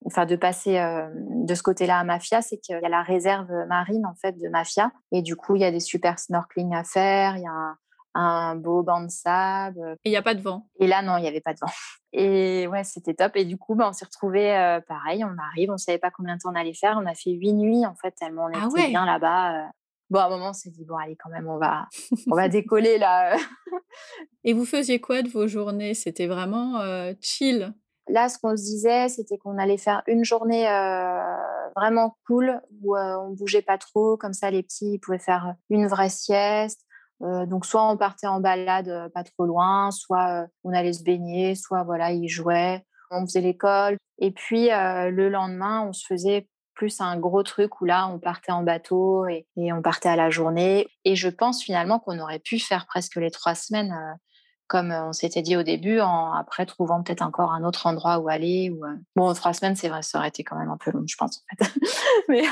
enfin 0.05 0.27
de 0.27 0.37
passer 0.37 0.81
de 1.15 1.55
ce 1.55 1.63
côté-là 1.63 1.99
à 1.99 2.05
Mafia, 2.05 2.43
c'est 2.43 2.59
qu'il 2.59 2.79
y 2.81 2.85
a 2.85 2.89
la 2.89 3.03
réserve 3.03 3.51
marine 3.69 4.07
en 4.07 4.15
fait 4.15 4.33
de 4.33 4.49
Mafia. 4.49 4.91
Et 5.13 5.23
du 5.23 5.37
coup, 5.37 5.57
il 5.57 5.63
y 5.63 5.65
a 5.65 5.71
des 5.71 5.81
super 5.81 6.19
snorkeling 6.19 6.75
à 6.75 6.85
faire. 6.85 7.37
Il 7.37 7.43
y 7.43 7.47
a 7.47 7.51
un, 7.51 7.77
beau 8.57 8.83
banc 8.83 9.03
de 9.03 9.11
sable. 9.11 9.97
Et 10.05 10.09
il 10.09 10.11
n'y 10.11 10.17
a 10.17 10.23
pas 10.23 10.35
de 10.35 10.41
vent. 10.41 10.69
Et 10.79 10.87
là, 10.87 11.03
non, 11.03 11.17
il 11.17 11.23
n'y 11.23 11.29
avait 11.29 11.41
pas 11.41 11.55
de 11.55 11.59
vent. 11.61 11.73
Et 12.13 12.67
ouais, 12.67 12.85
c'était 12.85 13.15
top. 13.15 13.33
Et 13.37 13.45
du 13.45 13.59
coup, 13.59 13.75
bah, 13.75 13.89
on 13.89 13.93
s'est 13.93 14.07
retrouvés 14.07 14.81
pareil. 14.89 15.25
On 15.25 15.37
arrive, 15.51 15.71
on 15.71 15.75
ne 15.75 15.79
savait 15.79 15.99
pas 15.99 16.11
combien 16.11 16.37
de 16.37 16.41
temps 16.41 16.51
on 16.51 16.59
allait 16.59 16.75
faire. 16.75 16.99
On 17.01 17.07
a 17.07 17.15
fait 17.15 17.31
huit 17.31 17.53
nuits, 17.53 17.85
en 17.85 17.95
fait, 17.95 18.13
tellement 18.13 18.47
on 18.47 18.53
ah 18.55 18.69
était 18.71 18.89
bien 18.89 19.05
là-bas. 19.05 19.71
Bon, 20.09 20.21
à 20.21 20.27
un 20.27 20.29
moment, 20.31 20.51
on 20.51 20.53
s'est 20.53 20.71
dit, 20.71 20.85
bon, 20.85 20.97
allez, 20.97 21.17
quand 21.17 21.31
même, 21.31 21.49
on 21.49 21.59
va, 21.59 21.89
on 22.31 22.37
va 22.37 22.49
décoller 22.49 22.97
là. 22.97 23.37
Et 24.45 24.53
vous 24.53 24.65
faisiez 24.65 25.01
quoi 25.01 25.23
de 25.23 25.29
vos 25.29 25.47
journées? 25.47 25.95
C'était 25.95 26.27
vraiment 26.27 26.81
chill 27.21 27.75
Là, 28.09 28.29
ce 28.29 28.39
qu'on 28.39 28.57
se 28.57 28.63
disait, 28.63 29.09
c'était 29.09 29.37
qu'on 29.37 29.59
allait 29.59 29.79
faire 29.79 30.03
une 30.07 30.25
journée 30.25 30.65
vraiment 31.75 32.17
cool 32.27 32.61
où 32.83 32.97
on 32.97 33.31
bougeait 33.31 33.63
pas 33.63 33.79
trop. 33.79 34.17
Comme 34.17 34.33
ça, 34.33 34.51
les 34.51 34.63
petits 34.63 34.99
pouvaient 34.99 35.19
faire 35.19 35.55
une 35.71 35.87
vraie 35.89 36.09
sieste. 36.09 36.86
Donc, 37.21 37.65
soit 37.65 37.91
on 37.91 37.97
partait 37.97 38.27
en 38.27 38.41
balade 38.41 39.11
pas 39.15 39.25
trop 39.25 39.47
loin, 39.47 39.91
soit 39.91 40.47
on 40.65 40.73
allait 40.73 40.93
se 40.93 41.03
baigner, 41.03 41.55
soit 41.55 41.83
voilà, 41.83 42.13
ils 42.13 42.29
jouaient, 42.29 42.85
on 43.11 43.27
faisait 43.27 43.41
l'école. 43.41 43.97
Et 44.19 44.31
puis, 44.31 44.69
le 44.69 45.29
lendemain, 45.29 45.87
on 45.89 45.93
se 45.93 46.05
faisait 46.07 46.49
plus 46.75 47.01
un 47.01 47.19
gros 47.19 47.43
truc 47.43 47.81
où 47.81 47.87
là, 47.87 48.07
on 48.07 48.19
partait 48.19 48.53
en 48.53 48.63
bateau 48.63 49.27
et, 49.27 49.47
on 49.57 49.83
partait 49.83 50.11
à 50.11 50.17
la 50.17 50.31
journée. 50.31 50.87
Et 51.05 51.17
je 51.17 51.29
pense 51.29 51.63
finalement 51.63 51.99
qu'on 51.99 52.19
aurait 52.21 52.39
pu 52.39 52.59
faire 52.59 52.87
presque 52.87 53.17
les 53.17 53.31
trois 53.31 53.55
semaines 53.55 53.95
comme 54.69 54.91
on 54.91 55.13
s'était 55.13 55.43
dit 55.43 55.57
au 55.57 55.63
début, 55.63 56.01
en 56.01 56.33
après 56.33 56.67
trouvant 56.67 57.03
peut-être 57.03 57.23
encore 57.23 57.53
un 57.53 57.63
autre 57.63 57.87
endroit 57.87 58.19
où 58.19 58.29
aller. 58.29 58.73
Bon, 59.15 59.33
trois 59.33 59.53
semaines, 59.53 59.77
c'est 59.77 59.89
vrai, 59.89 60.03
ça 60.03 60.19
aurait 60.19 60.29
été 60.29 60.43
quand 60.43 60.59
même 60.59 60.71
un 60.71 60.77
peu 60.77 60.91
long, 60.91 61.05
je 61.07 61.17
pense. 61.17 61.39
En 61.39 61.65
fait. 61.65 61.73
Mais... 62.29 62.43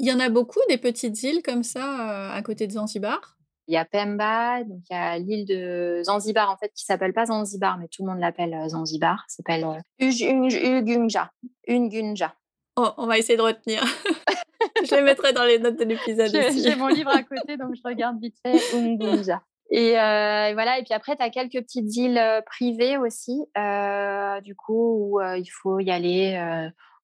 Il 0.00 0.08
y 0.08 0.12
en 0.12 0.18
a 0.18 0.28
beaucoup 0.28 0.58
des 0.68 0.78
petites 0.78 1.22
îles 1.22 1.42
comme 1.44 1.62
ça 1.62 2.32
à 2.32 2.42
côté 2.42 2.66
de 2.66 2.72
Zanzibar? 2.72 3.36
Il 3.68 3.74
y 3.74 3.76
a 3.76 3.84
Pemba, 3.84 4.64
donc 4.64 4.80
il 4.90 4.92
y 4.92 4.96
a 4.96 5.18
l'île 5.18 5.46
de 5.46 6.02
Zanzibar 6.04 6.50
en 6.50 6.56
fait 6.56 6.72
qui 6.74 6.84
s'appelle 6.84 7.12
pas 7.12 7.26
Zanzibar 7.26 7.78
mais 7.78 7.88
tout 7.88 8.04
le 8.04 8.10
monde 8.10 8.20
l'appelle 8.20 8.56
Zanzibar, 8.68 9.24
s'appelle 9.28 9.66
Ugunja. 9.98 11.30
Ungunja. 11.68 12.34
Oh, 12.76 12.88
on 12.96 13.06
va 13.06 13.18
essayer 13.18 13.36
de 13.36 13.42
retenir. 13.42 13.82
je 14.84 14.94
les 14.94 15.02
mettrai 15.02 15.32
dans 15.32 15.44
les 15.44 15.58
notes 15.58 15.78
de 15.78 15.84
l'épisode. 15.84 16.30
J'ai 16.32 16.74
mon 16.76 16.88
livre 16.88 17.10
à 17.10 17.22
côté 17.22 17.56
donc 17.56 17.74
je 17.74 17.82
regarde 17.84 18.20
vite 18.20 18.36
fait 18.42 18.58
Ungunja. 18.74 19.42
Euh, 19.72 20.46
et 20.48 20.54
voilà, 20.54 20.78
et 20.78 20.82
puis 20.82 20.94
après, 20.94 21.16
tu 21.16 21.22
as 21.22 21.30
quelques 21.30 21.62
petites 21.62 21.96
îles 21.96 22.18
euh, 22.18 22.40
privées 22.42 22.98
aussi, 22.98 23.44
euh, 23.56 24.40
du 24.40 24.54
coup, 24.54 25.14
où 25.16 25.20
il 25.20 25.48
faut 25.48 25.80
y 25.80 25.90
aller 25.90 26.38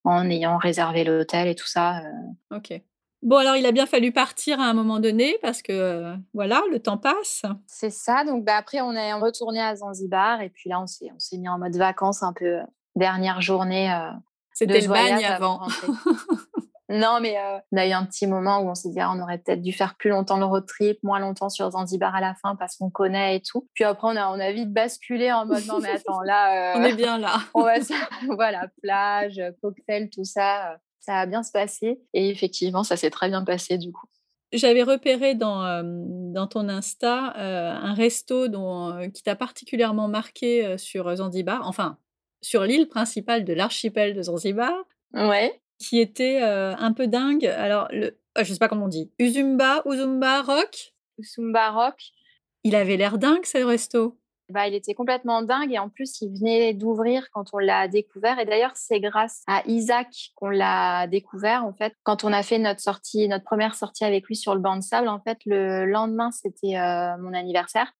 en 0.04 0.30
ayant 0.30 0.58
réservé 0.58 1.04
l'hôtel 1.04 1.48
et 1.48 1.54
tout 1.54 1.66
ça. 1.66 2.02
Ok. 2.50 2.72
Bon, 3.22 3.36
alors 3.36 3.56
il 3.56 3.66
a 3.66 3.72
bien 3.72 3.86
fallu 3.86 4.12
partir 4.12 4.60
à 4.60 4.64
un 4.64 4.74
moment 4.74 5.00
donné 5.00 5.38
parce 5.42 5.60
que 5.60 6.14
voilà, 6.34 6.62
le 6.70 6.80
temps 6.80 6.98
passe. 6.98 7.42
C'est 7.66 7.90
ça. 7.90 8.24
Donc 8.24 8.44
bah, 8.44 8.56
après, 8.56 8.80
on 8.80 8.92
est 8.92 9.12
retourné 9.14 9.60
à 9.60 9.76
Zanzibar 9.76 10.40
et 10.40 10.50
puis 10.50 10.70
là, 10.70 10.80
on 10.80 10.86
s'est, 10.86 11.10
on 11.14 11.18
s'est 11.18 11.38
mis 11.38 11.48
en 11.48 11.58
mode 11.58 11.76
vacances 11.76 12.22
un 12.22 12.32
peu 12.32 12.58
dernière 12.94 13.40
journée. 13.40 13.92
C'était 14.52 14.80
le 14.80 14.88
bagne 14.88 15.24
avant. 15.24 15.66
Non, 16.90 17.18
mais 17.20 17.36
euh, 17.36 17.58
on 17.70 17.76
a 17.76 17.86
eu 17.86 17.92
un 17.92 18.06
petit 18.06 18.26
moment 18.26 18.60
où 18.60 18.70
on 18.70 18.74
s'est 18.74 18.88
dit, 18.88 18.98
ah, 18.98 19.12
on 19.14 19.20
aurait 19.20 19.38
peut-être 19.38 19.60
dû 19.60 19.72
faire 19.72 19.94
plus 19.96 20.08
longtemps 20.08 20.38
le 20.38 20.46
road 20.46 20.64
trip, 20.66 20.98
moins 21.02 21.18
longtemps 21.18 21.50
sur 21.50 21.70
Zanzibar 21.70 22.14
à 22.14 22.20
la 22.20 22.34
fin 22.34 22.56
parce 22.56 22.76
qu'on 22.76 22.88
connaît 22.88 23.36
et 23.36 23.42
tout. 23.42 23.68
Puis 23.74 23.84
après, 23.84 24.08
on 24.08 24.16
a, 24.16 24.28
on 24.28 24.40
a 24.40 24.52
vite 24.52 24.72
basculé 24.72 25.30
en 25.30 25.44
mode, 25.44 25.66
non, 25.66 25.80
mais 25.80 25.90
attends, 25.90 26.22
là. 26.22 26.48
Euh, 26.48 26.78
on 26.78 26.82
est 26.84 26.94
bien 26.94 27.18
là. 27.18 27.36
on 27.54 27.62
va, 27.62 27.74
voilà, 28.30 28.68
plage, 28.82 29.40
cocktail, 29.60 30.08
tout 30.08 30.24
ça. 30.24 30.78
Euh, 30.98 31.12
ça 31.12 31.20
a 31.20 31.26
bien 31.26 31.42
se 31.42 31.52
passer. 31.52 32.00
Et 32.14 32.28
effectivement, 32.28 32.84
ça 32.84 32.96
s'est 32.96 33.10
très 33.10 33.28
bien 33.28 33.44
passé 33.44 33.78
du 33.78 33.92
coup. 33.92 34.06
J'avais 34.52 34.82
repéré 34.82 35.34
dans, 35.34 35.82
dans 36.32 36.46
ton 36.46 36.70
Insta 36.70 37.34
un 37.36 37.92
resto 37.92 38.48
dont, 38.48 39.10
qui 39.12 39.22
t'a 39.22 39.36
particulièrement 39.36 40.08
marqué 40.08 40.78
sur 40.78 41.14
Zanzibar, 41.14 41.68
enfin, 41.68 41.98
sur 42.40 42.64
l'île 42.64 42.88
principale 42.88 43.44
de 43.44 43.52
l'archipel 43.52 44.14
de 44.14 44.22
Zanzibar. 44.22 44.72
Ouais 45.12 45.60
qui 45.78 46.00
était 46.00 46.40
un 46.40 46.92
peu 46.92 47.06
dingue. 47.06 47.46
Alors, 47.46 47.88
le, 47.90 48.18
je 48.36 48.52
sais 48.52 48.58
pas 48.58 48.68
comment 48.68 48.86
on 48.86 48.88
dit. 48.88 49.10
Uzumba, 49.18 49.82
Uzumba 49.86 50.42
Rock? 50.42 50.94
Uzumba 51.18 51.70
Rock. 51.70 52.10
Il 52.64 52.74
avait 52.74 52.96
l'air 52.96 53.18
dingue, 53.18 53.44
ce 53.44 53.58
resto. 53.58 54.18
Bah, 54.48 54.66
il 54.66 54.74
était 54.74 54.94
complètement 54.94 55.42
dingue 55.42 55.72
et 55.72 55.78
en 55.78 55.88
plus, 55.88 56.20
il 56.20 56.38
venait 56.38 56.72
d'ouvrir 56.74 57.28
quand 57.32 57.46
on 57.52 57.58
l'a 57.58 57.88
découvert. 57.88 58.38
Et 58.38 58.44
d'ailleurs, 58.44 58.72
c'est 58.74 59.00
grâce 59.00 59.42
à 59.46 59.62
Isaac 59.66 60.32
qu'on 60.34 60.48
l'a 60.48 61.06
découvert. 61.06 61.64
En 61.64 61.72
fait, 61.72 61.94
quand 62.02 62.24
on 62.24 62.32
a 62.32 62.42
fait 62.42 62.58
notre 62.58 62.80
sortie, 62.80 63.28
notre 63.28 63.44
première 63.44 63.74
sortie 63.74 64.04
avec 64.04 64.26
lui 64.26 64.36
sur 64.36 64.54
le 64.54 64.60
banc 64.60 64.76
de 64.76 64.82
sable, 64.82 65.08
en 65.08 65.20
fait, 65.20 65.38
le 65.44 65.84
lendemain, 65.84 66.30
c'était 66.30 66.76
mon 67.18 67.34
anniversaire. 67.34 67.92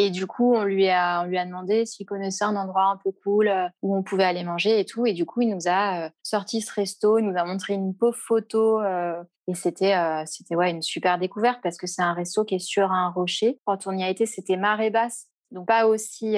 Et 0.00 0.10
du 0.10 0.28
coup, 0.28 0.54
on 0.54 0.62
lui 0.62 0.88
a, 0.88 1.22
on 1.22 1.26
lui 1.26 1.38
a 1.38 1.44
demandé 1.44 1.84
s'il 1.84 2.06
connaissait 2.06 2.44
un 2.44 2.54
endroit 2.54 2.84
un 2.84 2.98
peu 3.02 3.10
cool 3.24 3.48
euh, 3.48 3.66
où 3.82 3.96
on 3.96 4.04
pouvait 4.04 4.22
aller 4.22 4.44
manger 4.44 4.78
et 4.78 4.84
tout. 4.84 5.04
Et 5.06 5.12
du 5.12 5.26
coup, 5.26 5.40
il 5.40 5.48
nous 5.48 5.66
a 5.66 6.06
euh, 6.06 6.10
sorti 6.22 6.60
ce 6.60 6.72
resto, 6.72 7.18
il 7.18 7.24
nous 7.24 7.36
a 7.36 7.44
montré 7.44 7.74
une 7.74 7.96
pauvre 7.96 8.16
photo. 8.16 8.80
Euh, 8.80 9.20
et 9.48 9.54
c'était, 9.54 9.96
c'était 10.26 10.54
ouais, 10.54 10.70
une 10.70 10.82
super 10.82 11.18
découverte 11.18 11.58
parce 11.64 11.78
que 11.78 11.88
c'est 11.88 12.02
un 12.02 12.12
resto 12.12 12.44
qui 12.44 12.56
est 12.56 12.58
sur 12.60 12.92
un 12.92 13.10
rocher. 13.10 13.58
Quand 13.64 13.88
on 13.88 13.96
y 13.96 14.04
a 14.04 14.08
été, 14.10 14.24
c'était 14.24 14.58
marée 14.58 14.90
basse, 14.90 15.26
donc 15.50 15.66
pas 15.66 15.86
aussi 15.86 16.36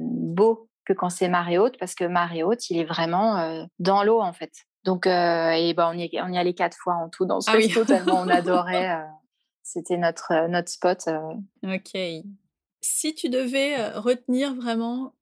beau 0.00 0.68
que 0.84 0.92
quand 0.92 1.10
c'est 1.10 1.28
marée 1.28 1.58
haute 1.58 1.78
parce 1.78 1.94
que 1.94 2.04
marée 2.04 2.42
haute, 2.42 2.70
il 2.70 2.78
est 2.78 2.84
vraiment 2.84 3.66
dans 3.78 4.02
l'eau 4.02 4.20
en 4.20 4.32
fait. 4.32 4.52
Donc, 4.84 5.06
et 5.06 5.74
ben, 5.76 5.90
on, 5.92 5.92
y, 5.92 6.10
on 6.20 6.32
y 6.32 6.38
allait 6.38 6.54
quatre 6.54 6.76
fois 6.76 6.94
en 6.94 7.08
tout 7.08 7.24
dans 7.24 7.40
ce 7.40 7.50
ah 7.50 7.54
resto 7.54 7.84
tellement 7.84 8.20
on 8.20 8.28
adorait. 8.28 9.00
c'était 9.62 9.96
notre, 9.96 10.48
notre 10.48 10.70
spot. 10.70 11.08
Ok. 11.62 12.00
Si 12.80 13.14
tu 13.14 13.28
devais 13.28 13.90
retenir 13.90 14.54
vraiment 14.54 15.14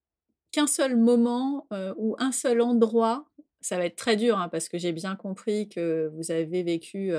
qu'un 0.51 0.67
seul 0.67 0.97
moment 0.97 1.67
ou 1.97 2.17
un 2.19 2.33
seul 2.33 2.61
endroit, 2.63 3.27
ça 3.61 3.77
va 3.77 3.85
être 3.85 3.97
très 3.97 4.17
dur 4.17 4.39
hein, 4.39 4.49
parce 4.49 4.69
que 4.69 4.79
j'ai 4.79 4.93
bien 4.93 5.17
compris 5.17 5.69
que 5.69 6.11
vous 6.15 6.31
avez 6.31 6.63
vécu 6.63 7.13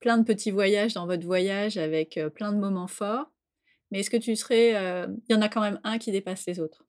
plein 0.00 0.18
de 0.18 0.24
petits 0.24 0.50
voyages 0.50 0.94
dans 0.94 1.06
votre 1.06 1.26
voyage 1.26 1.78
avec 1.78 2.20
plein 2.34 2.52
de 2.52 2.58
moments 2.58 2.88
forts. 2.88 3.30
Mais 3.90 4.00
est-ce 4.00 4.10
que 4.10 4.16
tu 4.16 4.34
serais... 4.36 4.70
Il 5.28 5.34
y 5.34 5.34
en 5.34 5.42
a 5.42 5.48
quand 5.48 5.60
même 5.60 5.80
un 5.84 5.98
qui 5.98 6.12
dépasse 6.12 6.46
les 6.46 6.60
autres? 6.60 6.86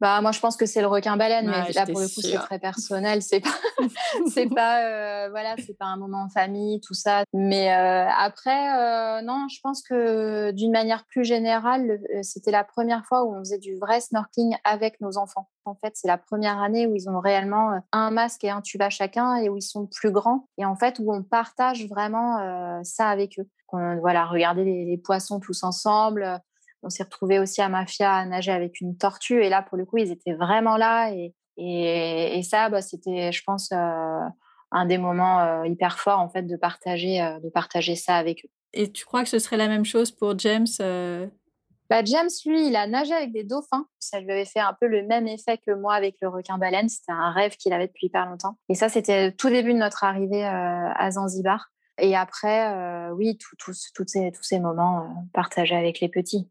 Bah, 0.00 0.22
moi, 0.22 0.32
je 0.32 0.40
pense 0.40 0.56
que 0.56 0.64
c'est 0.64 0.80
le 0.80 0.86
requin-baleine, 0.86 1.46
mais 1.46 1.72
là, 1.72 1.84
pour 1.84 2.00
le 2.00 2.06
coup, 2.06 2.22
c'est 2.22 2.38
très 2.38 2.58
personnel. 2.58 3.20
C'est 3.20 3.40
pas, 3.40 3.50
c'est 4.32 4.48
pas, 4.48 4.82
euh, 4.84 5.28
voilà, 5.28 5.56
c'est 5.58 5.76
pas 5.76 5.84
un 5.84 5.98
moment 5.98 6.22
en 6.22 6.30
famille, 6.30 6.80
tout 6.80 6.94
ça. 6.94 7.24
Mais 7.34 7.70
euh, 7.70 8.08
après, 8.08 9.18
euh, 9.20 9.20
non, 9.20 9.46
je 9.50 9.60
pense 9.62 9.82
que 9.82 10.52
d'une 10.52 10.72
manière 10.72 11.04
plus 11.04 11.24
générale, 11.24 12.00
c'était 12.22 12.50
la 12.50 12.64
première 12.64 13.04
fois 13.04 13.24
où 13.24 13.34
on 13.34 13.40
faisait 13.40 13.58
du 13.58 13.76
vrai 13.76 14.00
snorkeling 14.00 14.56
avec 14.64 15.02
nos 15.02 15.18
enfants. 15.18 15.50
En 15.70 15.76
fait, 15.76 15.92
c'est 15.94 16.08
la 16.08 16.18
première 16.18 16.60
année 16.60 16.86
où 16.86 16.94
ils 16.94 17.08
ont 17.08 17.20
réellement 17.20 17.80
un 17.92 18.10
masque 18.10 18.44
et 18.44 18.50
un 18.50 18.60
tuba 18.60 18.90
chacun 18.90 19.36
et 19.36 19.48
où 19.48 19.56
ils 19.56 19.62
sont 19.62 19.86
plus 19.86 20.10
grands 20.10 20.46
et 20.58 20.64
en 20.64 20.76
fait 20.76 20.98
où 20.98 21.12
on 21.12 21.22
partage 21.22 21.86
vraiment 21.88 22.82
ça 22.82 23.08
avec 23.08 23.38
eux. 23.38 23.48
voilà, 23.72 24.26
regarder 24.26 24.64
les, 24.64 24.98
poissons 24.98 25.40
tous 25.40 25.62
ensemble, 25.62 26.40
on 26.82 26.90
s'est 26.90 27.02
retrouvé 27.02 27.38
aussi 27.38 27.60
à 27.60 27.68
Mafia 27.68 28.12
à 28.12 28.24
nager 28.26 28.52
avec 28.52 28.80
une 28.80 28.96
tortue. 28.96 29.42
Et 29.42 29.48
là, 29.48 29.62
pour 29.62 29.76
le 29.76 29.84
coup, 29.84 29.98
ils 29.98 30.10
étaient 30.10 30.34
vraiment 30.34 30.76
là. 30.76 31.12
Et, 31.56 32.42
ça, 32.42 32.70
bah, 32.70 32.80
c'était, 32.80 33.32
je 33.32 33.42
pense, 33.44 33.70
euh, 33.72 34.20
un 34.72 34.86
des 34.86 34.98
moments 34.98 35.40
euh, 35.40 35.66
hyper 35.66 35.98
forts 35.98 36.20
en 36.20 36.28
fait 36.28 36.42
de 36.42 36.56
partager, 36.56 37.20
euh, 37.20 37.38
de 37.40 37.50
partager 37.50 37.96
ça 37.96 38.16
avec 38.16 38.44
eux. 38.44 38.48
Et 38.72 38.90
tu 38.90 39.04
crois 39.04 39.22
que 39.24 39.28
ce 39.28 39.38
serait 39.38 39.56
la 39.56 39.68
même 39.68 39.84
chose 39.84 40.10
pour 40.10 40.38
James 40.38 40.66
bah, 41.90 42.02
James, 42.04 42.30
lui, 42.46 42.68
il 42.68 42.76
a 42.76 42.86
nagé 42.86 43.12
avec 43.12 43.32
des 43.32 43.44
dauphins. 43.44 43.86
Ça 43.98 44.20
lui 44.20 44.30
avait 44.30 44.46
fait 44.46 44.60
un 44.60 44.74
peu 44.80 44.86
le 44.86 45.02
même 45.06 45.26
effet 45.26 45.58
que 45.58 45.72
moi 45.72 45.94
avec 45.94 46.16
le 46.22 46.28
requin-baleine. 46.28 46.88
C'était 46.88 47.12
un 47.12 47.32
rêve 47.32 47.56
qu'il 47.56 47.72
avait 47.72 47.88
depuis 47.88 48.06
hyper 48.06 48.26
longtemps. 48.26 48.56
Et 48.68 48.74
ça, 48.74 48.88
c'était 48.88 49.32
tout 49.32 49.50
début 49.50 49.74
de 49.74 49.78
notre 49.78 50.04
arrivée 50.04 50.44
à 50.44 51.10
Zanzibar. 51.10 51.70
Et 51.98 52.16
après, 52.16 53.10
oui, 53.10 53.36
tous 53.58 53.74
ces, 53.74 54.30
tous 54.32 54.42
ces 54.42 54.60
moments 54.60 55.26
partagés 55.34 55.76
avec 55.76 56.00
les 56.00 56.08
petits. 56.08 56.48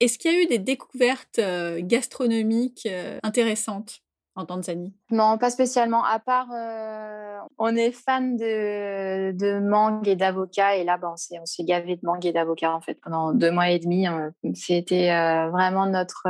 Est-ce 0.00 0.18
qu'il 0.18 0.32
y 0.32 0.34
a 0.34 0.42
eu 0.42 0.46
des 0.46 0.58
découvertes 0.58 1.38
euh, 1.38 1.80
gastronomiques 1.82 2.86
euh, 2.86 3.18
intéressantes? 3.22 4.00
En 4.34 4.46
Tanzanie 4.46 4.94
Non, 5.10 5.38
pas 5.38 5.50
spécialement. 5.50 6.04
À 6.04 6.18
part, 6.18 6.48
euh, 6.52 7.38
on 7.58 7.74
est 7.74 7.90
fan 7.90 8.36
de, 8.36 9.32
de 9.32 9.58
mangue 9.60 10.06
et 10.08 10.16
d'avocat. 10.16 10.76
Et 10.76 10.84
là, 10.84 10.98
ben, 10.98 11.14
on 11.14 11.46
s'est 11.46 11.64
gavé 11.64 11.96
de 11.96 12.00
mangue 12.04 12.24
et 12.24 12.32
d'avocat 12.32 12.74
en 12.74 12.80
fait 12.80 12.98
pendant 13.02 13.32
deux 13.32 13.50
mois 13.50 13.70
et 13.70 13.78
demi. 13.78 14.06
C'était 14.54 15.08
vraiment 15.50 15.86
notre, 15.86 16.26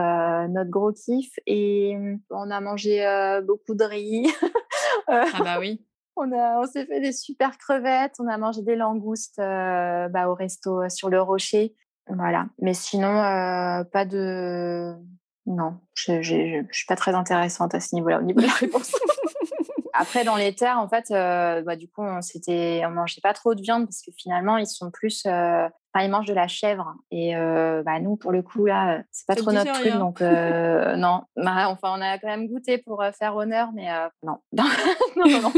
notre 0.48 0.70
gros 0.70 0.92
kiff. 0.92 1.30
Et 1.46 1.96
on 2.30 2.50
a 2.50 2.60
mangé 2.60 3.04
beaucoup 3.46 3.74
de 3.74 3.84
riz. 3.84 4.26
ah 5.08 5.26
bah 5.40 5.58
oui. 5.58 5.84
On, 6.16 6.30
on 6.32 6.66
s'est 6.66 6.86
fait 6.86 7.00
des 7.00 7.12
super 7.12 7.56
crevettes, 7.56 8.16
on 8.18 8.26
a 8.26 8.36
mangé 8.36 8.62
des 8.62 8.76
langoustes 8.76 9.38
bah, 9.38 10.28
au 10.28 10.34
resto 10.34 10.88
sur 10.88 11.10
le 11.10 11.20
rocher. 11.20 11.74
Voilà. 12.14 12.46
Mais 12.60 12.74
sinon, 12.74 13.22
euh, 13.22 13.84
pas 13.84 14.04
de. 14.04 14.94
Non, 15.46 15.78
je 15.94 16.12
ne 16.12 16.64
suis 16.70 16.86
pas 16.86 16.96
très 16.96 17.14
intéressante 17.14 17.74
à 17.74 17.80
ce 17.80 17.94
niveau-là, 17.94 18.18
au 18.18 18.22
niveau 18.22 18.40
de 18.40 18.46
la 18.46 18.52
réponse. 18.52 18.92
Après, 19.92 20.24
dans 20.24 20.36
les 20.36 20.54
terres, 20.54 20.78
en 20.78 20.88
fait, 20.88 21.10
euh, 21.10 21.62
bah, 21.62 21.76
du 21.76 21.88
coup, 21.88 22.02
on 22.02 22.20
ne 22.20 22.94
mangeait 22.94 23.20
pas 23.20 23.32
trop 23.34 23.54
de 23.54 23.60
viande 23.60 23.86
parce 23.86 24.02
que 24.02 24.10
finalement, 24.16 24.56
ils 24.56 24.66
sont 24.66 24.90
plus. 24.90 25.24
Euh, 25.26 25.68
enfin, 25.92 26.06
ils 26.06 26.10
mangent 26.10 26.28
de 26.28 26.34
la 26.34 26.48
chèvre. 26.48 26.94
Et 27.10 27.34
bah, 27.34 27.98
nous, 28.00 28.16
pour 28.16 28.32
le 28.32 28.42
coup, 28.42 28.66
là, 28.66 29.02
c'est 29.10 29.26
pas 29.26 29.34
trop 29.34 29.52
notre 29.52 29.72
truc. 29.72 29.92
Donc, 29.94 30.20
non. 30.96 31.22
Bah, 31.36 31.68
enfin, 31.68 31.92
on 31.96 32.00
a 32.00 32.18
quand 32.18 32.28
même 32.28 32.48
goûté 32.48 32.78
pour 32.78 33.04
faire 33.18 33.36
honneur, 33.36 33.70
mais 33.74 33.88
non. 34.22 34.38
non, 34.52 34.64
non, 35.16 35.40
non. 35.40 35.52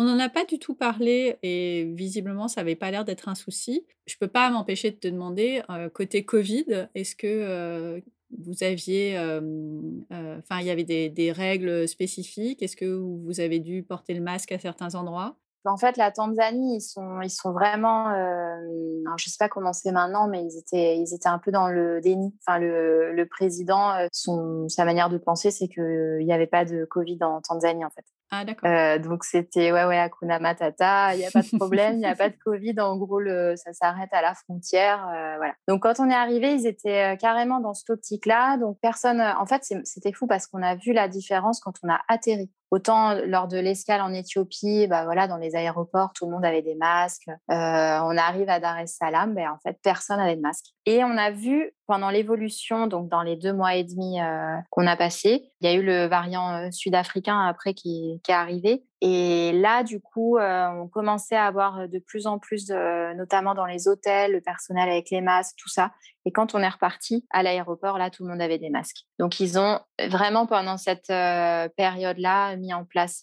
On 0.00 0.04
n'en 0.04 0.18
a 0.18 0.30
pas 0.30 0.46
du 0.46 0.58
tout 0.58 0.74
parlé 0.74 1.36
et 1.42 1.84
visiblement, 1.92 2.48
ça 2.48 2.62
n'avait 2.62 2.74
pas 2.74 2.90
l'air 2.90 3.04
d'être 3.04 3.28
un 3.28 3.34
souci. 3.34 3.86
Je 4.06 4.14
ne 4.14 4.18
peux 4.18 4.32
pas 4.32 4.48
m'empêcher 4.48 4.90
de 4.90 4.96
te 4.96 5.06
demander, 5.06 5.60
côté 5.92 6.24
Covid, 6.24 6.88
est-ce 6.94 7.14
que 7.14 8.02
vous 8.30 8.64
aviez, 8.64 9.18
enfin, 9.18 10.60
il 10.60 10.64
y 10.64 10.70
avait 10.70 10.84
des, 10.84 11.32
règles 11.32 11.86
spécifiques? 11.86 12.62
Est-ce 12.62 12.76
que 12.76 12.86
vous 12.86 13.40
avez 13.40 13.58
dû 13.58 13.82
porter 13.82 14.14
le 14.14 14.22
masque 14.22 14.52
à 14.52 14.58
certains 14.58 14.94
endroits? 14.94 15.36
En 15.66 15.76
fait, 15.76 15.98
la 15.98 16.10
Tanzanie, 16.10 16.76
ils 16.76 16.80
sont, 16.80 17.20
ils 17.20 17.28
sont 17.28 17.52
vraiment. 17.52 18.08
je 18.08 19.02
ne 19.02 19.30
sais 19.30 19.36
pas 19.38 19.50
comment 19.50 19.74
c'est 19.74 19.92
maintenant, 19.92 20.28
mais 20.28 20.42
ils 20.42 20.56
étaient, 20.56 20.96
ils 20.96 21.14
étaient 21.14 21.28
un 21.28 21.38
peu 21.38 21.50
dans 21.50 21.68
le 21.68 22.00
déni. 22.00 22.34
Enfin, 22.46 22.58
le, 22.58 23.12
le 23.12 23.26
président, 23.26 23.92
son, 24.12 24.66
sa 24.70 24.86
manière 24.86 25.10
de 25.10 25.18
penser, 25.18 25.50
c'est 25.50 25.68
qu'il 25.68 26.24
n'y 26.24 26.32
avait 26.32 26.46
pas 26.46 26.64
de 26.64 26.86
Covid 26.86 27.18
en 27.20 27.42
Tanzanie, 27.42 27.84
en 27.84 27.90
fait. 27.90 28.06
Ah, 28.32 28.44
d'accord. 28.44 28.70
Euh, 28.70 28.98
donc, 28.98 29.24
c'était, 29.24 29.72
ouais, 29.72 29.84
ouais, 29.84 29.98
Akuna 29.98 30.38
Matata, 30.38 31.14
il 31.14 31.18
n'y 31.18 31.26
a 31.26 31.30
pas 31.32 31.42
de 31.42 31.56
problème, 31.56 31.94
il 31.94 31.98
n'y 31.98 32.06
a 32.06 32.14
pas 32.14 32.28
de 32.28 32.36
Covid. 32.44 32.74
En 32.78 32.96
gros, 32.96 33.18
le, 33.18 33.54
ça 33.56 33.72
s'arrête 33.72 34.10
à 34.12 34.22
la 34.22 34.34
frontière. 34.34 35.04
Euh, 35.08 35.36
voilà. 35.36 35.54
Donc, 35.66 35.82
quand 35.82 35.98
on 35.98 36.08
est 36.08 36.14
arrivé, 36.14 36.54
ils 36.54 36.66
étaient 36.66 37.14
euh, 37.14 37.16
carrément 37.16 37.58
dans 37.58 37.74
cette 37.74 37.90
optique-là. 37.90 38.56
Donc, 38.58 38.78
personne. 38.80 39.20
En 39.20 39.46
fait, 39.46 39.68
c'était 39.84 40.12
fou 40.12 40.28
parce 40.28 40.46
qu'on 40.46 40.62
a 40.62 40.76
vu 40.76 40.92
la 40.92 41.08
différence 41.08 41.58
quand 41.60 41.74
on 41.82 41.88
a 41.88 42.00
atterri. 42.08 42.50
Autant 42.70 43.14
lors 43.26 43.48
de 43.48 43.58
l'escale 43.58 44.00
en 44.00 44.12
Éthiopie, 44.12 44.86
bah 44.86 45.04
voilà, 45.04 45.26
dans 45.26 45.38
les 45.38 45.56
aéroports, 45.56 46.12
tout 46.14 46.26
le 46.26 46.30
monde 46.30 46.44
avait 46.44 46.62
des 46.62 46.76
masques. 46.76 47.28
Euh, 47.28 47.34
on 47.50 48.16
arrive 48.16 48.48
à 48.48 48.60
Dar 48.60 48.78
es 48.78 48.86
Salaam, 48.86 49.34
ben 49.34 49.48
en 49.50 49.58
fait, 49.58 49.76
personne 49.82 50.18
n'avait 50.18 50.36
de 50.36 50.40
masque. 50.40 50.66
Et 50.86 51.02
on 51.02 51.16
a 51.16 51.32
vu 51.32 51.72
pendant 51.88 52.10
l'évolution, 52.10 52.86
donc 52.86 53.08
dans 53.08 53.22
les 53.22 53.34
deux 53.34 53.52
mois 53.52 53.74
et 53.74 53.82
demi 53.82 54.20
euh, 54.20 54.56
qu'on 54.70 54.86
a 54.86 54.96
passé, 54.96 55.50
il 55.60 55.68
y 55.68 55.72
a 55.72 55.74
eu 55.74 55.82
le 55.82 56.06
variant 56.06 56.54
euh, 56.54 56.70
sud-africain 56.70 57.44
après 57.44 57.74
qui, 57.74 58.20
est 58.28 58.32
arrivé. 58.32 58.84
Et 59.00 59.52
là, 59.52 59.82
du 59.82 60.00
coup, 60.00 60.38
on 60.38 60.88
commençait 60.88 61.36
à 61.36 61.46
avoir 61.46 61.88
de 61.88 61.98
plus 61.98 62.26
en 62.26 62.38
plus, 62.38 62.70
notamment 62.70 63.54
dans 63.54 63.66
les 63.66 63.88
hôtels, 63.88 64.32
le 64.32 64.40
personnel 64.40 64.90
avec 64.90 65.10
les 65.10 65.20
masques, 65.20 65.56
tout 65.56 65.70
ça. 65.70 65.92
Et 66.26 66.32
quand 66.32 66.54
on 66.54 66.58
est 66.58 66.68
reparti 66.68 67.26
à 67.30 67.42
l'aéroport, 67.42 67.96
là, 67.96 68.10
tout 68.10 68.24
le 68.24 68.30
monde 68.30 68.42
avait 68.42 68.58
des 68.58 68.68
masques. 68.68 69.06
Donc, 69.18 69.40
ils 69.40 69.58
ont 69.58 69.80
vraiment, 70.08 70.46
pendant 70.46 70.76
cette 70.76 71.08
période-là, 71.08 72.56
mis 72.56 72.74
en 72.74 72.84
place. 72.84 73.22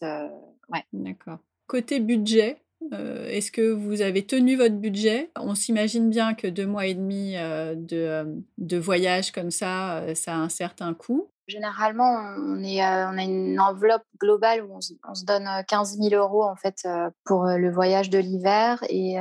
D'accord. 0.93 1.39
Côté 1.67 1.99
budget, 1.99 2.57
euh, 2.93 3.27
est-ce 3.27 3.51
que 3.51 3.71
vous 3.71 4.01
avez 4.01 4.25
tenu 4.25 4.55
votre 4.55 4.75
budget? 4.75 5.31
On 5.35 5.55
s'imagine 5.55 6.09
bien 6.09 6.33
que 6.33 6.47
deux 6.47 6.65
mois 6.65 6.85
et 6.85 6.93
demi 6.93 7.35
euh, 7.35 7.75
de, 7.75 7.97
euh, 7.97 8.25
de, 8.57 8.77
voyage 8.77 9.31
comme 9.31 9.51
ça, 9.51 10.03
ça 10.15 10.35
a 10.35 10.37
un 10.37 10.49
certain 10.49 10.93
coût. 10.93 11.29
Généralement, 11.47 12.11
on, 12.37 12.61
est, 12.63 12.83
on 12.83 13.17
a 13.17 13.23
une 13.23 13.59
enveloppe 13.59 14.03
globale 14.19 14.63
où 14.63 14.75
on 14.75 14.81
se, 14.81 15.25
donne 15.25 15.47
15 15.67 15.97
000 15.97 16.15
euros 16.15 16.43
en 16.43 16.55
fait 16.55 16.87
pour 17.23 17.45
le 17.45 17.71
voyage 17.71 18.09
de 18.09 18.19
l'hiver. 18.19 18.83
Et 18.89 19.15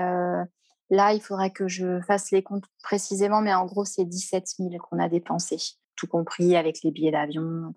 là, 0.91 1.13
il 1.13 1.21
faudrait 1.21 1.53
que 1.53 1.69
je 1.69 2.01
fasse 2.01 2.33
les 2.33 2.43
comptes 2.43 2.65
précisément, 2.83 3.43
mais 3.43 3.55
en 3.55 3.65
gros, 3.65 3.85
c'est 3.85 4.05
17 4.05 4.45
000 4.59 4.71
qu'on 4.79 4.99
a 4.99 5.09
dépensé, 5.09 5.57
tout 5.95 6.09
compris 6.09 6.57
avec 6.57 6.83
les 6.83 6.91
billets 6.91 7.13
d'avion, 7.13 7.75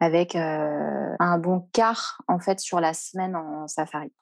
avec 0.00 0.34
un 0.34 1.38
bon 1.38 1.68
quart 1.72 2.22
en 2.26 2.40
fait 2.40 2.58
sur 2.58 2.80
la 2.80 2.94
semaine 2.94 3.36
en 3.36 3.68
safari. 3.68 4.12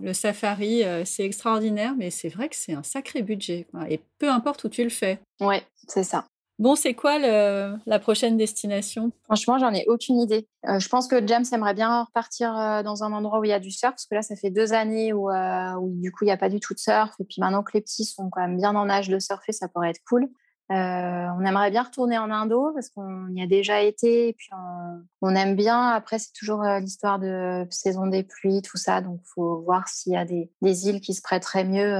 Le 0.00 0.12
safari, 0.12 0.82
euh, 0.82 1.04
c'est 1.04 1.24
extraordinaire, 1.24 1.94
mais 1.96 2.10
c'est 2.10 2.28
vrai 2.28 2.48
que 2.48 2.56
c'est 2.56 2.72
un 2.72 2.82
sacré 2.82 3.22
budget. 3.22 3.68
Et 3.88 4.00
peu 4.18 4.28
importe 4.28 4.64
où 4.64 4.68
tu 4.68 4.82
le 4.82 4.90
fais. 4.90 5.20
Oui, 5.40 5.56
c'est 5.86 6.02
ça. 6.02 6.26
Bon, 6.58 6.76
c'est 6.76 6.94
quoi 6.94 7.18
la 7.18 7.98
prochaine 7.98 8.36
destination? 8.36 9.10
Franchement, 9.24 9.58
j'en 9.58 9.72
ai 9.72 9.84
aucune 9.88 10.20
idée. 10.20 10.48
Euh, 10.68 10.78
je 10.78 10.88
pense 10.88 11.08
que 11.08 11.26
James 11.26 11.44
aimerait 11.52 11.74
bien 11.74 12.04
repartir 12.04 12.56
euh, 12.56 12.82
dans 12.82 13.02
un 13.02 13.12
endroit 13.12 13.40
où 13.40 13.44
il 13.44 13.50
y 13.50 13.52
a 13.52 13.58
du 13.58 13.72
surf, 13.72 13.92
parce 13.92 14.06
que 14.06 14.14
là, 14.14 14.22
ça 14.22 14.36
fait 14.36 14.50
deux 14.50 14.72
années 14.72 15.12
où, 15.12 15.30
où 15.30 16.00
du 16.00 16.12
coup, 16.12 16.24
il 16.24 16.28
n'y 16.28 16.32
a 16.32 16.36
pas 16.36 16.48
du 16.48 16.60
tout 16.60 16.74
de 16.74 16.78
surf. 16.78 17.12
Et 17.18 17.24
puis 17.24 17.36
maintenant 17.40 17.62
que 17.62 17.72
les 17.74 17.80
petits 17.80 18.04
sont 18.04 18.30
quand 18.30 18.40
même 18.40 18.56
bien 18.56 18.74
en 18.76 18.88
âge 18.88 19.08
de 19.08 19.18
surfer, 19.18 19.52
ça 19.52 19.68
pourrait 19.68 19.90
être 19.90 20.02
cool. 20.08 20.28
on 20.70 21.44
aimerait 21.44 21.70
bien 21.70 21.82
retourner 21.82 22.18
en 22.18 22.30
Indo, 22.30 22.70
parce 22.72 22.88
qu'on 22.90 23.28
y 23.34 23.42
a 23.42 23.46
déjà 23.46 23.82
été. 23.82 24.28
Et 24.28 24.32
puis, 24.32 24.48
on 24.52 24.83
on 25.22 25.34
aime 25.34 25.56
bien. 25.56 25.88
Après, 25.90 26.18
c'est 26.18 26.32
toujours 26.32 26.62
l'histoire 26.80 27.18
de 27.18 27.66
saison 27.70 28.06
des 28.06 28.22
pluies, 28.22 28.62
tout 28.62 28.76
ça. 28.76 29.00
Donc, 29.00 29.20
faut 29.24 29.62
voir 29.62 29.88
s'il 29.88 30.12
y 30.12 30.16
a 30.16 30.24
des, 30.24 30.50
des, 30.62 30.88
îles 30.88 31.00
qui 31.00 31.14
se 31.14 31.22
prêteraient 31.22 31.64
mieux 31.64 31.94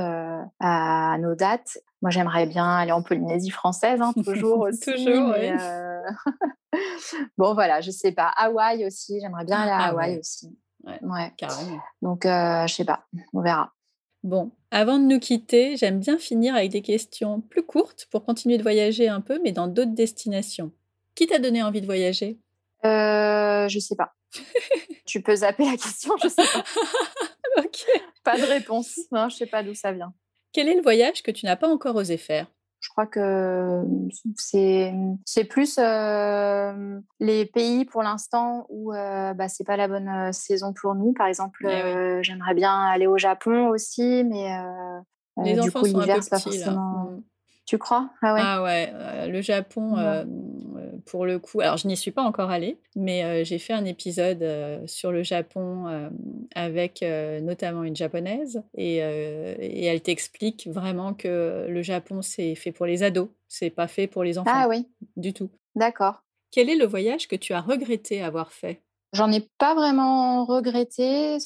à 0.61 1.17
nos 1.21 1.35
dates. 1.35 1.79
Moi, 2.03 2.11
j'aimerais 2.11 2.47
bien 2.47 2.69
aller 2.69 2.93
en 2.93 3.03
Polynésie 3.03 3.51
française, 3.51 4.01
hein, 4.01 4.13
toujours 4.25 4.61
aussi. 4.69 4.81
toujours, 4.81 5.35
oui. 5.37 5.51
bon, 7.39 7.55
voilà, 7.55 7.81
je 7.81 7.91
sais 7.91 8.13
pas. 8.13 8.29
Hawaï 8.37 8.87
aussi, 8.87 9.21
j'aimerais 9.21 9.45
bien 9.45 9.61
aller 9.61 9.71
à 9.71 9.79
ah 9.79 9.89
Hawaï 9.91 10.19
aussi. 10.19 10.57
Ouais, 10.85 11.33
carrément. 11.37 11.81
Donc, 12.03 12.25
je 12.25 12.73
sais 12.75 12.85
pas, 12.85 13.07
on 13.33 13.41
verra. 13.41 13.73
Bon, 14.25 14.53
avant 14.71 14.99
de 14.99 15.05
nous 15.05 15.21
quitter, 15.21 15.77
j'aime 15.77 16.01
bien 16.01 16.19
finir 16.19 16.55
avec 16.55 16.73
des 16.73 16.81
questions 16.81 17.43
plus 17.43 17.63
courtes 17.63 18.09
pour 18.11 18.25
continuer 18.25 18.57
de 18.57 18.63
voyager 18.63 19.07
un 19.07 19.21
peu, 19.21 19.39
mais 19.43 19.53
dans 19.53 19.69
d'autres 19.69 19.95
destinations. 19.95 20.73
Qui 21.15 21.27
t'a 21.27 21.39
donné 21.39 21.63
envie 21.63 21.83
de 21.83 21.87
voyager? 21.87 22.41
Euh, 22.87 23.69
Je 23.69 23.79
sais 23.79 23.97
pas. 23.97 24.15
tu 25.07 25.23
peux 25.23 25.37
zapper 25.37 25.65
la 25.65 25.77
question, 25.77 26.15
je 26.23 26.29
sais 26.29 26.43
pas. 26.43 26.65
ok. 27.59 27.87
Pas 28.25 28.39
de 28.39 28.45
réponse. 28.45 28.99
Non, 29.13 29.29
je 29.29 29.37
sais 29.37 29.47
pas 29.47 29.63
d'où 29.63 29.75
ça 29.75 29.93
vient. 29.93 30.13
Quel 30.53 30.69
est 30.69 30.77
le 30.77 30.83
voyage 30.83 31.23
que 31.23 31.31
tu 31.31 31.47
n'as 31.47 31.57
pas 31.57 31.69
encore 31.69 31.97
osé 31.97 32.17
faire? 32.17 32.47
Je 32.85 32.91
crois 32.91 33.07
que 33.07 33.83
c'est 34.37 34.93
c'est 35.25 35.45
plus 35.45 35.79
euh, 35.79 37.01
les 37.19 37.47
pays 37.47 37.87
pour 37.87 38.03
l'instant 38.03 38.67
où 38.69 38.93
euh, 38.93 39.33
bah, 39.33 39.49
c'est 39.49 39.65
pas 39.65 39.79
la 39.79 39.89
bonne 39.89 40.09
euh, 40.09 40.33
saison 40.33 40.75
pour 40.75 40.95
nous. 40.95 41.15
Par 41.15 41.27
exemple, 41.27 41.67
eh 41.67 42.23
j'aimerais 42.23 42.53
bien 42.53 42.85
aller 42.85 43.07
au 43.07 43.17
Japon 43.17 43.69
aussi, 43.69 44.23
mais 44.25 44.55
les 45.43 45.59
enfants 45.61 45.81
coup, 45.81 45.99
un 45.99 46.07
peu 46.07 46.21
pas 46.29 46.39
forcément. 46.39 47.05
Mm. 47.05 47.23
Tu 47.67 47.79
crois? 47.79 48.11
Ah 48.23 48.35
ouais. 48.35 48.41
Ah 48.43 48.63
ouais. 48.63 49.29
le 49.29 49.41
Japon, 49.41 49.97
pour 51.07 51.25
le 51.27 51.39
coup, 51.39 51.61
alors 51.61 51.77
je 51.77 51.89
n'y 51.89 51.97
suis 51.97 52.11
pas 52.11 52.23
encore 52.23 52.51
allée, 52.51 52.79
mais 52.95 53.45
j'ai 53.45 53.59
fait 53.59 53.73
un 53.73 53.85
épisode 53.85 54.45
sur 54.87 55.13
le 55.13 55.23
Japon 55.23 56.11
avec 56.55 57.03
notamment 57.43 57.85
une 57.85 57.97
japonaise 57.97 58.63
et, 58.77 58.97
et 58.97 59.85
elle 59.85 60.03
t'explique 60.03 60.69
vraiment 60.71 61.15
que 61.15 61.67
le 61.69 61.83
Japon 61.83 62.23
c'est 62.23 62.55
fait 62.55 62.73
pour 62.73 62.87
les 62.87 63.03
ados, 63.03 63.29
c'est 63.49 63.71
pas 63.71 63.89
fait 63.89 64.07
pour 64.07 64.25
les 64.25 64.39
enfants. 64.39 64.51
Ah 64.53 64.67
oui. 64.69 64.87
Du 65.17 65.33
tout. 65.33 65.51
D'accord. 65.75 66.23
Quel 66.51 66.71
est 66.71 66.77
le 66.77 66.87
voyage 66.87 67.29
que 67.29 67.37
tu 67.37 67.53
as 67.53 67.61
regretté 67.61 68.23
avoir 68.23 68.53
fait? 68.53 68.83
J'en 69.15 69.31
ai 69.31 69.49
pas 69.59 69.77
vraiment 69.77 70.45
regretté. 70.45 71.39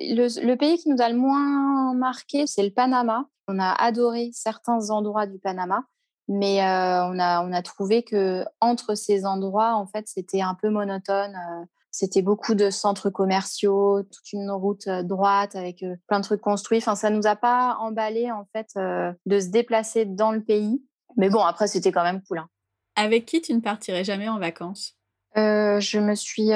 Le, 0.00 0.54
pays 0.56 0.78
qui 0.78 0.88
nous 0.88 1.00
a 1.00 1.08
le 1.08 1.16
moins 1.16 1.94
marqué, 1.94 2.48
c'est 2.48 2.64
le 2.64 2.72
Panama. 2.72 3.28
On 3.46 3.60
a 3.60 3.70
adoré 3.70 4.30
certains 4.32 4.90
endroits 4.90 5.28
du 5.28 5.38
Panama, 5.38 5.84
mais 6.26 6.60
euh, 6.60 7.04
on, 7.04 7.18
a, 7.20 7.62
trouvé 7.62 8.02
que 8.02 8.44
entre 8.60 8.96
ces 8.96 9.24
endroits, 9.26 9.76
en 9.76 9.86
fait, 9.86 10.08
c'était 10.08 10.40
un 10.40 10.56
peu 10.60 10.70
monotone. 10.70 11.36
Euh, 11.36 11.64
c'était 11.92 12.20
beaucoup 12.20 12.56
de 12.56 12.68
centres 12.68 13.10
commerciaux, 13.10 14.02
toute 14.02 14.32
une 14.32 14.50
route 14.50 14.88
euh, 14.88 15.04
droite 15.04 15.54
avec 15.54 15.84
plein 16.08 16.18
de 16.18 16.24
trucs 16.24 16.40
construits. 16.40 16.78
Enfin, 16.78 16.96
ça 16.96 17.10
nous 17.10 17.28
a 17.28 17.36
pas 17.36 17.76
emballé 17.78 18.32
en 18.32 18.44
fait 18.52 18.72
de 18.74 19.38
se 19.38 19.48
déplacer 19.50 20.04
dans 20.04 20.32
le 20.32 20.42
pays. 20.42 20.82
Mais 21.16 21.30
bon, 21.30 21.44
après, 21.44 21.68
c'était 21.68 21.92
quand 21.92 22.02
même 22.02 22.22
cool. 22.22 22.38
Hein. 22.38 22.48
Avec 22.96 23.24
qui 23.24 23.40
tu 23.40 23.54
ne 23.54 23.60
partirais 23.60 24.02
jamais 24.02 24.28
en 24.28 24.40
vacances? 24.40 24.97
Je 25.36 25.98
me 25.98 26.14
suis 26.14 26.48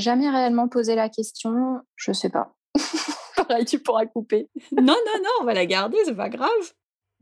jamais 0.00 0.28
réellement 0.28 0.68
posé 0.68 0.94
la 0.94 1.08
question. 1.08 1.80
Je 1.96 2.12
sais 2.12 2.30
pas. 2.30 2.54
Pareil, 3.36 3.64
tu 3.64 3.78
pourras 3.78 4.06
couper. 4.06 4.48
non, 4.72 4.82
non, 4.82 5.22
non, 5.22 5.30
on 5.40 5.44
va 5.44 5.54
la 5.54 5.66
garder, 5.66 5.98
c'est 6.04 6.14
pas 6.14 6.28
grave. 6.28 6.48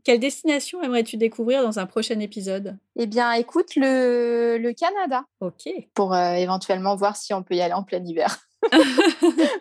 Quelle 0.03 0.19
destination 0.19 0.81
aimerais-tu 0.81 1.17
découvrir 1.17 1.61
dans 1.61 1.77
un 1.77 1.85
prochain 1.85 2.19
épisode? 2.19 2.77
Eh 2.95 3.05
bien, 3.05 3.33
écoute, 3.33 3.75
le, 3.75 4.57
le 4.57 4.73
Canada. 4.73 5.25
Ok. 5.41 5.69
Pour 5.93 6.13
euh, 6.13 6.33
éventuellement 6.33 6.95
voir 6.95 7.17
si 7.17 7.33
on 7.33 7.43
peut 7.43 7.55
y 7.55 7.61
aller 7.61 7.73
en 7.73 7.83
plein 7.83 8.03
hiver. 8.03 8.39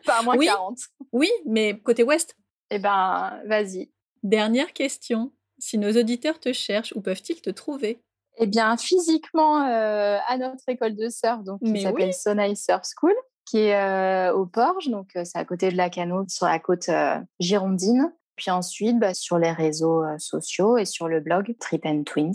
pas 0.07 0.19
à 0.19 0.23
moins 0.23 0.37
oui, 0.37 0.47
40. 0.47 0.79
Oui, 1.13 1.31
mais 1.45 1.79
côté 1.81 2.05
ouest? 2.05 2.37
Eh 2.71 2.79
ben, 2.79 3.41
vas-y. 3.47 3.91
Dernière 4.23 4.73
question. 4.73 5.33
Si 5.59 5.77
nos 5.77 5.93
auditeurs 5.93 6.39
te 6.39 6.53
cherchent, 6.53 6.93
où 6.95 7.01
peuvent-ils 7.01 7.41
te 7.41 7.51
trouver? 7.51 8.01
Eh 8.39 8.47
bien, 8.47 8.77
physiquement, 8.77 9.63
euh, 9.63 10.19
à 10.27 10.39
notre 10.39 10.69
école 10.69 10.95
de 10.95 11.09
surf, 11.09 11.43
donc, 11.45 11.61
qui 11.63 11.83
s'appelle 11.83 12.11
oui. 12.27 12.57
Surf 12.57 12.83
School 12.97 13.15
qui 13.45 13.59
est 13.61 13.75
euh, 13.75 14.35
au 14.35 14.45
Porge, 14.45 14.89
donc 14.89 15.09
c'est 15.15 15.39
à 15.39 15.45
côté 15.47 15.71
de 15.71 15.77
la 15.77 15.89
Cano, 15.89 16.27
sur 16.29 16.45
la 16.45 16.59
côte 16.59 16.91
girondine. 17.41 18.13
Puis 18.37 18.51
ensuite, 18.51 18.99
bah, 18.99 19.15
sur 19.15 19.39
les 19.39 19.51
réseaux 19.51 20.05
sociaux 20.19 20.77
et 20.77 20.85
sur 20.85 21.09
le 21.09 21.21
blog 21.21 21.57
Trip 21.59 21.87
and 21.87 22.03
Twins. 22.05 22.35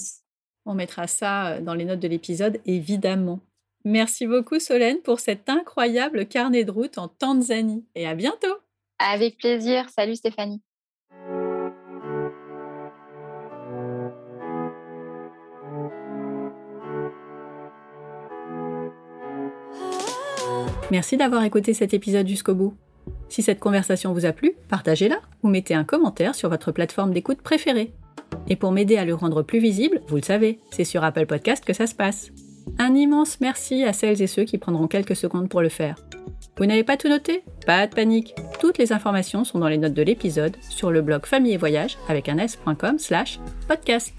On 0.66 0.74
mettra 0.74 1.06
ça 1.06 1.62
dans 1.62 1.76
les 1.76 1.86
notes 1.86 2.00
de 2.00 2.08
l'épisode, 2.08 2.60
évidemment. 2.66 3.40
Merci 3.86 4.28
beaucoup 4.28 4.60
Solène 4.60 5.02
pour 5.02 5.20
cet 5.20 5.50
incroyable 5.50 6.26
carnet 6.26 6.64
de 6.64 6.72
route 6.72 6.98
en 6.98 7.10
Tanzanie 7.10 7.86
et 7.96 8.08
à 8.08 8.16
bientôt. 8.16 8.56
Avec 8.98 9.38
plaisir. 9.38 9.90
Salut 9.90 10.16
Stéphanie. 10.16 10.62
Merci 20.94 21.18
d'avoir 21.18 21.44
écouté 21.44 21.74
cet 21.74 21.96
épisode 21.96 22.28
jusqu'au 22.28 22.54
bout. 22.54 22.76
Si 23.28 23.42
cette 23.42 23.60
conversation 23.60 24.14
vous 24.14 24.28
a 24.28 24.32
plu, 24.32 24.54
partagez-la 24.70 25.16
ou 25.42 25.48
mettez 25.48 25.74
un 25.74 25.84
commentaire 25.84 26.36
sur 26.36 26.50
votre 26.50 26.72
plateforme 26.72 27.14
d'écoute 27.14 27.42
préférée. 27.42 27.92
Et 28.48 28.56
pour 28.56 28.72
m'aider 28.72 28.98
à 28.98 29.04
le 29.04 29.16
rendre 29.16 29.42
plus 29.42 29.58
visible, 29.58 30.02
vous 30.08 30.18
le 30.18 30.22
savez, 30.22 30.60
c'est 30.70 30.84
sur 30.84 31.04
Apple 31.04 31.26
Podcast 31.26 31.66
que 31.66 31.74
ça 31.74 31.88
se 31.88 31.96
passe. 31.96 32.30
Un 32.78 32.94
immense 32.94 33.40
merci 33.42 33.84
à 33.84 33.92
celles 33.92 34.22
et 34.22 34.28
ceux 34.28 34.44
qui 34.44 34.60
prendront 34.60 34.86
quelques 34.86 35.16
secondes 35.16 35.50
pour 35.50 35.64
le 35.64 35.70
faire. 35.70 35.96
Vous 36.58 36.68
n'avez 36.68 36.84
pas 36.84 36.96
tout 36.96 37.10
noté? 37.10 37.44
Pas 37.66 37.88
de 37.88 37.96
panique. 37.96 38.36
Toutes 38.60 38.78
les 38.78 38.94
informations 38.94 39.46
sont 39.46 39.58
dans 39.58 39.70
les 39.70 39.80
notes 39.80 39.96
de 39.96 40.04
l'épisode 40.04 40.56
sur 40.70 40.92
le 40.92 41.02
blog 41.02 41.26
famille 41.26 41.54
et 41.54 41.58
voyage 41.58 41.98
avec 42.08 42.30
un 42.30 42.38
s.com 42.38 43.00
slash 43.00 43.40
podcast. 43.68 44.14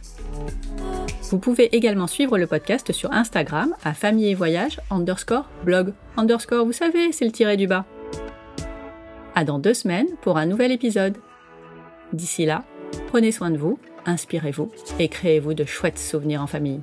Vous 1.31 1.39
pouvez 1.39 1.75
également 1.75 2.07
suivre 2.07 2.37
le 2.37 2.47
podcast 2.47 2.93
sur 2.93 3.11
Instagram 3.13 3.75
à 3.83 3.95
famille 3.95 4.29
et 4.29 4.35
voyage 4.35 4.81
underscore 4.91 5.49
blog 5.65 5.95
underscore, 6.17 6.67
vous 6.67 6.73
savez, 6.73 7.13
c'est 7.13 7.25
le 7.25 7.33
tiré 7.33 7.57
du 7.57 7.67
bas. 7.67 7.87
À 9.35 9.45
dans 9.45 9.59
deux 9.59 9.75
semaines 9.75 10.09
pour 10.23 10.37
un 10.37 10.47
nouvel 10.47 10.71
épisode. 10.71 11.17
D'ici 12.13 12.45
là, 12.45 12.65
prenez 13.09 13.33
soin 13.33 13.51
de 13.51 13.57
vous, 13.57 13.79
inspirez-vous 14.07 14.71
et 14.99 15.09
créez-vous 15.09 15.55
de 15.55 15.65
chouettes 15.65 15.99
souvenirs 15.99 16.43
en 16.43 16.47
famille. 16.47 16.81